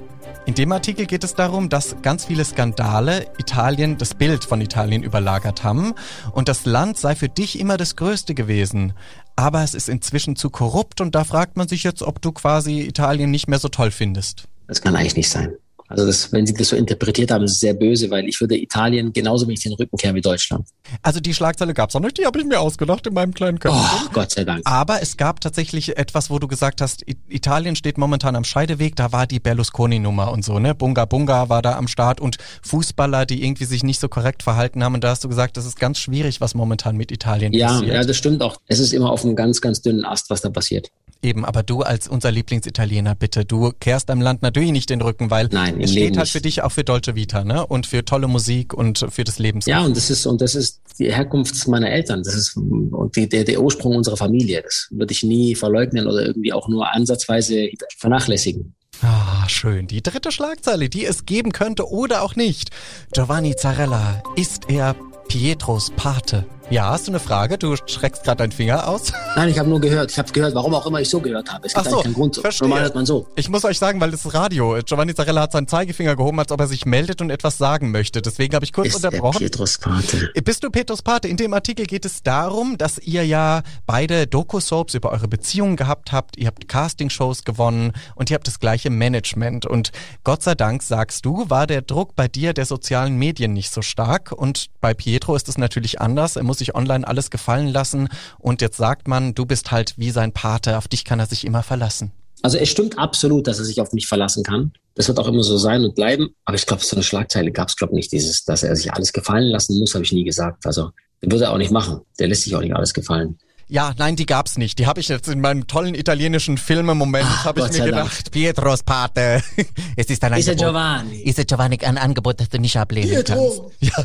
In 0.46 0.54
dem 0.54 0.72
Artikel 0.72 1.06
geht 1.06 1.24
es 1.24 1.34
darum, 1.34 1.68
dass 1.68 1.96
ganz 2.02 2.26
viele 2.26 2.44
Skandale 2.44 3.26
Italien, 3.38 3.96
das 3.98 4.14
Bild 4.14 4.44
von 4.44 4.60
Italien 4.60 5.02
überlagert 5.02 5.64
haben 5.64 5.94
und 6.32 6.48
das 6.48 6.66
Land 6.66 6.98
sei 6.98 7.14
für 7.14 7.28
dich 7.28 7.58
immer 7.58 7.76
das 7.76 7.96
Größte 7.96 8.34
gewesen. 8.34 8.92
Aber 9.36 9.62
es 9.62 9.74
ist 9.74 9.88
inzwischen 9.88 10.36
zu 10.36 10.50
korrupt 10.50 11.00
und 11.00 11.14
da 11.14 11.24
fragt 11.24 11.56
man 11.56 11.66
sich 11.66 11.82
jetzt, 11.82 12.02
ob 12.02 12.20
du 12.20 12.32
quasi 12.32 12.80
Italien 12.80 13.30
nicht 13.30 13.48
mehr 13.48 13.58
so 13.58 13.68
toll 13.68 13.90
findest. 13.90 14.44
Das 14.66 14.80
kann 14.80 14.96
eigentlich 14.96 15.16
nicht 15.16 15.30
sein. 15.30 15.54
Also 15.88 16.06
das, 16.06 16.32
wenn 16.32 16.46
Sie 16.46 16.54
das 16.54 16.68
so 16.68 16.76
interpretiert 16.76 17.30
haben, 17.30 17.44
ist 17.44 17.52
es 17.52 17.60
sehr 17.60 17.74
böse, 17.74 18.10
weil 18.10 18.26
ich 18.26 18.40
würde 18.40 18.56
Italien 18.56 19.12
genauso 19.12 19.46
wenig 19.46 19.62
den 19.62 19.74
Rücken 19.74 19.96
kehren 19.96 20.14
wie 20.14 20.20
Deutschland. 20.20 20.66
Also 21.02 21.20
die 21.20 21.34
Schlagzeile 21.34 21.74
gab 21.74 21.90
es 21.90 21.96
auch 21.96 22.00
nicht, 22.00 22.18
die 22.18 22.24
habe 22.24 22.38
ich 22.38 22.46
mir 22.46 22.58
ausgedacht 22.60 23.06
in 23.06 23.14
meinem 23.14 23.34
kleinen 23.34 23.58
Köpfchen. 23.58 23.82
Oh, 23.82 24.10
Gott 24.12 24.30
sei 24.30 24.44
Dank. 24.44 24.62
Aber 24.64 25.02
es 25.02 25.16
gab 25.16 25.40
tatsächlich 25.40 25.96
etwas, 25.98 26.30
wo 26.30 26.38
du 26.38 26.48
gesagt 26.48 26.80
hast, 26.80 27.04
Italien 27.28 27.76
steht 27.76 27.98
momentan 27.98 28.34
am 28.34 28.44
Scheideweg, 28.44 28.96
da 28.96 29.12
war 29.12 29.26
die 29.26 29.40
Berlusconi-Nummer 29.40 30.32
und 30.32 30.44
so, 30.44 30.58
ne? 30.58 30.74
Bunga 30.74 31.04
Bunga 31.04 31.48
war 31.48 31.60
da 31.60 31.76
am 31.76 31.88
Start 31.88 32.20
und 32.20 32.38
Fußballer, 32.62 33.26
die 33.26 33.44
irgendwie 33.44 33.64
sich 33.64 33.82
nicht 33.82 34.00
so 34.00 34.08
korrekt 34.08 34.42
verhalten 34.42 34.82
haben. 34.82 34.94
Und 34.94 35.04
da 35.04 35.10
hast 35.10 35.22
du 35.24 35.28
gesagt, 35.28 35.56
das 35.56 35.66
ist 35.66 35.78
ganz 35.78 35.98
schwierig, 35.98 36.40
was 36.40 36.54
momentan 36.54 36.96
mit 36.96 37.12
Italien 37.12 37.52
ja, 37.52 37.68
passiert. 37.68 37.94
Ja, 37.94 38.04
das 38.04 38.16
stimmt 38.16 38.42
auch. 38.42 38.58
Es 38.66 38.78
ist 38.78 38.92
immer 38.92 39.10
auf 39.10 39.24
einem 39.24 39.36
ganz, 39.36 39.60
ganz 39.60 39.82
dünnen 39.82 40.04
Ast, 40.04 40.30
was 40.30 40.40
da 40.40 40.48
passiert. 40.48 40.90
Eben, 41.24 41.46
aber 41.46 41.62
du 41.62 41.80
als 41.80 42.06
unser 42.06 42.30
Lieblingsitaliener, 42.30 43.14
bitte, 43.14 43.46
du 43.46 43.72
kehrst 43.80 44.10
deinem 44.10 44.20
Land 44.20 44.42
natürlich 44.42 44.72
nicht 44.72 44.90
den 44.90 45.00
Rücken, 45.00 45.30
weil 45.30 45.48
Nein, 45.50 45.80
es 45.80 45.92
steht 45.92 46.02
Leben 46.02 46.18
halt 46.18 46.28
für 46.28 46.42
dich 46.42 46.60
auch 46.60 46.70
für 46.70 46.84
Dolce 46.84 47.14
Vita, 47.14 47.44
ne? 47.44 47.66
Und 47.66 47.86
für 47.86 48.04
tolle 48.04 48.28
Musik 48.28 48.74
und 48.74 49.06
für 49.08 49.24
das 49.24 49.38
Leben. 49.38 49.60
Ja, 49.64 49.80
und 49.80 49.96
das 49.96 50.10
ist, 50.10 50.26
und 50.26 50.42
das 50.42 50.54
ist 50.54 50.82
die 50.98 51.10
Herkunft 51.10 51.66
meiner 51.66 51.90
Eltern. 51.90 52.22
Das 52.22 52.34
ist 52.34 52.56
und 52.56 53.16
die, 53.16 53.26
der, 53.26 53.44
der 53.44 53.62
Ursprung 53.62 53.96
unserer 53.96 54.18
Familie. 54.18 54.60
Das 54.62 54.88
würde 54.90 55.12
ich 55.12 55.22
nie 55.22 55.54
verleugnen 55.54 56.06
oder 56.06 56.26
irgendwie 56.26 56.52
auch 56.52 56.68
nur 56.68 56.92
ansatzweise 56.92 57.70
vernachlässigen. 57.96 58.74
Ah, 59.00 59.48
schön. 59.48 59.86
Die 59.86 60.02
dritte 60.02 60.30
Schlagzeile, 60.30 60.90
die 60.90 61.06
es 61.06 61.24
geben 61.24 61.52
könnte 61.52 61.88
oder 61.88 62.22
auch 62.22 62.36
nicht. 62.36 62.70
Giovanni 63.14 63.56
Zarella, 63.56 64.22
ist 64.36 64.68
er 64.68 64.94
Pietros 65.28 65.90
Pate? 65.96 66.44
Ja, 66.70 66.90
hast 66.90 67.06
du 67.06 67.12
eine 67.12 67.20
Frage? 67.20 67.58
Du 67.58 67.76
streckst 67.76 68.24
gerade 68.24 68.38
deinen 68.38 68.52
Finger 68.52 68.88
aus. 68.88 69.12
Nein, 69.36 69.50
ich 69.50 69.58
habe 69.58 69.68
nur 69.68 69.80
gehört. 69.80 70.10
Ich 70.10 70.18
habe 70.18 70.32
gehört, 70.32 70.54
warum 70.54 70.74
auch 70.74 70.86
immer 70.86 71.00
ich 71.00 71.10
so 71.10 71.20
gehört 71.20 71.52
habe. 71.52 71.66
Es 71.66 71.74
gibt 71.74 71.86
Ach 71.86 71.90
so, 71.90 72.00
keinen 72.00 72.14
Grund. 72.14 72.36
Verstehe. 72.36 72.68
Normal 72.68 72.84
hört 72.84 72.94
man 72.94 73.04
so. 73.04 73.28
Ich 73.36 73.50
muss 73.50 73.64
euch 73.64 73.78
sagen, 73.78 74.00
weil 74.00 74.10
das 74.10 74.24
ist 74.24 74.34
Radio. 74.34 74.78
Giovanni 74.84 75.14
Zarella 75.14 75.42
hat 75.42 75.52
seinen 75.52 75.68
Zeigefinger 75.68 76.16
gehoben, 76.16 76.38
als 76.40 76.50
ob 76.52 76.60
er 76.60 76.66
sich 76.66 76.86
meldet 76.86 77.20
und 77.20 77.30
etwas 77.30 77.58
sagen 77.58 77.90
möchte. 77.90 78.22
Deswegen 78.22 78.54
habe 78.54 78.64
ich 78.64 78.72
kurz 78.72 78.88
ist 78.88 78.96
unterbrochen. 78.96 79.38
Petrus 79.38 79.78
Pate. 79.78 80.30
Bist 80.42 80.64
du 80.64 80.70
Petrus 80.70 81.02
Pate? 81.02 81.28
In 81.28 81.36
dem 81.36 81.52
Artikel 81.52 81.84
geht 81.84 82.06
es 82.06 82.22
darum, 82.22 82.78
dass 82.78 82.98
ihr 82.98 83.26
ja 83.26 83.62
beide 83.86 84.26
Doku-Soaps 84.26 84.94
über 84.94 85.12
eure 85.12 85.28
Beziehungen 85.28 85.76
gehabt 85.76 86.12
habt. 86.12 86.38
Ihr 86.38 86.46
habt 86.46 86.66
Castingshows 86.66 87.44
gewonnen 87.44 87.92
und 88.14 88.30
ihr 88.30 88.34
habt 88.36 88.46
das 88.46 88.58
gleiche 88.58 88.88
Management. 88.88 89.66
Und 89.66 89.92
Gott 90.24 90.42
sei 90.42 90.54
Dank, 90.54 90.82
sagst 90.82 91.26
du, 91.26 91.50
war 91.50 91.66
der 91.66 91.82
Druck 91.82 92.16
bei 92.16 92.26
dir 92.26 92.54
der 92.54 92.64
sozialen 92.64 93.16
Medien 93.16 93.52
nicht 93.52 93.70
so 93.70 93.82
stark. 93.82 94.32
Und 94.32 94.70
bei 94.80 94.94
Pietro 94.94 95.36
ist 95.36 95.48
es 95.48 95.58
natürlich 95.58 96.00
anders. 96.00 96.36
Er 96.36 96.42
muss 96.42 96.58
sich 96.58 96.63
online 96.72 97.06
alles 97.06 97.30
gefallen 97.30 97.68
lassen 97.68 98.08
und 98.38 98.62
jetzt 98.62 98.76
sagt 98.76 99.08
man, 99.08 99.34
du 99.34 99.44
bist 99.44 99.70
halt 99.70 99.94
wie 99.96 100.10
sein 100.10 100.32
Pate, 100.32 100.78
auf 100.78 100.88
dich 100.88 101.04
kann 101.04 101.20
er 101.20 101.26
sich 101.26 101.44
immer 101.44 101.62
verlassen. 101.62 102.12
Also 102.42 102.58
es 102.58 102.68
stimmt 102.68 102.98
absolut, 102.98 103.46
dass 103.46 103.58
er 103.58 103.64
sich 103.64 103.80
auf 103.80 103.92
mich 103.92 104.06
verlassen 104.06 104.44
kann. 104.44 104.72
Das 104.94 105.08
wird 105.08 105.18
auch 105.18 105.26
immer 105.26 105.42
so 105.42 105.56
sein 105.56 105.82
und 105.82 105.94
bleiben. 105.94 106.34
Aber 106.44 106.56
ich 106.56 106.66
glaube, 106.66 106.84
so 106.84 106.94
eine 106.94 107.02
Schlagzeile 107.02 107.50
gab 107.50 107.68
es, 107.68 107.76
glaube 107.76 107.94
nicht. 107.94 108.12
Dieses, 108.12 108.44
dass 108.44 108.62
er 108.62 108.76
sich 108.76 108.92
alles 108.92 109.14
gefallen 109.14 109.48
lassen 109.48 109.78
muss, 109.78 109.94
habe 109.94 110.04
ich 110.04 110.12
nie 110.12 110.24
gesagt. 110.24 110.66
Also, 110.66 110.90
den 111.22 111.32
würde 111.32 111.44
er 111.44 111.52
auch 111.52 111.58
nicht 111.58 111.70
machen. 111.70 112.02
Der 112.18 112.28
lässt 112.28 112.42
sich 112.42 112.54
auch 112.54 112.60
nicht 112.60 112.76
alles 112.76 112.92
gefallen. 112.92 113.38
Ja, 113.68 113.94
nein, 113.96 114.16
die 114.16 114.26
gab's 114.26 114.58
nicht. 114.58 114.78
Die 114.78 114.86
habe 114.86 115.00
ich 115.00 115.08
jetzt 115.08 115.28
in 115.28 115.40
meinem 115.40 115.66
tollen 115.66 115.94
italienischen 115.94 116.58
Filmemoment 116.58 117.44
habe 117.44 117.60
ich 117.60 117.78
mir 117.78 117.84
gedacht, 117.86 118.26
Dank. 118.26 118.30
Pietros 118.32 118.82
Pate. 118.82 119.42
es 119.96 120.06
ist 120.06 120.22
ein 120.22 120.34
Ist 120.34 120.48
er 120.48 120.54
Giovanni? 120.54 121.22
Ist 121.22 121.38
er 121.38 121.44
Giovanni 121.44 121.78
ein 121.80 121.98
Angebot, 121.98 122.40
das 122.40 122.50
du 122.50 122.58
nicht 122.58 122.76
ablehnen 122.76 123.10
Pietro, 123.10 123.72
kannst? 123.80 123.96
Ja. 123.96 124.04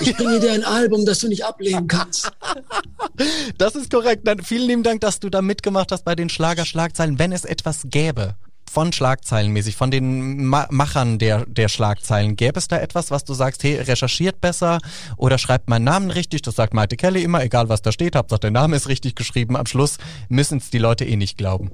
ich 0.00 0.16
bringe 0.16 0.40
dir 0.40 0.52
ein 0.52 0.64
Album, 0.64 1.06
das 1.06 1.20
du 1.20 1.28
nicht 1.28 1.44
ablehnen 1.44 1.86
kannst. 1.86 2.30
das 3.58 3.76
ist 3.76 3.90
korrekt. 3.90 4.26
Dann 4.26 4.42
vielen 4.42 4.66
lieben 4.68 4.82
Dank, 4.82 5.00
dass 5.00 5.20
du 5.20 5.30
da 5.30 5.40
mitgemacht 5.40 5.92
hast 5.92 6.04
bei 6.04 6.14
den 6.14 6.28
Schlagerschlagzeilen. 6.28 7.18
Wenn 7.18 7.32
es 7.32 7.44
etwas 7.44 7.82
gäbe, 7.84 8.34
von 8.74 8.92
Schlagzeilenmäßig, 8.92 9.76
von 9.76 9.92
den 9.92 10.44
Ma 10.46 10.66
Machern 10.68 11.20
der, 11.20 11.46
der 11.46 11.68
Schlagzeilen, 11.68 12.34
gäbe 12.34 12.58
es 12.58 12.66
da 12.66 12.78
etwas, 12.78 13.12
was 13.12 13.24
du 13.24 13.32
sagst, 13.32 13.62
hey, 13.62 13.76
recherchiert 13.76 14.40
besser 14.40 14.80
oder 15.16 15.38
schreibt 15.38 15.68
meinen 15.68 15.84
Namen 15.84 16.10
richtig? 16.10 16.42
Das 16.42 16.56
sagt 16.56 16.74
Maite 16.74 16.96
Kelly 16.96 17.22
immer, 17.22 17.44
egal 17.44 17.68
was 17.68 17.82
da 17.82 17.92
steht, 17.92 18.16
Hauptsache 18.16 18.40
der 18.40 18.50
Name 18.50 18.74
ist 18.74 18.88
richtig 18.88 19.14
geschrieben. 19.14 19.56
Am 19.56 19.66
Schluss 19.66 19.98
müssen 20.28 20.58
es 20.58 20.70
die 20.70 20.78
Leute 20.78 21.04
eh 21.04 21.14
nicht 21.14 21.38
glauben. 21.38 21.70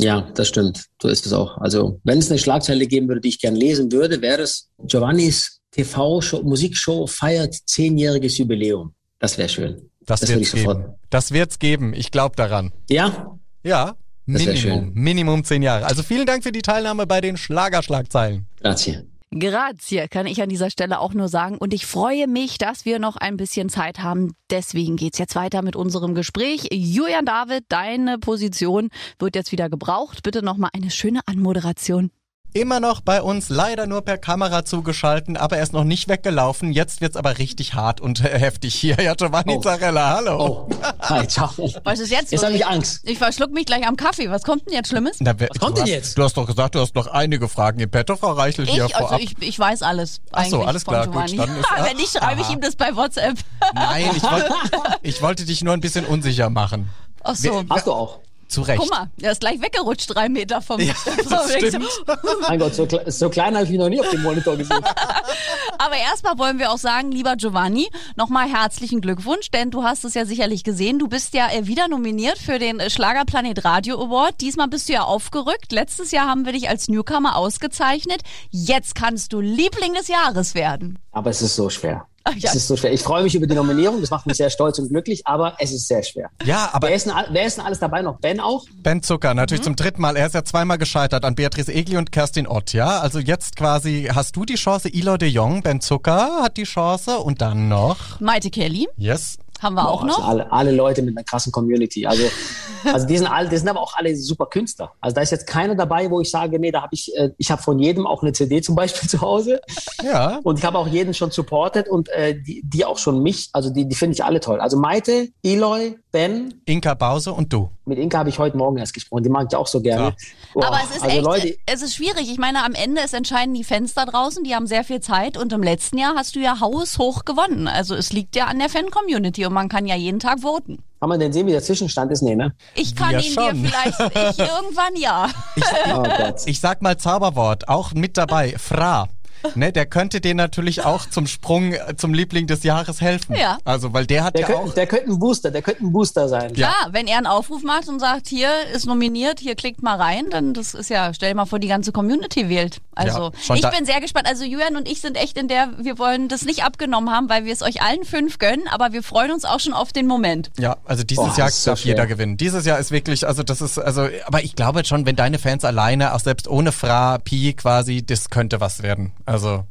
Ja, 0.00 0.22
das 0.34 0.48
stimmt. 0.48 0.86
So 1.00 1.08
ist 1.08 1.24
es 1.24 1.32
auch. 1.32 1.58
Also, 1.58 2.00
wenn 2.02 2.18
es 2.18 2.30
eine 2.30 2.40
Schlagzeile 2.40 2.86
geben 2.88 3.06
würde, 3.06 3.20
die 3.20 3.28
ich 3.28 3.40
gern 3.40 3.54
lesen 3.54 3.92
würde, 3.92 4.20
wäre 4.20 4.42
es 4.42 4.70
Giovannis 4.82 5.60
TV-Show, 5.70 6.42
Musikshow 6.42 7.06
feiert 7.06 7.54
zehnjähriges 7.54 8.38
Jubiläum. 8.38 8.94
Das 9.20 9.38
wäre 9.38 9.48
schön. 9.48 9.90
Das, 10.00 10.20
das 10.20 10.30
wird 10.30 10.42
es 10.42 10.52
geben. 10.52 10.84
Das 11.10 11.30
wird's 11.30 11.58
geben. 11.60 11.94
Ich 11.94 12.10
glaube 12.10 12.34
daran. 12.34 12.72
Ja? 12.88 13.38
Ja, 13.62 13.94
Minimum, 14.32 14.92
Minimum 14.94 15.44
zehn 15.44 15.62
Jahre. 15.62 15.86
Also 15.86 16.02
vielen 16.02 16.26
Dank 16.26 16.42
für 16.42 16.52
die 16.52 16.62
Teilnahme 16.62 17.06
bei 17.06 17.20
den 17.20 17.36
Schlagerschlagzeilen. 17.36 18.46
Grazie. 18.60 19.04
Grazie, 19.32 20.08
kann 20.08 20.26
ich 20.26 20.42
an 20.42 20.48
dieser 20.48 20.70
Stelle 20.70 20.98
auch 20.98 21.14
nur 21.14 21.28
sagen. 21.28 21.56
Und 21.56 21.72
ich 21.72 21.86
freue 21.86 22.26
mich, 22.26 22.58
dass 22.58 22.84
wir 22.84 22.98
noch 22.98 23.16
ein 23.16 23.36
bisschen 23.36 23.68
Zeit 23.68 24.00
haben. 24.00 24.34
Deswegen 24.50 24.96
geht's 24.96 25.18
jetzt 25.18 25.36
weiter 25.36 25.62
mit 25.62 25.76
unserem 25.76 26.16
Gespräch. 26.16 26.68
Julian 26.72 27.26
David, 27.26 27.64
deine 27.68 28.18
Position 28.18 28.90
wird 29.20 29.36
jetzt 29.36 29.52
wieder 29.52 29.70
gebraucht. 29.70 30.24
Bitte 30.24 30.44
nochmal 30.44 30.70
eine 30.72 30.90
schöne 30.90 31.20
Anmoderation. 31.26 32.10
Immer 32.52 32.80
noch 32.80 33.00
bei 33.00 33.22
uns, 33.22 33.48
leider 33.48 33.86
nur 33.86 34.02
per 34.02 34.18
Kamera 34.18 34.64
zugeschalten, 34.64 35.36
aber 35.36 35.58
er 35.58 35.62
ist 35.62 35.72
noch 35.72 35.84
nicht 35.84 36.08
weggelaufen. 36.08 36.72
Jetzt 36.72 37.00
wird's 37.00 37.16
aber 37.16 37.38
richtig 37.38 37.74
hart 37.74 38.00
und 38.00 38.24
äh, 38.24 38.38
heftig 38.38 38.74
hier. 38.74 38.96
Ja, 39.00 39.14
Giovanni 39.14 39.54
oh. 39.56 39.60
Zarella, 39.60 40.16
hallo. 40.16 40.66
Oh. 40.68 40.74
Hi, 41.02 41.28
ciao. 41.28 41.50
Was 41.84 42.00
ist 42.00 42.10
jetzt? 42.10 42.32
Jetzt 42.32 42.44
habe 42.44 42.54
ich 42.54 42.66
Angst. 42.66 43.08
Ich 43.08 43.18
verschluck 43.18 43.52
mich 43.52 43.66
gleich 43.66 43.86
am 43.86 43.96
Kaffee. 43.96 44.30
Was 44.30 44.42
kommt 44.42 44.66
denn 44.66 44.74
jetzt 44.74 44.88
Schlimmes? 44.88 45.18
Na, 45.20 45.32
wer, 45.38 45.48
Was 45.48 45.60
kommt 45.60 45.76
denn 45.76 45.84
hast, 45.84 45.90
jetzt? 45.90 46.18
Du 46.18 46.24
hast 46.24 46.36
doch 46.36 46.46
gesagt, 46.46 46.74
du 46.74 46.80
hast 46.80 46.96
noch 46.96 47.06
einige 47.06 47.48
Fragen 47.48 47.78
im 47.78 47.90
Petto, 47.90 48.16
Frau 48.16 48.32
Reichel, 48.32 48.66
hier 48.66 48.86
ich, 48.86 48.94
vorab. 48.94 49.12
Also 49.12 49.24
ich, 49.24 49.40
ich 49.40 49.56
weiß 49.56 49.82
alles. 49.82 50.20
Ach 50.32 50.44
so, 50.46 50.62
alles 50.62 50.84
klar, 50.84 51.06
gut. 51.06 51.38
Dann 51.38 51.56
ist, 51.56 51.68
Wenn 51.84 51.96
nicht, 51.96 52.10
schreibe 52.10 52.40
ich 52.40 52.50
ihm 52.50 52.60
das 52.60 52.74
bei 52.74 52.96
WhatsApp. 52.96 53.38
Nein, 53.74 54.10
ich, 54.16 54.22
wollt, 54.24 54.50
ich 55.02 55.22
wollte 55.22 55.44
dich 55.44 55.62
nur 55.62 55.74
ein 55.74 55.80
bisschen 55.80 56.04
unsicher 56.04 56.50
machen. 56.50 56.90
Ach 57.22 57.36
so. 57.36 57.62
Hast 57.70 57.86
du 57.86 57.92
auch. 57.92 58.18
Zu 58.50 58.62
Recht. 58.62 58.80
Guck 58.80 58.90
mal, 58.90 59.08
er 59.22 59.30
ist 59.30 59.40
gleich 59.40 59.62
weggerutscht, 59.62 60.12
drei 60.12 60.28
Meter 60.28 60.60
vom. 60.60 60.80
Ja, 60.80 60.92
das 61.28 61.52
stimmt. 61.54 61.86
mein 62.48 62.58
Gott, 62.58 62.74
so, 62.74 62.88
so 63.06 63.30
klein 63.30 63.54
habe 63.54 63.64
ich 63.64 63.70
mich 63.70 63.78
noch 63.78 63.88
nie 63.88 64.00
auf 64.00 64.10
dem 64.10 64.22
Monitor 64.22 64.56
gesehen. 64.56 64.76
Aber 65.78 65.96
erstmal 65.96 66.36
wollen 66.36 66.58
wir 66.58 66.72
auch 66.72 66.78
sagen, 66.78 67.12
lieber 67.12 67.36
Giovanni, 67.36 67.88
nochmal 68.16 68.48
herzlichen 68.48 69.00
Glückwunsch, 69.00 69.52
denn 69.52 69.70
du 69.70 69.84
hast 69.84 70.04
es 70.04 70.14
ja 70.14 70.26
sicherlich 70.26 70.64
gesehen. 70.64 70.98
Du 70.98 71.06
bist 71.06 71.32
ja 71.34 71.48
äh, 71.48 71.68
wieder 71.68 71.86
nominiert 71.86 72.38
für 72.38 72.58
den 72.58 72.80
äh, 72.80 72.90
Schlagerplanet 72.90 73.64
Radio 73.64 74.02
Award. 74.02 74.40
Diesmal 74.40 74.66
bist 74.66 74.88
du 74.88 74.94
ja 74.94 75.04
aufgerückt. 75.04 75.70
Letztes 75.70 76.10
Jahr 76.10 76.26
haben 76.26 76.44
wir 76.44 76.52
dich 76.52 76.68
als 76.68 76.88
Newcomer 76.88 77.36
ausgezeichnet. 77.36 78.22
Jetzt 78.50 78.96
kannst 78.96 79.32
du 79.32 79.40
Liebling 79.40 79.94
des 79.94 80.08
Jahres 80.08 80.56
werden. 80.56 80.98
Aber 81.12 81.30
es 81.30 81.40
ist 81.40 81.54
so 81.54 81.70
schwer. 81.70 82.06
Ach, 82.24 82.34
ja. 82.36 82.50
Es 82.50 82.56
ist 82.56 82.68
so 82.68 82.76
schwer. 82.76 82.92
Ich 82.92 83.02
freue 83.02 83.22
mich 83.22 83.34
über 83.34 83.46
die 83.46 83.54
Nominierung, 83.54 84.00
das 84.00 84.10
macht 84.10 84.26
mich 84.26 84.36
sehr 84.36 84.50
stolz 84.50 84.78
und 84.78 84.88
glücklich, 84.88 85.26
aber 85.26 85.54
es 85.58 85.72
ist 85.72 85.88
sehr 85.88 86.02
schwer. 86.02 86.30
Ja, 86.44 86.70
aber. 86.72 86.88
Wer 86.88 86.96
ist 86.96 87.06
denn, 87.06 87.14
wer 87.30 87.46
ist 87.46 87.56
denn 87.56 87.64
alles 87.64 87.78
dabei 87.78 88.02
noch? 88.02 88.18
Ben 88.20 88.40
auch? 88.40 88.66
Ben 88.82 89.02
Zucker, 89.02 89.34
natürlich 89.34 89.62
mhm. 89.62 89.64
zum 89.64 89.76
dritten 89.76 90.02
Mal. 90.02 90.16
Er 90.16 90.26
ist 90.26 90.34
ja 90.34 90.44
zweimal 90.44 90.78
gescheitert 90.78 91.24
an 91.24 91.34
Beatrice 91.34 91.72
Egli 91.72 91.96
und 91.96 92.12
Kerstin 92.12 92.46
Ott, 92.46 92.72
ja? 92.72 93.00
Also 93.00 93.18
jetzt 93.18 93.56
quasi 93.56 94.10
hast 94.14 94.36
du 94.36 94.44
die 94.44 94.56
Chance, 94.56 94.92
Eloy 94.92 95.18
de 95.18 95.28
Jong, 95.28 95.62
Ben 95.62 95.80
Zucker 95.80 96.42
hat 96.42 96.56
die 96.56 96.64
Chance 96.64 97.18
und 97.18 97.40
dann 97.40 97.68
noch. 97.68 98.20
Maite 98.20 98.50
Kelly. 98.50 98.88
Yes. 98.96 99.38
Haben 99.60 99.74
wir 99.74 99.88
auch 99.88 100.04
noch? 100.04 100.18
Also 100.18 100.28
alle, 100.28 100.52
alle 100.52 100.72
Leute 100.72 101.02
mit 101.02 101.16
einer 101.16 101.24
krassen 101.24 101.52
Community. 101.52 102.06
Also, 102.06 102.24
also 102.84 103.06
die 103.06 103.18
sind 103.18 103.26
alle, 103.26 103.48
die 103.48 103.56
sind 103.56 103.68
aber 103.68 103.80
auch 103.80 103.94
alle 103.94 104.16
super 104.16 104.46
Künstler. 104.46 104.92
Also 105.00 105.14
da 105.14 105.20
ist 105.20 105.30
jetzt 105.30 105.46
keiner 105.46 105.74
dabei, 105.74 106.10
wo 106.10 106.20
ich 106.20 106.30
sage, 106.30 106.58
nee, 106.58 106.70
da 106.70 106.82
habe 106.82 106.94
ich, 106.94 107.14
äh, 107.16 107.30
ich 107.36 107.50
habe 107.50 107.62
von 107.62 107.78
jedem 107.78 108.06
auch 108.06 108.22
eine 108.22 108.32
CD 108.32 108.62
zum 108.62 108.74
Beispiel 108.74 109.08
zu 109.08 109.20
Hause. 109.20 109.60
Ja. 110.02 110.40
Und 110.42 110.58
ich 110.58 110.64
habe 110.64 110.78
auch 110.78 110.88
jeden 110.88 111.12
schon 111.12 111.30
supportet 111.30 111.88
und 111.88 112.08
äh, 112.08 112.40
die, 112.40 112.62
die 112.64 112.84
auch 112.84 112.98
schon 112.98 113.22
mich, 113.22 113.50
also 113.52 113.70
die, 113.70 113.86
die 113.86 113.94
finde 113.94 114.14
ich 114.14 114.24
alle 114.24 114.40
toll. 114.40 114.60
Also 114.60 114.78
Maite, 114.78 115.28
Eloy, 115.42 115.96
Ben. 116.10 116.54
Inka 116.64 116.94
Bause 116.94 117.32
und 117.32 117.52
du. 117.52 117.70
Mit 117.90 117.98
Inka 117.98 118.18
habe 118.18 118.28
ich 118.28 118.38
heute 118.38 118.56
Morgen 118.56 118.78
erst 118.78 118.94
gesprochen. 118.94 119.24
Die 119.24 119.30
mag 119.30 119.48
ich 119.50 119.56
auch 119.56 119.66
so 119.66 119.80
gerne. 119.80 120.04
Ja. 120.04 120.14
Boah, 120.54 120.66
aber 120.66 120.78
es 120.84 120.94
ist 120.94 121.02
also 121.02 121.16
echt, 121.16 121.24
Leute, 121.24 121.58
es 121.66 121.82
ist 121.82 121.96
schwierig. 121.96 122.30
Ich 122.30 122.38
meine, 122.38 122.64
am 122.64 122.74
Ende 122.74 123.00
es 123.04 123.12
entscheiden 123.12 123.52
die 123.52 123.64
Fans 123.64 123.94
da 123.94 124.04
draußen, 124.06 124.44
die 124.44 124.54
haben 124.54 124.68
sehr 124.68 124.84
viel 124.84 125.00
Zeit 125.00 125.36
und 125.36 125.52
im 125.52 125.60
letzten 125.60 125.98
Jahr 125.98 126.14
hast 126.14 126.36
du 126.36 126.38
ja 126.38 126.60
haushoch 126.60 127.24
gewonnen. 127.24 127.66
Also 127.66 127.96
es 127.96 128.12
liegt 128.12 128.36
ja 128.36 128.44
an 128.44 128.60
der 128.60 128.68
Fan-Community 128.68 129.44
und 129.44 129.54
man 129.54 129.68
kann 129.68 129.86
ja 129.86 129.96
jeden 129.96 130.20
Tag 130.20 130.42
voten. 130.42 130.84
Kann 131.00 131.08
man 131.08 131.18
denn 131.18 131.32
sehen, 131.32 131.48
wie 131.48 131.50
der 131.50 131.64
Zwischenstand 131.64 132.12
ist? 132.12 132.22
Nee, 132.22 132.36
ne? 132.36 132.54
Ich 132.76 132.94
kann 132.94 133.10
ja 133.10 133.18
ihn 133.18 133.32
schon. 133.32 133.60
dir 133.60 133.68
vielleicht, 133.68 134.00
ich 134.38 134.38
irgendwann 134.38 134.94
ja. 134.94 135.28
Ich, 135.56 135.64
oh 135.92 136.34
ich 136.46 136.60
sag 136.60 136.82
mal 136.82 136.96
Zauberwort, 136.96 137.68
auch 137.68 137.92
mit 137.92 138.16
dabei, 138.16 138.54
Fra 138.56 139.08
ne, 139.54 139.72
der 139.72 139.86
könnte 139.86 140.20
dir 140.20 140.34
natürlich 140.34 140.84
auch 140.84 141.06
zum 141.06 141.26
Sprung 141.26 141.72
äh, 141.72 141.96
zum 141.96 142.14
Liebling 142.14 142.46
des 142.46 142.62
Jahres 142.62 143.00
helfen. 143.00 143.36
Ja. 143.36 143.58
Also, 143.64 143.92
weil 143.92 144.06
der 144.06 144.24
hat 144.24 144.34
der 144.34 144.42
ja 144.42 144.46
könnte, 144.46 144.62
auch. 144.62 144.74
Der 144.74 144.86
könnte 144.86 145.10
ein 145.10 145.18
Booster, 145.18 145.50
der 145.50 145.62
könnte 145.62 145.84
ein 145.84 145.92
Booster 145.92 146.28
sein. 146.28 146.54
Ja, 146.54 146.68
ja, 146.68 146.92
wenn 146.92 147.06
er 147.06 147.18
einen 147.18 147.26
Aufruf 147.26 147.62
macht 147.62 147.88
und 147.88 148.00
sagt, 148.00 148.28
hier 148.28 148.50
ist 148.74 148.86
nominiert, 148.86 149.40
hier 149.40 149.54
klickt 149.54 149.82
mal 149.82 149.96
rein, 149.96 150.26
dann 150.30 150.54
das 150.54 150.74
ist 150.74 150.90
ja, 150.90 151.12
stell 151.14 151.30
dir 151.30 151.36
mal 151.36 151.46
vor, 151.46 151.58
die 151.58 151.68
ganze 151.68 151.92
Community 151.92 152.48
wählt. 152.48 152.78
Also, 152.94 153.32
ja, 153.48 153.54
ich 153.54 153.70
bin 153.70 153.86
sehr 153.86 154.00
gespannt. 154.00 154.26
Also, 154.26 154.44
Julian 154.44 154.76
und 154.76 154.88
ich 154.88 155.00
sind 155.00 155.16
echt 155.16 155.38
in 155.38 155.48
der, 155.48 155.70
wir 155.78 155.98
wollen 155.98 156.28
das 156.28 156.44
nicht 156.44 156.64
abgenommen 156.64 157.10
haben, 157.10 157.28
weil 157.28 157.44
wir 157.44 157.52
es 157.52 157.62
euch 157.62 157.82
allen 157.82 158.04
fünf 158.04 158.38
gönnen, 158.38 158.68
aber 158.70 158.92
wir 158.92 159.02
freuen 159.02 159.32
uns 159.32 159.44
auch 159.44 159.60
schon 159.60 159.72
auf 159.72 159.92
den 159.92 160.06
Moment. 160.06 160.50
Ja, 160.58 160.76
also 160.84 161.04
dieses 161.04 161.24
Boah, 161.24 161.36
Jahr 161.36 161.50
darf 161.64 161.78
so 161.80 161.88
jeder 161.88 162.06
gewinnen. 162.06 162.36
Dieses 162.36 162.66
Jahr 162.66 162.78
ist 162.78 162.90
wirklich, 162.90 163.26
also 163.26 163.42
das 163.42 163.60
ist, 163.60 163.78
also, 163.78 164.08
aber 164.26 164.42
ich 164.42 164.54
glaube 164.56 164.84
schon, 164.84 165.06
wenn 165.06 165.16
deine 165.16 165.38
Fans 165.38 165.64
alleine, 165.64 166.14
auch 166.14 166.20
selbst 166.20 166.48
ohne 166.48 166.72
Fra, 166.72 167.18
Pi 167.18 167.54
quasi, 167.54 168.04
das 168.04 168.30
könnte 168.30 168.60
was 168.60 168.82
werden. 168.82 169.12
Also. 169.30 169.64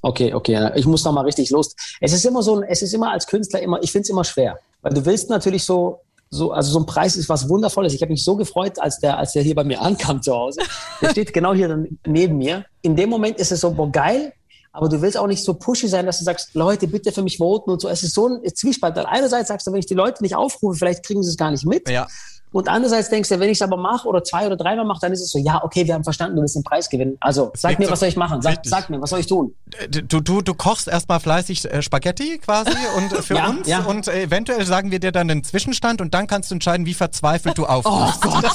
Okay, 0.00 0.34
okay, 0.34 0.70
ich 0.74 0.86
muss 0.86 1.04
noch 1.04 1.12
mal 1.12 1.24
richtig 1.24 1.50
los. 1.50 1.74
Es 2.00 2.12
ist 2.12 2.24
immer 2.24 2.42
so, 2.42 2.62
es 2.62 2.82
ist 2.82 2.92
immer 2.92 3.12
als 3.12 3.26
Künstler 3.26 3.60
immer, 3.60 3.82
ich 3.82 3.92
finde 3.92 4.02
es 4.02 4.10
immer 4.10 4.24
schwer, 4.24 4.58
weil 4.80 4.92
du 4.92 5.04
willst 5.04 5.30
natürlich 5.30 5.64
so, 5.64 6.00
so, 6.28 6.50
also 6.50 6.72
so 6.72 6.80
ein 6.80 6.86
Preis 6.86 7.16
ist 7.16 7.28
was 7.28 7.48
Wundervolles. 7.48 7.94
Ich 7.94 8.02
habe 8.02 8.10
mich 8.10 8.24
so 8.24 8.36
gefreut, 8.36 8.78
als 8.80 8.98
der, 8.98 9.18
als 9.18 9.32
der 9.32 9.42
hier 9.42 9.54
bei 9.54 9.64
mir 9.64 9.80
ankam 9.80 10.22
zu 10.22 10.32
Hause. 10.32 10.60
Der 11.00 11.10
steht 11.10 11.32
genau 11.32 11.52
hier 11.54 11.86
neben 12.06 12.38
mir. 12.38 12.64
In 12.80 12.96
dem 12.96 13.10
Moment 13.10 13.38
ist 13.38 13.52
es 13.52 13.60
so, 13.60 13.72
boah, 13.72 13.90
geil, 13.90 14.32
aber 14.72 14.88
du 14.88 15.02
willst 15.02 15.18
auch 15.18 15.26
nicht 15.26 15.44
so 15.44 15.54
pushy 15.54 15.86
sein, 15.86 16.06
dass 16.06 16.18
du 16.18 16.24
sagst, 16.24 16.54
Leute, 16.54 16.88
bitte 16.88 17.12
für 17.12 17.22
mich 17.22 17.36
voten 17.36 17.70
und 17.70 17.80
so. 17.80 17.88
Es 17.88 18.02
ist 18.02 18.14
so 18.14 18.28
ein 18.28 18.54
Zwiespalt. 18.54 18.96
Einerseits 18.96 19.48
sagst 19.48 19.66
du, 19.66 19.72
wenn 19.72 19.80
ich 19.80 19.86
die 19.86 19.94
Leute 19.94 20.22
nicht 20.22 20.34
aufrufe, 20.34 20.78
vielleicht 20.78 21.04
kriegen 21.04 21.22
sie 21.22 21.28
es 21.28 21.36
gar 21.36 21.50
nicht 21.50 21.66
mit. 21.66 21.88
Ja. 21.90 22.08
Und 22.52 22.68
andererseits 22.68 23.08
denkst 23.08 23.30
du, 23.30 23.40
wenn 23.40 23.48
ich 23.48 23.58
es 23.58 23.62
aber 23.62 23.76
mache 23.76 24.06
oder 24.06 24.22
zwei 24.22 24.46
oder 24.46 24.56
dreimal 24.56 24.84
mache, 24.84 25.00
dann 25.00 25.12
ist 25.12 25.20
es 25.20 25.30
so, 25.30 25.38
ja, 25.38 25.62
okay, 25.64 25.86
wir 25.86 25.94
haben 25.94 26.04
verstanden, 26.04 26.36
du 26.36 26.42
willst 26.42 26.54
den 26.54 26.62
Preis 26.62 26.88
gewinnen. 26.88 27.16
Also 27.20 27.50
sag 27.54 27.78
mir, 27.78 27.90
was 27.90 28.00
soll 28.00 28.08
ich 28.08 28.16
machen? 28.16 28.42
Sag, 28.42 28.60
sag, 28.64 28.90
mir, 28.90 29.00
was 29.00 29.10
soll 29.10 29.20
ich 29.20 29.26
tun? 29.26 29.54
Du, 29.88 30.20
du, 30.20 30.42
du 30.42 30.54
kochst 30.54 30.86
erstmal 30.86 31.18
fleißig 31.18 31.64
äh, 31.64 31.82
Spaghetti 31.82 32.38
quasi 32.38 32.70
und 32.96 33.12
äh, 33.12 33.22
für 33.22 33.36
ja, 33.36 33.48
uns 33.48 33.66
ja. 33.66 33.80
und 33.80 34.06
äh, 34.08 34.24
eventuell 34.24 34.66
sagen 34.66 34.90
wir 34.90 35.00
dir 35.00 35.12
dann 35.12 35.28
den 35.28 35.42
Zwischenstand 35.44 36.00
und 36.00 36.12
dann 36.14 36.26
kannst 36.26 36.50
du 36.50 36.54
entscheiden, 36.54 36.84
wie 36.84 36.94
verzweifelt 36.94 37.56
du 37.56 37.64
aufrufst. 37.64 38.20
Oh 38.26 38.30
Gott, 38.30 38.44
das, 38.44 38.54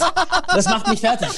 das 0.53 0.65
macht 0.65 0.87
mich 0.87 1.01
fertig. 1.01 1.29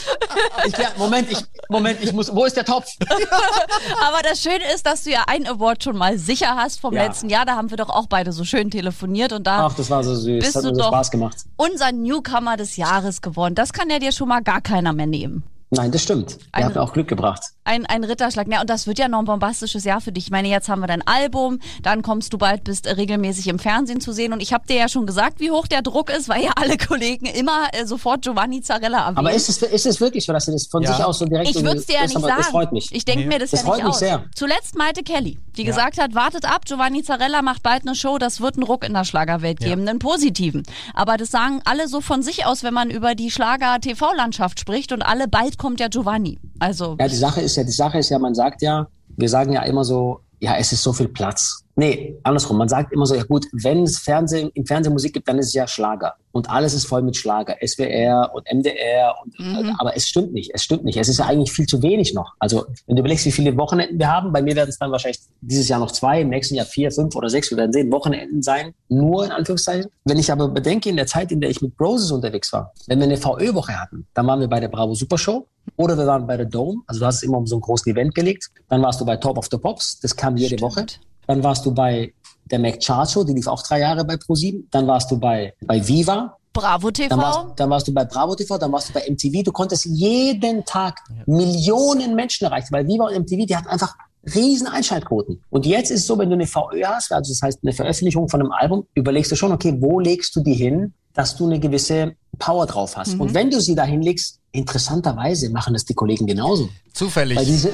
Ich, 0.67 0.77
ja, 0.77 0.89
Moment, 0.97 1.31
ich, 1.31 1.39
Moment, 1.69 1.99
ich 2.01 2.11
muss, 2.11 2.33
wo 2.33 2.45
ist 2.45 2.57
der 2.57 2.65
Topf? 2.65 2.87
aber 4.07 4.21
das 4.23 4.41
Schöne 4.41 4.63
ist, 4.73 4.85
dass 4.85 5.03
du 5.03 5.11
ja 5.11 5.23
ein 5.27 5.47
Award 5.47 5.83
schon 5.83 5.97
mal 5.97 6.17
sicher 6.17 6.55
hast 6.55 6.79
vom 6.81 6.93
letzten 6.93 7.29
Jahr. 7.29 7.45
Da 7.45 7.55
haben 7.55 7.69
wir 7.69 7.77
doch 7.77 7.89
auch 7.89 8.07
beide 8.07 8.31
so 8.31 8.43
schön 8.43 8.69
telefoniert 8.69 9.31
und 9.31 9.47
da 9.47 9.67
Ach, 9.67 9.73
das 9.73 9.89
war 9.89 10.03
so 10.03 10.15
süß. 10.15 10.43
Bist 10.43 10.55
Hat 10.55 10.63
mir 10.63 10.75
so 10.75 10.83
Spaß 10.83 11.11
gemacht. 11.11 11.37
Unser 11.55 11.91
Newcomer 11.91 12.48
des 12.57 12.77
Jahres 12.77 13.21
geworden. 13.21 13.55
Das 13.55 13.73
kann 13.73 13.89
ja 13.89 13.99
dir 13.99 14.11
schon 14.11 14.27
mal 14.27 14.41
gar 14.41 14.61
keiner 14.61 14.93
mehr 14.93 15.07
nehmen. 15.07 15.43
Nein, 15.71 15.91
das 15.91 16.03
stimmt. 16.03 16.39
Er 16.51 16.65
hat 16.65 16.75
mir 16.75 16.81
auch 16.81 16.93
Glück 16.93 17.07
gebracht. 17.07 17.43
Ein, 17.69 17.85
ein 17.85 18.03
Ritterschlag. 18.03 18.47
Ja, 18.51 18.61
und 18.61 18.69
das 18.71 18.87
wird 18.87 18.97
ja 18.97 19.07
noch 19.07 19.19
ein 19.19 19.25
bombastisches 19.25 19.83
Jahr 19.83 20.01
für 20.01 20.11
dich. 20.11 20.23
Ich 20.25 20.31
meine, 20.31 20.47
jetzt 20.47 20.69
haben 20.69 20.79
wir 20.79 20.87
dein 20.87 21.05
Album, 21.05 21.59
dann 21.83 22.01
kommst 22.01 22.33
du 22.33 22.39
bald, 22.39 22.63
bist 22.63 22.87
regelmäßig 22.87 23.47
im 23.47 23.59
Fernsehen 23.59 24.01
zu 24.01 24.11
sehen. 24.11 24.33
Und 24.33 24.41
ich 24.41 24.53
habe 24.53 24.65
dir 24.65 24.75
ja 24.75 24.89
schon 24.89 25.05
gesagt, 25.05 25.39
wie 25.39 25.51
hoch 25.51 25.67
der 25.67 25.83
Druck 25.83 26.09
ist, 26.09 26.29
weil 26.29 26.43
ja 26.43 26.53
alle 26.55 26.77
Kollegen 26.77 27.27
immer 27.27 27.67
äh, 27.73 27.85
sofort 27.85 28.23
Giovanni 28.23 28.61
Zarella 28.63 29.01
erwähnen. 29.01 29.17
Aber 29.19 29.33
ist 29.33 29.49
es, 29.49 29.61
ist 29.61 29.85
es 29.85 30.01
wirklich 30.01 30.25
so, 30.25 30.33
dass 30.33 30.47
du 30.47 30.51
das 30.51 30.65
von 30.65 30.81
ja. 30.81 30.95
sich 30.95 31.05
aus 31.05 31.19
so 31.19 31.25
direkt 31.25 31.51
Ich 31.51 31.63
würde 31.63 31.77
es 31.77 31.85
dir 31.85 31.97
ja 31.97 32.01
nicht 32.01 32.13
sagen. 32.13 32.33
Das 32.37 32.47
freut 32.47 32.71
mich. 32.71 32.89
Ich 32.91 33.05
denke 33.05 33.21
nee. 33.21 33.27
mir 33.27 33.37
das, 33.37 33.51
das 33.51 33.61
ja 33.61 33.65
nicht 33.67 33.75
freut 33.75 33.83
mich 33.83 33.93
aus. 33.93 33.99
Sehr. 33.99 34.25
Zuletzt 34.33 34.75
Maite 34.75 35.03
Kelly, 35.03 35.37
die 35.55 35.61
ja. 35.61 35.67
gesagt 35.67 36.01
hat, 36.01 36.15
wartet 36.15 36.45
ab, 36.45 36.65
Giovanni 36.65 37.03
Zarella 37.03 37.43
macht 37.43 37.61
bald 37.61 37.85
eine 37.85 37.93
Show, 37.93 38.17
das 38.17 38.41
wird 38.41 38.55
einen 38.55 38.63
Ruck 38.63 38.83
in 38.83 38.95
der 38.95 39.03
Schlagerwelt 39.03 39.59
geben, 39.59 39.83
ja. 39.83 39.91
einen 39.91 39.99
positiven. 39.99 40.63
Aber 40.95 41.17
das 41.17 41.29
sagen 41.29 41.61
alle 41.65 41.87
so 41.87 42.01
von 42.01 42.23
sich 42.23 42.47
aus, 42.47 42.63
wenn 42.63 42.73
man 42.73 42.89
über 42.89 43.13
die 43.13 43.29
Schlager-TV-Landschaft 43.29 44.59
spricht 44.59 44.91
und 44.91 45.03
alle, 45.03 45.27
bald 45.27 45.59
kommt 45.59 45.79
ja 45.79 45.87
Giovanni. 45.87 46.39
Also. 46.57 46.97
Ja, 46.99 47.07
die 47.07 47.15
Sache 47.15 47.41
ist 47.41 47.58
ja, 47.59 47.63
die 47.63 47.71
Sache 47.71 47.99
ist 47.99 48.09
ja, 48.09 48.17
man 48.19 48.33
sagt 48.33 48.61
ja, 48.61 48.87
wir 49.17 49.29
sagen 49.29 49.53
ja 49.53 49.63
immer 49.63 49.83
so, 49.83 50.21
ja, 50.39 50.55
es 50.55 50.71
ist 50.71 50.81
so 50.81 50.93
viel 50.93 51.09
Platz. 51.09 51.63
Nee, 51.79 52.19
andersrum. 52.23 52.57
Man 52.57 52.67
sagt 52.67 52.91
immer 52.91 53.05
so, 53.05 53.15
ja 53.15 53.23
gut, 53.23 53.45
wenn 53.53 53.83
es 53.83 53.99
Fernsehen, 53.99 54.51
im 54.53 54.65
Fernsehen 54.65 54.91
Musik 54.91 55.13
gibt, 55.13 55.29
dann 55.29 55.39
ist 55.39 55.47
es 55.47 55.53
ja 55.53 55.65
Schlager. 55.65 56.15
Und 56.33 56.49
alles 56.49 56.73
ist 56.73 56.85
voll 56.85 57.01
mit 57.01 57.15
Schlager. 57.15 57.55
SWR 57.65 58.31
und 58.33 58.45
MDR. 58.51 59.15
Und, 59.23 59.39
mhm. 59.39 59.75
Aber 59.79 59.95
es 59.95 60.05
stimmt 60.05 60.33
nicht. 60.33 60.51
Es 60.53 60.61
stimmt 60.61 60.83
nicht. 60.83 60.97
Es 60.97 61.07
ist 61.07 61.19
ja 61.19 61.27
eigentlich 61.27 61.53
viel 61.53 61.67
zu 61.67 61.81
wenig 61.81 62.13
noch. 62.13 62.33
Also, 62.37 62.65
wenn 62.85 62.97
du 62.97 62.99
überlegst, 62.99 63.25
wie 63.25 63.31
viele 63.31 63.55
Wochenenden 63.55 63.97
wir 63.97 64.11
haben, 64.11 64.33
bei 64.33 64.41
mir 64.41 64.57
werden 64.57 64.67
es 64.67 64.77
dann 64.77 64.91
wahrscheinlich 64.91 65.21
dieses 65.39 65.69
Jahr 65.69 65.79
noch 65.79 65.91
zwei, 65.91 66.19
im 66.19 66.27
nächsten 66.27 66.55
Jahr 66.55 66.65
vier, 66.65 66.91
fünf 66.91 67.15
oder 67.15 67.29
sechs, 67.29 67.49
wir 67.49 67.57
werden 67.57 67.71
sehen, 67.71 67.89
Wochenenden 67.93 68.41
sein. 68.41 68.73
Nur 68.89 69.23
in 69.23 69.31
Anführungszeichen. 69.31 69.89
Wenn 70.03 70.17
ich 70.17 70.29
aber 70.33 70.49
bedenke, 70.49 70.89
in 70.89 70.97
der 70.97 71.07
Zeit, 71.07 71.31
in 71.31 71.39
der 71.39 71.49
ich 71.49 71.61
mit 71.61 71.77
Broses 71.77 72.11
unterwegs 72.11 72.51
war, 72.51 72.73
wenn 72.87 72.99
wir 72.99 73.05
eine 73.05 73.15
VÖ-Woche 73.15 73.79
hatten, 73.79 74.05
dann 74.13 74.27
waren 74.27 74.41
wir 74.41 74.49
bei 74.49 74.59
der 74.59 74.67
Bravo 74.67 74.95
Super 74.95 75.17
Show 75.17 75.47
oder 75.77 75.97
wir 75.97 76.07
waren 76.07 76.27
bei 76.27 76.35
der 76.35 76.45
Dome. 76.45 76.81
Also, 76.87 76.99
du 76.99 77.05
hast 77.05 77.15
es 77.15 77.23
immer 77.23 77.37
um 77.37 77.47
so 77.47 77.55
einen 77.55 77.61
großen 77.61 77.89
Event 77.89 78.13
gelegt. 78.13 78.49
Dann 78.67 78.81
warst 78.81 78.99
du 78.99 79.05
bei 79.05 79.15
Top 79.15 79.37
of 79.37 79.47
the 79.49 79.57
Pops. 79.57 80.01
Das 80.01 80.13
kam 80.13 80.35
jede 80.35 80.57
Stimmt. 80.57 80.61
Woche. 80.61 80.85
Dann 81.29 81.43
warst 81.43 81.63
du 81.63 81.71
bei 81.71 82.11
der 82.49 82.57
Mac 82.57 82.79
Chart 82.83 83.07
Show, 83.07 83.23
die 83.23 83.33
lief 83.33 83.45
auch 83.45 83.61
drei 83.61 83.81
Jahre 83.81 84.03
bei 84.03 84.17
ProSieben. 84.17 84.67
Dann 84.71 84.87
warst 84.87 85.11
du 85.11 85.19
bei, 85.19 85.53
bei 85.61 85.87
Viva. 85.87 86.35
Bravo 86.53 86.89
TV. 86.89 87.09
Dann 87.09 87.19
warst, 87.19 87.39
dann 87.55 87.69
warst, 87.69 87.87
du 87.87 87.93
bei 87.93 88.03
Bravo 88.03 88.33
TV, 88.33 88.57
dann 88.57 88.71
warst 88.71 88.89
du 88.89 88.93
bei 88.93 89.05
MTV. 89.07 89.43
Du 89.43 89.51
konntest 89.51 89.85
jeden 89.85 90.65
Tag 90.65 90.97
ja. 91.07 91.21
Millionen 91.27 92.15
Menschen 92.15 92.45
erreichen, 92.45 92.69
weil 92.71 92.87
Viva 92.87 93.05
und 93.05 93.15
MTV, 93.15 93.45
die 93.45 93.55
hatten 93.55 93.67
einfach 93.67 93.95
riesen 94.33 94.65
Einschaltquoten. 94.65 95.43
Und 95.51 95.67
jetzt 95.67 95.91
ist 95.91 95.99
es 95.99 96.07
so, 96.07 96.17
wenn 96.17 96.29
du 96.29 96.33
eine 96.33 96.47
VÖ 96.47 96.83
hast, 96.83 97.13
also 97.13 97.31
das 97.31 97.43
heißt 97.43 97.59
eine 97.61 97.73
Veröffentlichung 97.73 98.27
von 98.27 98.41
einem 98.41 98.51
Album, 98.51 98.87
überlegst 98.95 99.31
du 99.31 99.35
schon, 99.35 99.51
okay, 99.51 99.77
wo 99.79 99.99
legst 99.99 100.35
du 100.35 100.41
die 100.41 100.55
hin, 100.55 100.95
dass 101.13 101.35
du 101.35 101.45
eine 101.45 101.59
gewisse 101.59 102.15
Power 102.39 102.65
drauf 102.65 102.97
hast. 102.97 103.15
Mhm. 103.15 103.21
Und 103.21 103.33
wenn 103.33 103.51
du 103.51 103.61
sie 103.61 103.75
da 103.75 103.83
hinlegst, 103.83 104.39
interessanterweise 104.51 105.49
machen 105.49 105.73
das 105.73 105.85
die 105.85 105.93
Kollegen 105.93 106.25
genauso. 106.25 106.69
Zufällig. 106.93 107.37
Weil 107.37 107.45
die, 107.45 107.63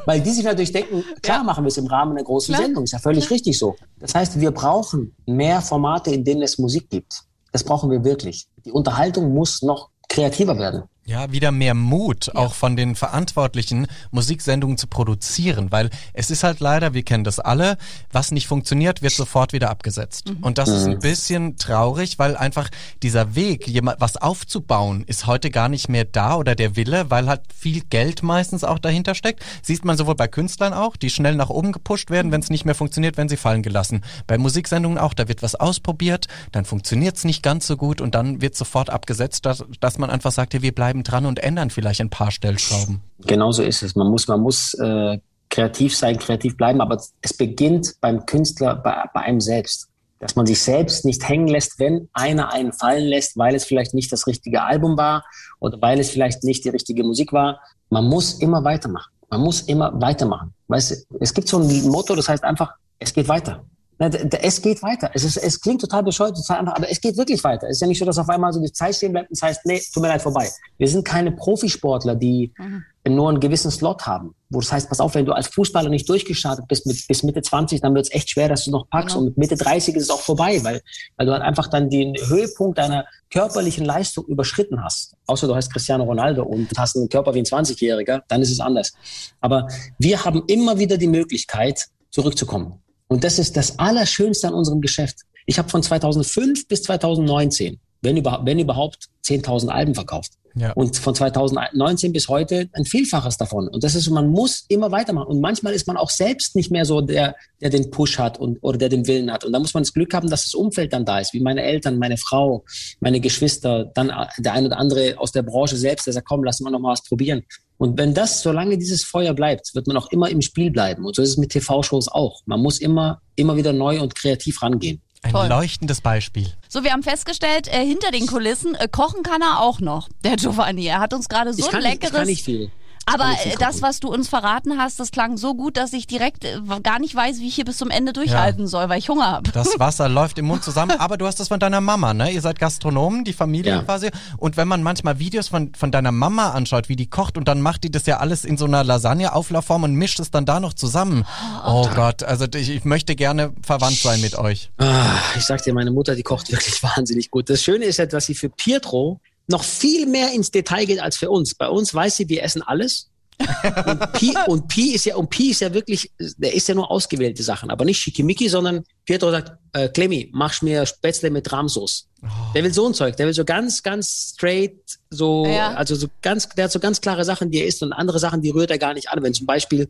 weil 0.06 0.20
die 0.20 0.30
sich 0.30 0.44
natürlich 0.44 0.72
denken, 0.72 1.02
klar 1.22 1.38
ja. 1.38 1.44
machen 1.44 1.64
wir 1.64 1.68
es 1.68 1.76
im 1.76 1.86
Rahmen 1.86 2.12
einer 2.12 2.22
großen 2.22 2.54
klar. 2.54 2.64
Sendung, 2.64 2.84
ist 2.84 2.92
ja 2.92 2.98
völlig 2.98 3.26
klar. 3.26 3.34
richtig 3.34 3.58
so. 3.58 3.76
Das 3.98 4.14
heißt, 4.14 4.38
wir 4.38 4.52
brauchen 4.52 5.14
mehr 5.26 5.60
Formate, 5.60 6.10
in 6.10 6.24
denen 6.24 6.42
es 6.42 6.58
Musik 6.58 6.88
gibt. 6.90 7.22
Das 7.50 7.64
brauchen 7.64 7.90
wir 7.90 8.04
wirklich. 8.04 8.46
Die 8.64 8.70
Unterhaltung 8.70 9.34
muss 9.34 9.62
noch 9.62 9.88
kreativer 10.08 10.58
werden. 10.58 10.84
Ja, 11.08 11.32
wieder 11.32 11.52
mehr 11.52 11.72
Mut 11.72 12.26
ja. 12.26 12.34
auch 12.34 12.52
von 12.52 12.76
den 12.76 12.94
Verantwortlichen, 12.94 13.86
Musiksendungen 14.10 14.76
zu 14.76 14.88
produzieren, 14.88 15.72
weil 15.72 15.88
es 16.12 16.30
ist 16.30 16.44
halt 16.44 16.60
leider, 16.60 16.92
wir 16.92 17.02
kennen 17.02 17.24
das 17.24 17.40
alle, 17.40 17.78
was 18.12 18.30
nicht 18.30 18.46
funktioniert, 18.46 19.00
wird 19.00 19.14
sofort 19.14 19.54
wieder 19.54 19.70
abgesetzt. 19.70 20.28
Mhm. 20.28 20.42
Und 20.42 20.58
das 20.58 20.68
mhm. 20.68 20.74
ist 20.74 20.84
ein 20.84 20.92
mhm. 20.92 20.98
bisschen 20.98 21.56
traurig, 21.56 22.18
weil 22.18 22.36
einfach 22.36 22.68
dieser 23.02 23.34
Weg, 23.34 23.66
jemand 23.66 24.02
was 24.02 24.18
aufzubauen, 24.18 25.02
ist 25.06 25.26
heute 25.26 25.48
gar 25.48 25.70
nicht 25.70 25.88
mehr 25.88 26.04
da 26.04 26.36
oder 26.36 26.54
der 26.54 26.76
Wille, 26.76 27.10
weil 27.10 27.26
halt 27.26 27.40
viel 27.56 27.80
Geld 27.88 28.22
meistens 28.22 28.62
auch 28.62 28.78
dahinter 28.78 29.14
steckt. 29.14 29.42
Sieht 29.62 29.86
man 29.86 29.96
sowohl 29.96 30.14
bei 30.14 30.28
Künstlern 30.28 30.74
auch, 30.74 30.94
die 30.94 31.08
schnell 31.08 31.36
nach 31.36 31.48
oben 31.48 31.72
gepusht 31.72 32.10
werden, 32.10 32.32
wenn 32.32 32.42
es 32.42 32.50
nicht 32.50 32.66
mehr 32.66 32.74
funktioniert, 32.74 33.16
wenn 33.16 33.30
sie 33.30 33.38
fallen 33.38 33.62
gelassen. 33.62 34.02
Bei 34.26 34.36
Musiksendungen 34.36 34.98
auch, 34.98 35.14
da 35.14 35.26
wird 35.26 35.42
was 35.42 35.54
ausprobiert, 35.54 36.26
dann 36.52 36.66
funktioniert 36.66 37.16
es 37.16 37.24
nicht 37.24 37.42
ganz 37.42 37.66
so 37.66 37.78
gut 37.78 38.02
und 38.02 38.14
dann 38.14 38.42
wird 38.42 38.56
sofort 38.56 38.90
abgesetzt, 38.90 39.46
dass, 39.46 39.64
dass 39.80 39.96
man 39.96 40.10
einfach 40.10 40.32
sagt, 40.32 40.52
ja, 40.52 40.60
wir 40.60 40.74
bleiben 40.74 40.97
bleiben 40.98 41.02
dran 41.04 41.26
und 41.26 41.38
ändern 41.38 41.70
vielleicht 41.70 42.00
ein 42.00 42.10
paar 42.10 42.30
Stellschrauben. 42.30 43.00
Genau 43.26 43.52
so 43.52 43.62
ist 43.62 43.82
es. 43.82 43.94
Man 43.94 44.08
muss, 44.08 44.28
man 44.28 44.40
muss 44.40 44.74
äh, 44.74 45.18
kreativ 45.50 45.96
sein, 45.96 46.18
kreativ 46.18 46.56
bleiben, 46.56 46.80
aber 46.80 47.00
es 47.22 47.36
beginnt 47.36 47.94
beim 48.00 48.26
Künstler, 48.26 48.76
bei, 48.76 49.04
bei 49.12 49.20
einem 49.20 49.40
selbst. 49.40 49.88
Dass 50.20 50.34
man 50.34 50.46
sich 50.46 50.60
selbst 50.60 51.04
nicht 51.04 51.28
hängen 51.28 51.46
lässt, 51.46 51.78
wenn 51.78 52.08
einer 52.12 52.52
einen 52.52 52.72
fallen 52.72 53.06
lässt, 53.06 53.36
weil 53.36 53.54
es 53.54 53.64
vielleicht 53.64 53.94
nicht 53.94 54.10
das 54.10 54.26
richtige 54.26 54.62
Album 54.62 54.96
war 54.96 55.24
oder 55.60 55.80
weil 55.80 56.00
es 56.00 56.10
vielleicht 56.10 56.42
nicht 56.42 56.64
die 56.64 56.70
richtige 56.70 57.04
Musik 57.04 57.32
war. 57.32 57.60
Man 57.88 58.04
muss 58.04 58.40
immer 58.40 58.64
weitermachen. 58.64 59.12
Man 59.30 59.42
muss 59.42 59.60
immer 59.60 59.92
weitermachen. 60.00 60.54
Weißt 60.66 60.90
du, 60.90 60.94
es 61.20 61.32
gibt 61.32 61.46
so 61.46 61.58
ein 61.58 61.88
Motto, 61.88 62.16
das 62.16 62.28
heißt 62.28 62.42
einfach, 62.42 62.72
es 62.98 63.12
geht 63.14 63.28
weiter. 63.28 63.64
Es 63.98 64.62
geht 64.62 64.80
weiter. 64.82 65.10
Es, 65.12 65.24
ist, 65.24 65.36
es 65.36 65.60
klingt 65.60 65.80
total 65.80 66.04
bescheuert, 66.04 66.36
total 66.36 66.60
einfach, 66.60 66.76
aber 66.76 66.88
es 66.88 67.00
geht 67.00 67.16
wirklich 67.16 67.42
weiter. 67.42 67.66
Es 67.68 67.76
ist 67.76 67.80
ja 67.80 67.86
nicht 67.88 67.98
so, 67.98 68.04
dass 68.04 68.18
auf 68.18 68.28
einmal 68.28 68.52
so 68.52 68.60
die 68.60 68.72
Zeit 68.72 68.94
stehen 68.94 69.12
bleibt 69.12 69.30
und 69.30 69.40
das 69.40 69.48
heißt, 69.48 69.66
nee, 69.66 69.82
tut 69.92 70.02
mir 70.02 70.08
leid, 70.08 70.22
vorbei. 70.22 70.48
Wir 70.76 70.86
sind 70.86 71.04
keine 71.04 71.32
Profisportler, 71.32 72.14
die 72.14 72.52
mhm. 72.58 72.84
nur 73.08 73.28
einen 73.28 73.40
gewissen 73.40 73.72
Slot 73.72 74.06
haben. 74.06 74.36
Wo 74.50 74.60
das 74.60 74.70
heißt, 74.70 74.88
pass 74.88 75.00
auf, 75.00 75.16
wenn 75.16 75.26
du 75.26 75.32
als 75.32 75.48
Fußballer 75.48 75.90
nicht 75.90 76.08
durchgestartet 76.08 76.68
bist 76.68 76.86
mit, 76.86 77.08
bis 77.08 77.24
Mitte 77.24 77.42
20, 77.42 77.80
dann 77.80 77.92
wird 77.94 78.06
es 78.06 78.14
echt 78.14 78.30
schwer, 78.30 78.48
dass 78.48 78.64
du 78.64 78.70
noch 78.70 78.88
packst. 78.88 79.16
Genau. 79.16 79.26
Und 79.26 79.30
mit 79.30 79.38
Mitte 79.38 79.56
30 79.56 79.96
ist 79.96 80.04
es 80.04 80.10
auch 80.10 80.20
vorbei, 80.20 80.62
weil, 80.62 80.80
weil 81.16 81.26
du 81.26 81.32
halt 81.32 81.42
einfach 81.42 81.66
dann 81.66 81.90
den 81.90 82.14
Höhepunkt 82.28 82.78
deiner 82.78 83.04
körperlichen 83.30 83.84
Leistung 83.84 84.24
überschritten 84.26 84.82
hast. 84.84 85.16
Außer 85.26 85.48
du 85.48 85.56
heißt 85.56 85.72
Cristiano 85.72 86.04
Ronaldo 86.04 86.44
und 86.44 86.68
hast 86.78 86.96
einen 86.96 87.08
Körper 87.08 87.34
wie 87.34 87.40
ein 87.40 87.44
20-Jähriger, 87.44 88.22
dann 88.28 88.42
ist 88.42 88.52
es 88.52 88.60
anders. 88.60 88.92
Aber 89.40 89.66
wir 89.98 90.24
haben 90.24 90.44
immer 90.46 90.78
wieder 90.78 90.96
die 90.96 91.08
Möglichkeit, 91.08 91.88
zurückzukommen. 92.10 92.80
Und 93.08 93.24
das 93.24 93.38
ist 93.38 93.56
das 93.56 93.78
Allerschönste 93.78 94.48
an 94.48 94.54
unserem 94.54 94.80
Geschäft. 94.80 95.20
Ich 95.46 95.58
habe 95.58 95.68
von 95.68 95.82
2005 95.82 96.68
bis 96.68 96.82
2019, 96.82 97.80
wenn, 98.02 98.16
über, 98.16 98.40
wenn 98.44 98.58
überhaupt, 98.58 99.08
10.000 99.24 99.68
Alben 99.68 99.94
verkauft. 99.94 100.32
Ja. 100.54 100.72
Und 100.72 100.96
von 100.96 101.14
2019 101.14 102.12
bis 102.12 102.28
heute 102.28 102.68
ein 102.72 102.84
Vielfaches 102.84 103.36
davon. 103.36 103.68
Und 103.68 103.84
das 103.84 103.94
ist, 103.94 104.08
man 104.10 104.28
muss 104.28 104.64
immer 104.68 104.90
weitermachen. 104.90 105.28
Und 105.28 105.40
manchmal 105.40 105.72
ist 105.72 105.86
man 105.86 105.96
auch 105.96 106.10
selbst 106.10 106.56
nicht 106.56 106.70
mehr 106.70 106.84
so 106.84 107.00
der, 107.00 107.36
der 107.60 107.70
den 107.70 107.90
Push 107.90 108.18
hat 108.18 108.38
und, 108.38 108.58
oder 108.62 108.78
der 108.78 108.88
den 108.88 109.06
Willen 109.06 109.30
hat. 109.30 109.44
Und 109.44 109.52
da 109.52 109.58
muss 109.58 109.74
man 109.74 109.82
das 109.82 109.92
Glück 109.92 110.14
haben, 110.14 110.28
dass 110.28 110.44
das 110.44 110.54
Umfeld 110.54 110.92
dann 110.92 111.04
da 111.04 111.20
ist, 111.20 111.32
wie 111.32 111.40
meine 111.40 111.62
Eltern, 111.62 111.98
meine 111.98 112.16
Frau, 112.16 112.64
meine 113.00 113.20
Geschwister, 113.20 113.84
dann 113.94 114.10
der 114.38 114.52
ein 114.52 114.66
oder 114.66 114.78
andere 114.78 115.14
aus 115.18 115.32
der 115.32 115.42
Branche 115.42 115.76
selbst, 115.76 116.06
der 116.06 116.14
sagt, 116.14 116.26
komm, 116.26 116.42
lass 116.42 116.60
mal 116.60 116.70
noch 116.70 116.80
mal 116.80 116.92
was 116.92 117.04
probieren. 117.04 117.42
Und 117.76 117.96
wenn 117.96 118.12
das, 118.12 118.42
solange 118.42 118.76
dieses 118.76 119.04
Feuer 119.04 119.34
bleibt, 119.34 119.72
wird 119.74 119.86
man 119.86 119.96
auch 119.96 120.10
immer 120.10 120.28
im 120.28 120.42
Spiel 120.42 120.72
bleiben. 120.72 121.04
Und 121.04 121.14
so 121.14 121.22
ist 121.22 121.30
es 121.30 121.36
mit 121.36 121.50
TV-Shows 121.50 122.08
auch. 122.08 122.40
Man 122.44 122.60
muss 122.60 122.80
immer, 122.80 123.20
immer 123.36 123.56
wieder 123.56 123.72
neu 123.72 124.00
und 124.00 124.16
kreativ 124.16 124.62
rangehen. 124.62 125.00
Ein 125.22 125.32
Toll. 125.32 125.48
leuchtendes 125.48 126.00
Beispiel. 126.00 126.52
So, 126.68 126.84
wir 126.84 126.92
haben 126.92 127.02
festgestellt, 127.02 127.68
äh, 127.68 127.84
hinter 127.84 128.10
den 128.10 128.26
Kulissen 128.26 128.74
äh, 128.74 128.88
kochen 128.88 129.22
kann 129.22 129.42
er 129.42 129.60
auch 129.60 129.80
noch, 129.80 130.08
der 130.24 130.36
Giovanni. 130.36 130.86
Er 130.86 131.00
hat 131.00 131.12
uns 131.12 131.28
gerade 131.28 131.52
so 131.52 131.66
ich 131.66 131.74
ein 131.74 131.82
leckeres. 131.82 132.10
Ich 132.10 132.16
kann 132.16 132.26
nicht 132.26 132.44
viel. 132.44 132.70
Aber 133.12 133.34
das, 133.58 133.82
was 133.82 134.00
du 134.00 134.08
uns 134.08 134.28
verraten 134.28 134.78
hast, 134.78 135.00
das 135.00 135.10
klang 135.10 135.36
so 135.36 135.54
gut, 135.54 135.76
dass 135.76 135.92
ich 135.92 136.06
direkt 136.06 136.44
äh, 136.44 136.60
gar 136.82 136.98
nicht 136.98 137.14
weiß, 137.14 137.40
wie 137.40 137.48
ich 137.48 137.54
hier 137.54 137.64
bis 137.64 137.78
zum 137.78 137.90
Ende 137.90 138.12
durchhalten 138.12 138.62
ja. 138.62 138.66
soll, 138.66 138.88
weil 138.88 138.98
ich 138.98 139.08
Hunger 139.08 139.30
habe. 139.30 139.50
Das 139.52 139.78
Wasser 139.78 140.08
läuft 140.08 140.38
im 140.38 140.46
Mund 140.46 140.62
zusammen, 140.64 140.98
aber 140.98 141.16
du 141.16 141.26
hast 141.26 141.40
das 141.40 141.48
von 141.48 141.60
deiner 141.60 141.80
Mama, 141.80 142.14
ne? 142.14 142.30
Ihr 142.30 142.40
seid 142.40 142.58
Gastronomen, 142.58 143.24
die 143.24 143.32
Familie 143.32 143.72
ja. 143.72 143.82
quasi. 143.82 144.10
Und 144.36 144.56
wenn 144.56 144.68
man 144.68 144.82
manchmal 144.82 145.18
Videos 145.18 145.48
von, 145.48 145.72
von 145.74 145.90
deiner 145.90 146.12
Mama 146.12 146.50
anschaut, 146.50 146.88
wie 146.88 146.96
die 146.96 147.06
kocht 147.06 147.36
und 147.36 147.48
dann 147.48 147.60
macht 147.60 147.84
die 147.84 147.90
das 147.90 148.06
ja 148.06 148.18
alles 148.18 148.44
in 148.44 148.56
so 148.56 148.64
einer 148.64 148.84
Lasagne-Auflaufform 148.84 149.84
und 149.84 149.94
mischt 149.94 150.20
es 150.20 150.30
dann 150.30 150.46
da 150.46 150.60
noch 150.60 150.74
zusammen. 150.74 151.24
Oh, 151.64 151.84
oh 151.84 151.94
Gott, 151.94 152.22
also 152.22 152.46
ich, 152.54 152.70
ich, 152.70 152.84
möchte 152.84 153.16
gerne 153.16 153.52
verwandt 153.62 153.98
sein 153.98 154.20
mit 154.20 154.36
euch. 154.36 154.70
Ah, 154.78 155.06
ich 155.36 155.44
sag 155.44 155.62
dir, 155.62 155.74
meine 155.74 155.90
Mutter, 155.90 156.14
die 156.14 156.22
kocht 156.22 156.50
wirklich 156.50 156.82
wahnsinnig 156.96 157.30
gut. 157.30 157.50
Das 157.50 157.62
Schöne 157.62 157.84
ist 157.84 157.98
ja, 157.98 158.06
dass 158.06 158.26
sie 158.26 158.34
für 158.34 158.48
Pietro 158.48 159.20
noch 159.48 159.64
viel 159.64 160.06
mehr 160.06 160.32
ins 160.32 160.50
Detail 160.50 160.84
geht 160.84 161.00
als 161.00 161.16
für 161.16 161.30
uns. 161.30 161.54
Bei 161.54 161.68
uns 161.68 161.92
weiß 161.92 162.16
sie, 162.16 162.28
wir 162.28 162.42
essen 162.42 162.62
alles. 162.62 163.08
und, 163.38 164.12
Pi, 164.12 164.34
und 164.46 164.68
Pi 164.68 164.94
ist 164.94 165.06
ja, 165.06 165.16
und 165.16 165.30
Pi 165.30 165.50
ist 165.50 165.60
ja 165.60 165.72
wirklich, 165.72 166.10
der 166.18 166.54
ist 166.54 166.68
ja 166.68 166.74
nur 166.74 166.90
ausgewählte 166.90 167.42
Sachen, 167.42 167.70
aber 167.70 167.84
nicht 167.84 167.98
Schickimicki, 167.98 168.48
sondern 168.48 168.84
Pietro 169.04 169.30
sagt, 169.30 169.52
äh, 169.72 169.88
Clemmy, 169.88 170.28
machst 170.32 170.62
mir 170.62 170.84
Spätzle 170.86 171.30
mit 171.30 171.50
Rahmsoße. 171.50 172.04
Oh. 172.22 172.26
Der 172.54 172.64
will 172.64 172.74
so 172.74 172.86
ein 172.86 172.94
Zeug, 172.94 173.16
der 173.16 173.26
will 173.26 173.34
so 173.34 173.44
ganz, 173.44 173.82
ganz 173.82 174.32
straight, 174.34 174.76
so, 175.10 175.46
ja. 175.46 175.72
also 175.74 175.94
so 175.94 176.08
ganz, 176.20 176.48
der 176.48 176.64
hat 176.64 176.72
so 176.72 176.80
ganz 176.80 177.00
klare 177.00 177.24
Sachen, 177.24 177.50
die 177.50 177.60
er 177.60 177.66
isst 177.66 177.82
und 177.82 177.92
andere 177.92 178.18
Sachen, 178.18 178.42
die 178.42 178.50
rührt 178.50 178.70
er 178.70 178.78
gar 178.78 178.92
nicht 178.92 179.08
an. 179.08 179.22
Wenn 179.22 179.34
zum 179.34 179.46
Beispiel 179.46 179.88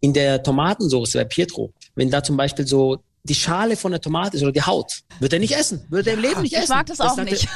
in 0.00 0.12
der 0.12 0.42
Tomatensauce 0.42 1.14
bei 1.14 1.24
Pietro, 1.24 1.72
wenn 1.94 2.10
da 2.10 2.22
zum 2.22 2.36
Beispiel 2.36 2.66
so 2.66 2.98
die 3.24 3.34
Schale 3.34 3.76
von 3.76 3.92
der 3.92 4.02
Tomate 4.02 4.36
ist 4.36 4.42
oder 4.42 4.52
die 4.52 4.62
Haut, 4.62 5.00
wird 5.18 5.32
er 5.32 5.38
nicht 5.38 5.56
essen, 5.56 5.86
wird 5.88 6.06
er 6.06 6.14
im 6.14 6.20
Leben 6.20 6.42
nicht 6.42 6.52
essen. 6.52 6.64
Ich 6.64 6.68
mag 6.68 6.86
das, 6.86 6.98
das 6.98 7.12
auch 7.12 7.24
nicht. 7.24 7.48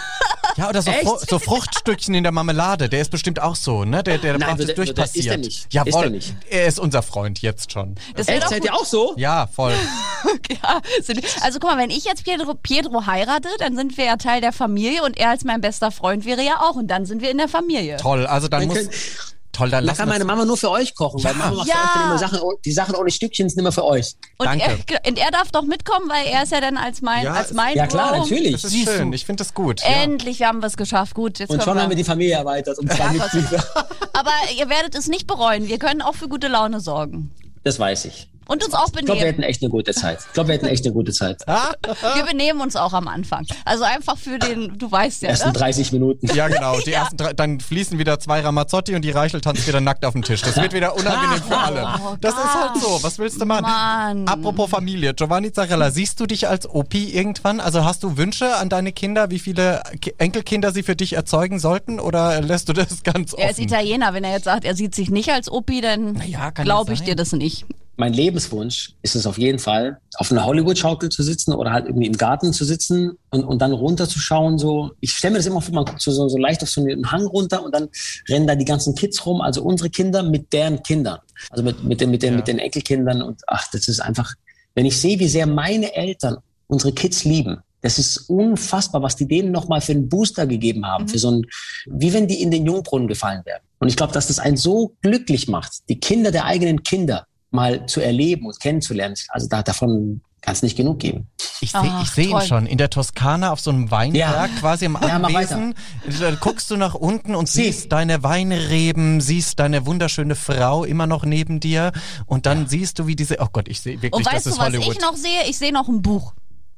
Ja, 0.58 0.68
oder 0.68 0.82
so, 0.82 0.90
Fru 0.90 1.18
so, 1.28 1.38
Fruchtstückchen 1.38 2.14
in 2.14 2.24
der 2.24 2.32
Marmelade. 2.32 2.88
Der 2.88 3.00
ist 3.00 3.12
bestimmt 3.12 3.40
auch 3.40 3.54
so, 3.54 3.84
ne? 3.84 4.02
Der, 4.02 4.18
der 4.18 4.38
Nein, 4.38 4.56
braucht 4.56 4.68
es 4.68 4.74
durchpassiert. 4.74 5.26
Ist 5.26 5.30
er 5.30 5.38
nicht. 5.38 5.72
Jawohl, 5.72 5.88
ist 5.88 5.94
er, 5.94 6.10
nicht. 6.10 6.34
er 6.50 6.66
ist 6.66 6.80
unser 6.80 7.02
Freund 7.02 7.40
jetzt 7.40 7.70
schon. 7.72 7.94
Das 8.16 8.26
Echt? 8.26 8.48
Seid 8.48 8.64
ihr 8.64 8.74
auch 8.74 8.84
so? 8.84 9.14
Ja, 9.16 9.46
voll. 9.46 9.72
ja, 10.62 10.80
also 11.42 11.60
guck 11.60 11.70
mal, 11.70 11.78
wenn 11.78 11.90
ich 11.90 12.04
jetzt 12.04 12.24
Pietro, 12.24 12.54
Pietro 12.54 13.06
heirate, 13.06 13.48
dann 13.58 13.76
sind 13.76 13.96
wir 13.96 14.04
ja 14.04 14.16
Teil 14.16 14.40
der 14.40 14.52
Familie 14.52 15.04
und 15.04 15.16
er 15.16 15.30
als 15.30 15.44
mein 15.44 15.60
bester 15.60 15.92
Freund 15.92 16.24
wäre 16.24 16.42
ja 16.42 16.60
auch 16.60 16.74
und 16.74 16.88
dann 16.88 17.06
sind 17.06 17.22
wir 17.22 17.30
in 17.30 17.38
der 17.38 17.48
Familie. 17.48 17.96
Toll, 17.98 18.26
also 18.26 18.48
dann, 18.48 18.68
dann 18.68 18.84
muss 18.84 18.88
Toll, 19.58 19.70
dann, 19.70 19.84
dann 19.84 19.96
kann 19.96 20.08
meine 20.08 20.24
Mama 20.24 20.44
nur 20.44 20.56
für 20.56 20.70
euch 20.70 20.94
kochen, 20.94 21.18
ja. 21.18 21.30
weil 21.30 21.34
Mama 21.34 21.56
macht 21.56 21.68
ja. 21.68 22.04
immer 22.04 22.16
Sachen, 22.16 22.38
die 22.64 22.70
Sachen 22.70 22.94
ohne 22.94 23.10
Stückchen 23.10 23.48
sind 23.48 23.58
immer 23.58 23.72
für 23.72 23.84
euch. 23.84 24.14
Und 24.36 24.46
Danke. 24.46 24.78
Er, 24.86 25.08
und 25.08 25.18
er 25.18 25.32
darf 25.32 25.50
doch 25.50 25.64
mitkommen, 25.64 26.08
weil 26.08 26.26
er 26.26 26.44
ist 26.44 26.52
ja 26.52 26.60
dann 26.60 26.76
als 26.76 27.02
mein, 27.02 27.24
ja, 27.24 27.32
als 27.32 27.52
mein 27.52 27.76
Ja 27.76 27.88
klar, 27.88 28.12
Bro. 28.12 28.20
natürlich. 28.20 28.52
Das 28.52 28.64
ist 28.64 28.70
Siehst 28.70 28.92
schön, 28.92 29.10
du. 29.10 29.16
ich 29.16 29.26
finde 29.26 29.42
das 29.42 29.54
gut. 29.54 29.80
Endlich, 29.82 30.38
wir 30.38 30.46
haben 30.46 30.62
es 30.62 30.76
geschafft, 30.76 31.14
gut. 31.14 31.40
und 31.40 31.60
schon 31.60 31.74
wir. 31.74 31.82
haben 31.82 31.88
wir 31.88 31.96
die 31.96 32.04
Familie 32.04 32.36
erweitert 32.36 32.78
um 32.78 32.88
zwei 32.88 33.10
Mitglieder. 33.10 33.64
Aber 34.12 34.30
ihr 34.56 34.68
werdet 34.68 34.94
es 34.94 35.08
nicht 35.08 35.26
bereuen, 35.26 35.66
wir 35.66 35.80
können 35.80 36.02
auch 36.02 36.14
für 36.14 36.28
gute 36.28 36.46
Laune 36.46 36.78
sorgen. 36.78 37.32
Das 37.64 37.80
weiß 37.80 38.04
ich. 38.04 38.28
Und 38.48 38.64
uns 38.64 38.72
auch 38.72 38.86
benehmen. 38.86 38.98
Ich 38.98 39.04
glaube, 39.04 39.20
wir 39.20 39.26
hätten 39.26 39.42
echt 39.42 39.62
eine 39.62 39.70
gute 39.70 39.92
Zeit. 39.92 40.20
Ich 40.26 40.32
glaube, 40.32 40.48
wir 40.48 40.54
hätten 40.54 40.66
echt 40.66 40.84
eine 40.84 40.94
gute 40.94 41.12
Zeit. 41.12 41.46
wir 41.46 42.24
benehmen 42.24 42.62
uns 42.62 42.76
auch 42.76 42.94
am 42.94 43.06
Anfang. 43.06 43.46
Also 43.66 43.84
einfach 43.84 44.16
für 44.16 44.38
den, 44.38 44.78
du 44.78 44.90
weißt 44.90 45.22
ja. 45.22 45.28
Ersten 45.28 45.48
ne? 45.48 45.52
30 45.52 45.92
Minuten. 45.92 46.26
Ja, 46.34 46.48
genau. 46.48 46.80
Die 46.80 46.90
ja. 46.92 47.00
ersten 47.00 47.18
drei, 47.18 47.34
dann 47.34 47.60
fließen 47.60 47.98
wieder 47.98 48.18
zwei 48.18 48.40
Ramazzotti 48.40 48.94
und 48.94 49.02
die 49.02 49.10
Reichel 49.10 49.42
tanzt 49.42 49.68
wieder 49.68 49.82
nackt 49.82 50.02
auf 50.06 50.14
den 50.14 50.22
Tisch. 50.22 50.40
Das 50.40 50.56
wird 50.56 50.72
wieder 50.72 50.96
unangenehm 50.96 51.42
für 51.42 51.58
alle. 51.58 51.86
Oh, 52.02 52.16
das 52.20 52.32
ist 52.32 52.54
halt 52.54 52.82
so. 52.82 53.02
Was 53.02 53.18
willst 53.18 53.38
du 53.38 53.44
machen? 53.44 53.62
Mann. 53.62 54.26
Apropos 54.26 54.70
Familie. 54.70 55.12
Giovanni 55.12 55.52
Zarella, 55.52 55.90
siehst 55.90 56.18
du 56.18 56.26
dich 56.26 56.48
als 56.48 56.66
Opi 56.68 57.10
irgendwann? 57.14 57.60
Also 57.60 57.84
hast 57.84 58.02
du 58.02 58.16
Wünsche 58.16 58.56
an 58.56 58.70
deine 58.70 58.92
Kinder, 58.92 59.30
wie 59.30 59.38
viele 59.38 59.82
Enkelkinder 60.16 60.72
sie 60.72 60.82
für 60.82 60.96
dich 60.96 61.12
erzeugen 61.12 61.58
sollten? 61.58 62.00
Oder 62.00 62.40
lässt 62.40 62.70
du 62.70 62.72
das 62.72 63.02
ganz 63.02 63.34
offen? 63.34 63.42
Er 63.42 63.50
ist 63.50 63.58
Italiener. 63.58 64.14
Wenn 64.14 64.24
er 64.24 64.32
jetzt 64.32 64.44
sagt, 64.44 64.64
er 64.64 64.74
sieht 64.74 64.94
sich 64.94 65.10
nicht 65.10 65.30
als 65.30 65.50
Opi, 65.50 65.82
dann 65.82 66.12
naja, 66.12 66.48
glaube 66.50 66.94
ich 66.94 67.02
dir 67.02 67.14
das 67.14 67.32
nicht 67.32 67.66
mein 67.98 68.12
Lebenswunsch 68.12 68.94
ist 69.02 69.16
es 69.16 69.26
auf 69.26 69.38
jeden 69.38 69.58
Fall, 69.58 69.98
auf 70.18 70.30
einer 70.30 70.44
Hollywood-Schaukel 70.44 71.08
zu 71.08 71.24
sitzen 71.24 71.52
oder 71.52 71.72
halt 71.72 71.86
irgendwie 71.86 72.06
im 72.06 72.16
Garten 72.16 72.52
zu 72.52 72.64
sitzen 72.64 73.18
und, 73.30 73.42
und 73.42 73.60
dann 73.60 73.72
runterzuschauen. 73.72 74.56
So, 74.56 74.92
ich 75.00 75.10
stelle 75.10 75.32
mir 75.32 75.38
das 75.38 75.46
immer 75.46 75.60
vor, 75.60 75.74
man 75.74 75.84
guckt 75.84 76.00
so, 76.00 76.12
so, 76.12 76.28
so 76.28 76.38
leicht 76.38 76.62
auf 76.62 76.70
so 76.70 76.80
einen 76.80 77.10
Hang 77.10 77.26
runter 77.26 77.64
und 77.64 77.74
dann 77.74 77.88
rennen 78.28 78.46
da 78.46 78.54
die 78.54 78.64
ganzen 78.64 78.94
Kids 78.94 79.26
rum, 79.26 79.40
also 79.40 79.64
unsere 79.64 79.90
Kinder 79.90 80.22
mit 80.22 80.52
deren 80.52 80.80
Kindern, 80.84 81.18
also 81.50 81.64
mit, 81.64 81.82
mit, 81.82 82.00
den, 82.00 82.12
mit, 82.12 82.22
den, 82.22 82.34
ja. 82.34 82.36
mit 82.36 82.46
den 82.46 82.60
Enkelkindern. 82.60 83.20
Und 83.20 83.42
ach, 83.48 83.66
das 83.72 83.88
ist 83.88 83.98
einfach, 83.98 84.32
wenn 84.76 84.86
ich 84.86 84.96
sehe, 84.96 85.18
wie 85.18 85.28
sehr 85.28 85.48
meine 85.48 85.92
Eltern 85.96 86.36
unsere 86.68 86.92
Kids 86.92 87.24
lieben, 87.24 87.58
das 87.80 87.98
ist 87.98 88.30
unfassbar, 88.30 89.02
was 89.02 89.16
die 89.16 89.26
denen 89.26 89.50
nochmal 89.50 89.80
für 89.80 89.92
einen 89.92 90.08
Booster 90.08 90.46
gegeben 90.46 90.86
haben, 90.86 91.04
mhm. 91.04 91.08
für 91.08 91.18
so 91.18 91.32
ein, 91.32 91.46
wie 91.86 92.12
wenn 92.12 92.28
die 92.28 92.42
in 92.42 92.52
den 92.52 92.64
Jungbrunnen 92.64 93.08
gefallen 93.08 93.42
wären. 93.44 93.60
Und 93.80 93.88
ich 93.88 93.96
glaube, 93.96 94.12
dass 94.12 94.28
das 94.28 94.38
einen 94.38 94.56
so 94.56 94.94
glücklich 95.02 95.48
macht, 95.48 95.88
die 95.88 95.98
Kinder 95.98 96.30
der 96.30 96.44
eigenen 96.44 96.84
Kinder 96.84 97.26
mal 97.50 97.86
zu 97.86 98.00
erleben 98.00 98.46
und 98.46 98.60
kennenzulernen. 98.60 99.14
Also 99.30 99.48
da, 99.48 99.62
davon 99.62 100.20
kann 100.40 100.54
es 100.54 100.62
nicht 100.62 100.76
genug 100.76 101.00
geben. 101.00 101.26
Ich 101.60 101.72
sehe 101.72 102.04
seh 102.04 102.30
ihn 102.30 102.40
schon 102.42 102.66
in 102.66 102.78
der 102.78 102.90
Toskana 102.90 103.52
auf 103.52 103.60
so 103.60 103.70
einem 103.70 103.90
Weinberg, 103.90 104.50
ja. 104.50 104.60
quasi 104.60 104.86
am 104.86 104.96
Anwesen. 104.96 105.74
Ja, 106.08 106.30
da 106.30 106.36
guckst 106.36 106.70
du 106.70 106.76
nach 106.76 106.94
unten 106.94 107.34
und 107.34 107.48
Sie. 107.48 107.64
siehst 107.64 107.90
deine 107.92 108.22
Weinreben, 108.22 109.20
siehst 109.20 109.58
deine 109.58 109.84
wunderschöne 109.86 110.36
Frau 110.36 110.84
immer 110.84 111.06
noch 111.06 111.24
neben 111.24 111.58
dir 111.60 111.92
und 112.26 112.46
dann 112.46 112.62
ja. 112.62 112.68
siehst 112.68 112.98
du, 112.98 113.06
wie 113.06 113.16
diese, 113.16 113.38
oh 113.40 113.48
Gott, 113.52 113.68
ich 113.68 113.80
sehe 113.80 113.94
wirklich, 113.94 114.12
und 114.12 114.24
weißt 114.24 114.46
das 114.46 114.52
ist 114.52 114.58
du, 114.58 114.62
Hollywood. 114.62 114.88
was 114.88 114.94
ich 114.94 115.00
noch 115.00 115.16
sehe? 115.16 115.48
Ich 115.48 115.58
sehe 115.58 115.72
noch 115.72 115.88
ein 115.88 116.02
Buch. 116.02 116.34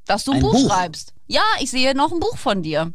Dass 0.07 0.25
du 0.25 0.33
ein, 0.33 0.39
ein 0.39 0.43
Buch, 0.43 0.53
Buch 0.53 0.67
schreibst. 0.67 1.13
Ja, 1.27 1.43
ich 1.61 1.71
sehe 1.71 1.95
noch 1.95 2.11
ein 2.11 2.21
Buch 2.21 2.39
von 2.39 2.63
dir. 2.63 2.93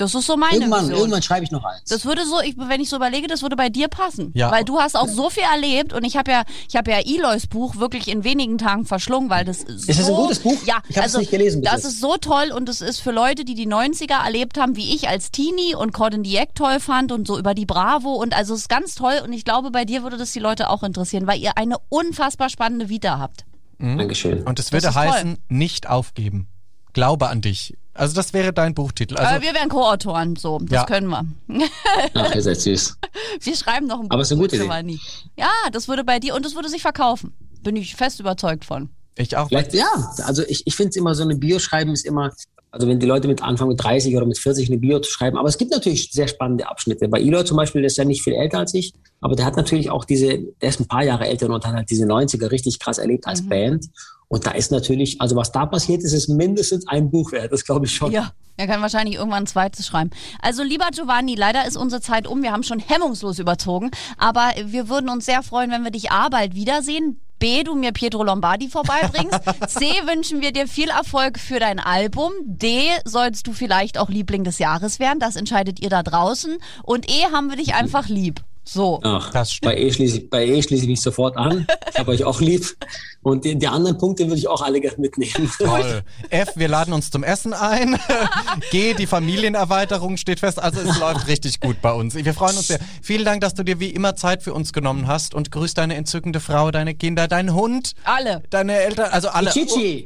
Das 0.00 0.14
ist 0.14 0.26
so 0.26 0.36
meine 0.38 0.54
irgendwann, 0.54 0.84
Vision. 0.84 0.98
Irgendwann 0.98 1.22
schreibe 1.22 1.44
ich 1.44 1.50
noch 1.50 1.62
eins. 1.62 1.84
Das 1.90 2.06
würde 2.06 2.24
so, 2.24 2.40
ich, 2.40 2.56
wenn 2.56 2.80
ich 2.80 2.88
so 2.88 2.96
überlege, 2.96 3.26
das 3.26 3.42
würde 3.42 3.54
bei 3.54 3.68
dir 3.68 3.88
passen. 3.88 4.32
Ja. 4.34 4.50
Weil 4.50 4.64
du 4.64 4.80
hast 4.80 4.96
auch 4.96 5.08
so 5.08 5.28
viel 5.28 5.42
erlebt 5.42 5.92
und 5.92 6.04
ich 6.04 6.16
habe 6.16 6.30
ja, 6.30 6.44
ich 6.68 6.76
habe 6.76 6.90
ja 6.90 7.00
Eloys 7.00 7.46
Buch 7.46 7.76
wirklich 7.76 8.08
in 8.08 8.24
wenigen 8.24 8.56
Tagen 8.56 8.86
verschlungen, 8.86 9.28
weil 9.28 9.44
das 9.44 9.60
so, 9.60 9.74
Ist 9.74 10.00
das 10.00 10.08
ein 10.08 10.14
gutes 10.14 10.38
Buch? 10.38 10.56
Ja. 10.64 10.78
Ich 10.88 10.96
habe 10.96 11.04
also, 11.04 11.18
es 11.18 11.20
nicht 11.20 11.30
gelesen. 11.30 11.62
Das 11.62 11.84
ist 11.84 12.00
so 12.00 12.16
toll 12.16 12.50
und 12.50 12.68
es 12.70 12.80
ist 12.80 13.00
für 13.00 13.10
Leute, 13.10 13.44
die 13.44 13.54
die 13.54 13.68
90er 13.68 14.24
erlebt 14.24 14.58
haben, 14.58 14.74
wie 14.74 14.94
ich 14.94 15.08
als 15.08 15.30
Teenie 15.30 15.74
und 15.74 15.92
Cordon 15.92 16.22
Dieck 16.22 16.54
toll 16.54 16.80
fand 16.80 17.12
und 17.12 17.26
so 17.26 17.38
über 17.38 17.52
die 17.52 17.66
Bravo 17.66 18.14
und 18.14 18.34
also 18.34 18.54
es 18.54 18.60
ist 18.60 18.68
ganz 18.70 18.94
toll 18.94 19.20
und 19.22 19.34
ich 19.34 19.44
glaube, 19.44 19.70
bei 19.70 19.84
dir 19.84 20.02
würde 20.02 20.16
das 20.16 20.32
die 20.32 20.40
Leute 20.40 20.70
auch 20.70 20.82
interessieren, 20.82 21.26
weil 21.26 21.40
ihr 21.40 21.58
eine 21.58 21.76
unfassbar 21.90 22.48
spannende 22.48 22.88
Vita 22.88 23.18
habt. 23.18 23.44
Mhm. 23.76 23.98
Dankeschön. 23.98 24.42
Und 24.44 24.58
es 24.58 24.72
würde 24.72 24.94
heißen, 24.94 25.34
toll. 25.34 25.44
nicht 25.48 25.88
aufgeben. 25.88 26.48
Glaube 26.92 27.28
an 27.28 27.40
dich. 27.40 27.76
Also 27.92 28.14
das 28.14 28.32
wäre 28.32 28.52
dein 28.52 28.74
Buchtitel. 28.74 29.16
Also 29.16 29.34
Aber 29.34 29.42
wir 29.42 29.52
wären 29.52 29.68
Co-Autoren, 29.68 30.36
so, 30.36 30.58
das 30.60 30.70
ja. 30.70 30.84
können 30.86 31.08
wir. 31.08 31.26
Ach, 32.14 32.34
ihr 32.34 32.42
seid 32.42 32.60
süß. 32.60 32.96
Wir 33.40 33.56
schreiben 33.56 33.86
noch 33.86 34.00
ein 34.00 34.08
Buch. 34.08 34.14
Aber 34.14 34.22
es 34.22 34.28
ist 34.28 34.32
eine 34.32 34.42
gute 34.42 34.56
Idee. 34.56 34.98
Ja, 35.36 35.50
das 35.72 35.88
würde 35.88 36.04
bei 36.04 36.18
dir 36.20 36.34
und 36.34 36.44
das 36.44 36.54
würde 36.54 36.68
sich 36.68 36.82
verkaufen. 36.82 37.34
Bin 37.62 37.76
ich 37.76 37.96
fest 37.96 38.20
überzeugt 38.20 38.64
von. 38.64 38.90
Ich 39.16 39.36
auch. 39.36 39.48
Vielleicht, 39.48 39.74
ja, 39.74 39.90
also 40.24 40.42
ich, 40.46 40.66
ich 40.66 40.76
finde 40.76 40.90
es 40.90 40.96
immer 40.96 41.14
so 41.14 41.24
eine 41.24 41.36
Bio 41.36 41.58
schreiben 41.58 41.92
ist 41.92 42.06
immer, 42.06 42.32
Also 42.72 42.86
wenn 42.86 43.00
die 43.00 43.06
Leute 43.06 43.26
mit 43.26 43.42
Anfang 43.42 43.68
mit 43.68 43.82
30 43.82 44.16
oder 44.16 44.26
mit 44.26 44.38
40 44.38 44.68
eine 44.68 44.78
Bio 44.78 45.02
schreiben. 45.02 45.36
Aber 45.36 45.48
es 45.48 45.58
gibt 45.58 45.72
natürlich 45.72 46.10
sehr 46.12 46.28
spannende 46.28 46.68
Abschnitte. 46.68 47.08
Bei 47.08 47.20
Eloy 47.20 47.44
zum 47.44 47.56
Beispiel, 47.56 47.82
der 47.82 47.88
ist 47.88 47.96
ja 47.96 48.04
nicht 48.04 48.22
viel 48.22 48.34
älter 48.34 48.58
als 48.58 48.74
ich, 48.74 48.92
aber 49.20 49.34
der 49.34 49.44
hat 49.46 49.56
natürlich 49.56 49.90
auch 49.90 50.04
diese, 50.04 50.38
der 50.60 50.68
ist 50.68 50.80
ein 50.80 50.86
paar 50.86 51.04
Jahre 51.04 51.26
älter 51.26 51.46
und 51.48 51.64
hat 51.66 51.74
halt 51.74 51.90
diese 51.90 52.06
90er 52.06 52.50
richtig 52.50 52.78
krass 52.78 52.98
erlebt 52.98 53.26
als 53.26 53.42
mhm. 53.42 53.48
Band. 53.48 53.86
Und 54.28 54.46
da 54.46 54.52
ist 54.52 54.70
natürlich, 54.70 55.20
also 55.20 55.34
was 55.34 55.50
da 55.50 55.66
passiert 55.66 56.04
ist, 56.04 56.12
ist 56.12 56.28
mindestens 56.28 56.86
ein 56.86 57.10
Buch 57.10 57.32
wert, 57.32 57.50
das 57.50 57.64
glaube 57.64 57.86
ich 57.86 57.94
schon. 57.94 58.12
Ja, 58.12 58.30
er 58.56 58.68
kann 58.68 58.80
wahrscheinlich 58.80 59.16
irgendwann 59.16 59.42
ein 59.42 59.46
zweites 59.48 59.86
schreiben. 59.86 60.10
Also 60.40 60.62
lieber 60.62 60.86
Giovanni, 60.92 61.34
leider 61.34 61.66
ist 61.66 61.76
unsere 61.76 62.00
Zeit 62.00 62.28
um, 62.28 62.42
wir 62.42 62.52
haben 62.52 62.62
schon 62.62 62.78
hemmungslos 62.78 63.40
überzogen, 63.40 63.90
aber 64.18 64.52
wir 64.66 64.88
würden 64.88 65.08
uns 65.08 65.26
sehr 65.26 65.42
freuen, 65.42 65.72
wenn 65.72 65.82
wir 65.82 65.90
dich 65.90 66.12
A 66.12 66.28
bald 66.28 66.54
wiedersehen. 66.54 67.20
B, 67.40 67.64
du 67.64 67.74
mir 67.74 67.92
Pietro 67.92 68.22
Lombardi 68.22 68.68
vorbeibringst. 68.68 69.40
C, 69.66 69.86
wünschen 70.06 70.42
wir 70.42 70.52
dir 70.52 70.68
viel 70.68 70.90
Erfolg 70.90 71.40
für 71.40 71.58
dein 71.58 71.80
Album. 71.80 72.32
D, 72.44 72.90
sollst 73.04 73.46
du 73.46 73.52
vielleicht 73.52 73.98
auch 73.98 74.10
Liebling 74.10 74.44
des 74.44 74.58
Jahres 74.58 75.00
werden. 75.00 75.18
Das 75.18 75.36
entscheidet 75.36 75.80
ihr 75.80 75.90
da 75.90 76.02
draußen. 76.02 76.58
Und 76.82 77.10
E, 77.10 77.24
haben 77.32 77.48
wir 77.48 77.56
dich 77.56 77.74
einfach 77.74 78.08
lieb. 78.08 78.42
So. 78.72 79.00
Ach, 79.02 79.32
das 79.32 79.52
stimmt. 79.52 79.72
Bei 79.72 79.80
E 79.80 79.92
schließe 79.92 80.18
ich, 80.18 80.30
bei 80.30 80.46
e 80.46 80.62
schließe 80.62 80.84
ich 80.84 80.88
mich 80.88 81.00
sofort 81.00 81.36
an. 81.36 81.66
Ich 81.92 81.98
habe 81.98 82.12
euch 82.12 82.22
auch 82.22 82.40
lieb. 82.40 82.76
Und 83.22 83.44
die, 83.44 83.58
die 83.58 83.66
anderen 83.66 83.98
Punkte 83.98 84.28
würde 84.28 84.38
ich 84.38 84.46
auch 84.46 84.62
alle 84.62 84.80
gerne 84.80 84.96
mitnehmen. 84.98 85.50
Toll. 85.58 86.02
F, 86.30 86.50
wir 86.54 86.68
laden 86.68 86.94
uns 86.94 87.10
zum 87.10 87.24
Essen 87.24 87.52
ein. 87.52 87.98
G, 88.70 88.94
die 88.94 89.06
Familienerweiterung 89.06 90.16
steht 90.16 90.38
fest. 90.38 90.62
Also 90.62 90.80
es 90.80 91.00
läuft 91.00 91.26
richtig 91.26 91.58
gut 91.58 91.82
bei 91.82 91.92
uns. 91.92 92.14
Wir 92.14 92.32
freuen 92.32 92.56
uns 92.56 92.68
sehr. 92.68 92.78
Vielen 93.02 93.24
Dank, 93.24 93.40
dass 93.40 93.54
du 93.54 93.64
dir 93.64 93.80
wie 93.80 93.90
immer 93.90 94.14
Zeit 94.14 94.44
für 94.44 94.54
uns 94.54 94.72
genommen 94.72 95.08
hast 95.08 95.34
und 95.34 95.50
grüß 95.50 95.74
deine 95.74 95.96
entzückende 95.96 96.38
Frau, 96.38 96.70
deine 96.70 96.94
Kinder, 96.94 97.26
deinen 97.26 97.52
Hund. 97.52 97.94
Alle. 98.04 98.42
Deine 98.50 98.76
Eltern, 98.76 99.10
also 99.10 99.30
alle. 99.30 99.52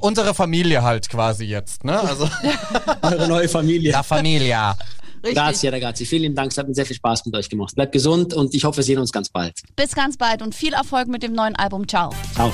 Unsere 0.00 0.32
Familie 0.32 0.82
halt 0.82 1.10
quasi 1.10 1.44
jetzt, 1.44 1.84
ne? 1.84 2.00
Also. 2.00 2.30
Eure 3.02 3.28
neue 3.28 3.48
Familie. 3.48 3.92
La 3.92 4.02
Familia. 4.02 4.74
Richtig. 5.24 5.36
Grazie, 5.36 5.68
ragazzi. 5.72 6.04
Vielen 6.04 6.34
Dank. 6.34 6.52
Es 6.52 6.58
hat 6.58 6.68
mir 6.68 6.74
sehr 6.74 6.86
viel 6.86 6.96
Spaß 6.96 7.24
mit 7.26 7.34
euch 7.34 7.48
gemacht. 7.48 7.74
Bleibt 7.74 7.92
gesund 7.92 8.34
und 8.34 8.54
ich 8.54 8.64
hoffe, 8.64 8.78
wir 8.78 8.84
sehen 8.84 8.98
uns 8.98 9.10
ganz 9.10 9.30
bald. 9.30 9.54
Bis 9.74 9.94
ganz 9.94 10.16
bald 10.18 10.42
und 10.42 10.54
viel 10.54 10.74
Erfolg 10.74 11.08
mit 11.08 11.22
dem 11.22 11.32
neuen 11.32 11.56
Album. 11.56 11.88
Ciao. 11.88 12.10
Ciao. 12.34 12.52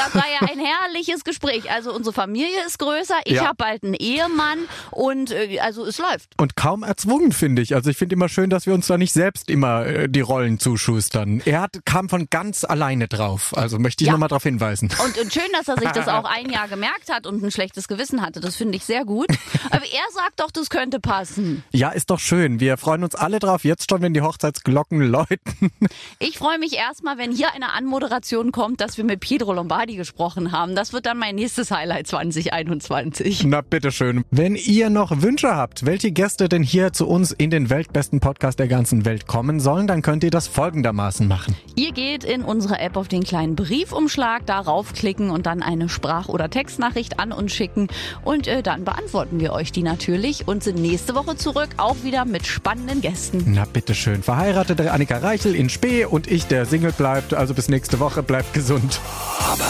Das 0.00 0.14
war 0.14 0.24
ja 0.30 0.48
ein 0.48 0.58
herrliches 0.58 1.24
Gespräch. 1.24 1.70
Also 1.70 1.92
unsere 1.92 2.14
Familie 2.14 2.64
ist 2.66 2.78
größer, 2.78 3.16
ich 3.24 3.34
ja. 3.34 3.44
habe 3.44 3.56
bald 3.56 3.84
einen 3.84 3.92
Ehemann 3.92 4.60
und 4.90 5.30
äh, 5.30 5.60
also 5.60 5.84
es 5.84 5.98
läuft. 5.98 6.32
Und 6.38 6.56
kaum 6.56 6.82
erzwungen, 6.82 7.32
finde 7.32 7.60
ich. 7.60 7.74
Also 7.74 7.90
ich 7.90 7.98
finde 7.98 8.14
immer 8.14 8.30
schön, 8.30 8.48
dass 8.48 8.64
wir 8.64 8.72
uns 8.72 8.86
da 8.86 8.96
nicht 8.96 9.12
selbst 9.12 9.50
immer 9.50 9.84
äh, 9.84 10.08
die 10.08 10.22
Rollen 10.22 10.58
zuschustern. 10.58 11.42
Er 11.44 11.60
hat, 11.60 11.84
kam 11.84 12.08
von 12.08 12.28
ganz 12.30 12.64
alleine 12.64 13.08
drauf. 13.08 13.54
Also 13.54 13.78
möchte 13.78 14.02
ich 14.02 14.06
ja. 14.06 14.12
nochmal 14.12 14.30
darauf 14.30 14.42
hinweisen. 14.42 14.88
Und, 15.04 15.18
und 15.18 15.32
schön, 15.32 15.50
dass 15.52 15.68
er 15.68 15.78
sich 15.78 15.90
das 15.90 16.08
auch 16.08 16.24
ein 16.30 16.50
Jahr 16.50 16.68
gemerkt 16.68 17.12
hat 17.12 17.26
und 17.26 17.42
ein 17.42 17.50
schlechtes 17.50 17.86
Gewissen 17.86 18.22
hatte. 18.22 18.40
Das 18.40 18.56
finde 18.56 18.76
ich 18.76 18.84
sehr 18.86 19.04
gut. 19.04 19.28
Aber 19.70 19.84
er 19.84 20.12
sagt 20.14 20.40
doch, 20.40 20.50
das 20.50 20.70
könnte 20.70 20.98
passen. 20.98 21.62
Ja, 21.72 21.90
ist 21.90 22.08
doch 22.08 22.20
schön. 22.20 22.58
Wir 22.58 22.78
freuen 22.78 23.04
uns 23.04 23.14
alle 23.14 23.38
drauf, 23.38 23.64
jetzt 23.64 23.90
schon, 23.90 24.00
wenn 24.00 24.14
die 24.14 24.22
Hochzeitsglocken 24.22 25.02
läuten. 25.02 25.70
Ich 26.18 26.38
freue 26.38 26.58
mich 26.58 26.74
erstmal, 26.74 27.18
wenn 27.18 27.32
hier 27.32 27.52
eine 27.54 27.72
Anmoderation 27.72 28.52
kommt, 28.52 28.80
dass 28.80 28.96
wir 28.96 29.04
mit 29.04 29.20
Pietro 29.20 29.52
Lombardi 29.52 29.89
gesprochen 29.96 30.52
haben. 30.52 30.74
Das 30.74 30.92
wird 30.92 31.06
dann 31.06 31.18
mein 31.18 31.34
nächstes 31.34 31.70
Highlight 31.70 32.06
2021. 32.06 33.44
Na 33.44 33.60
bitteschön. 33.60 34.24
Wenn 34.30 34.56
ihr 34.56 34.90
noch 34.90 35.22
Wünsche 35.22 35.54
habt, 35.54 35.86
welche 35.86 36.12
Gäste 36.12 36.48
denn 36.48 36.62
hier 36.62 36.92
zu 36.92 37.06
uns 37.08 37.32
in 37.32 37.50
den 37.50 37.70
weltbesten 37.70 38.20
Podcast 38.20 38.58
der 38.58 38.68
ganzen 38.68 39.04
Welt 39.04 39.26
kommen 39.26 39.60
sollen, 39.60 39.86
dann 39.86 40.02
könnt 40.02 40.24
ihr 40.24 40.30
das 40.30 40.46
folgendermaßen 40.48 41.26
machen. 41.26 41.56
Ihr 41.76 41.92
geht 41.92 42.24
in 42.24 42.42
unsere 42.42 42.78
App 42.78 42.96
auf 42.96 43.08
den 43.08 43.22
kleinen 43.22 43.56
Briefumschlag, 43.56 44.46
darauf 44.46 44.92
klicken 44.92 45.30
und 45.30 45.46
dann 45.46 45.62
eine 45.62 45.88
Sprach- 45.88 46.28
oder 46.28 46.50
Textnachricht 46.50 47.18
an 47.18 47.32
uns 47.32 47.52
schicken 47.52 47.88
und 48.24 48.46
äh, 48.46 48.62
dann 48.62 48.84
beantworten 48.84 49.40
wir 49.40 49.52
euch 49.52 49.72
die 49.72 49.82
natürlich 49.82 50.46
und 50.48 50.62
sind 50.62 50.80
nächste 50.80 51.14
Woche 51.14 51.36
zurück, 51.36 51.68
auch 51.76 51.96
wieder 52.02 52.24
mit 52.24 52.46
spannenden 52.46 53.00
Gästen. 53.00 53.44
Na 53.46 53.64
bitteschön. 53.64 54.22
Verheiratete 54.22 54.92
Annika 54.92 55.18
Reichel 55.18 55.54
in 55.54 55.68
Spee 55.68 56.04
und 56.04 56.30
ich, 56.30 56.46
der 56.46 56.66
Single 56.66 56.92
bleibt. 56.92 57.34
Also 57.34 57.54
bis 57.54 57.68
nächste 57.68 58.00
Woche. 58.00 58.22
Bleibt 58.22 58.52
gesund. 58.52 59.00
Aber 59.38 59.69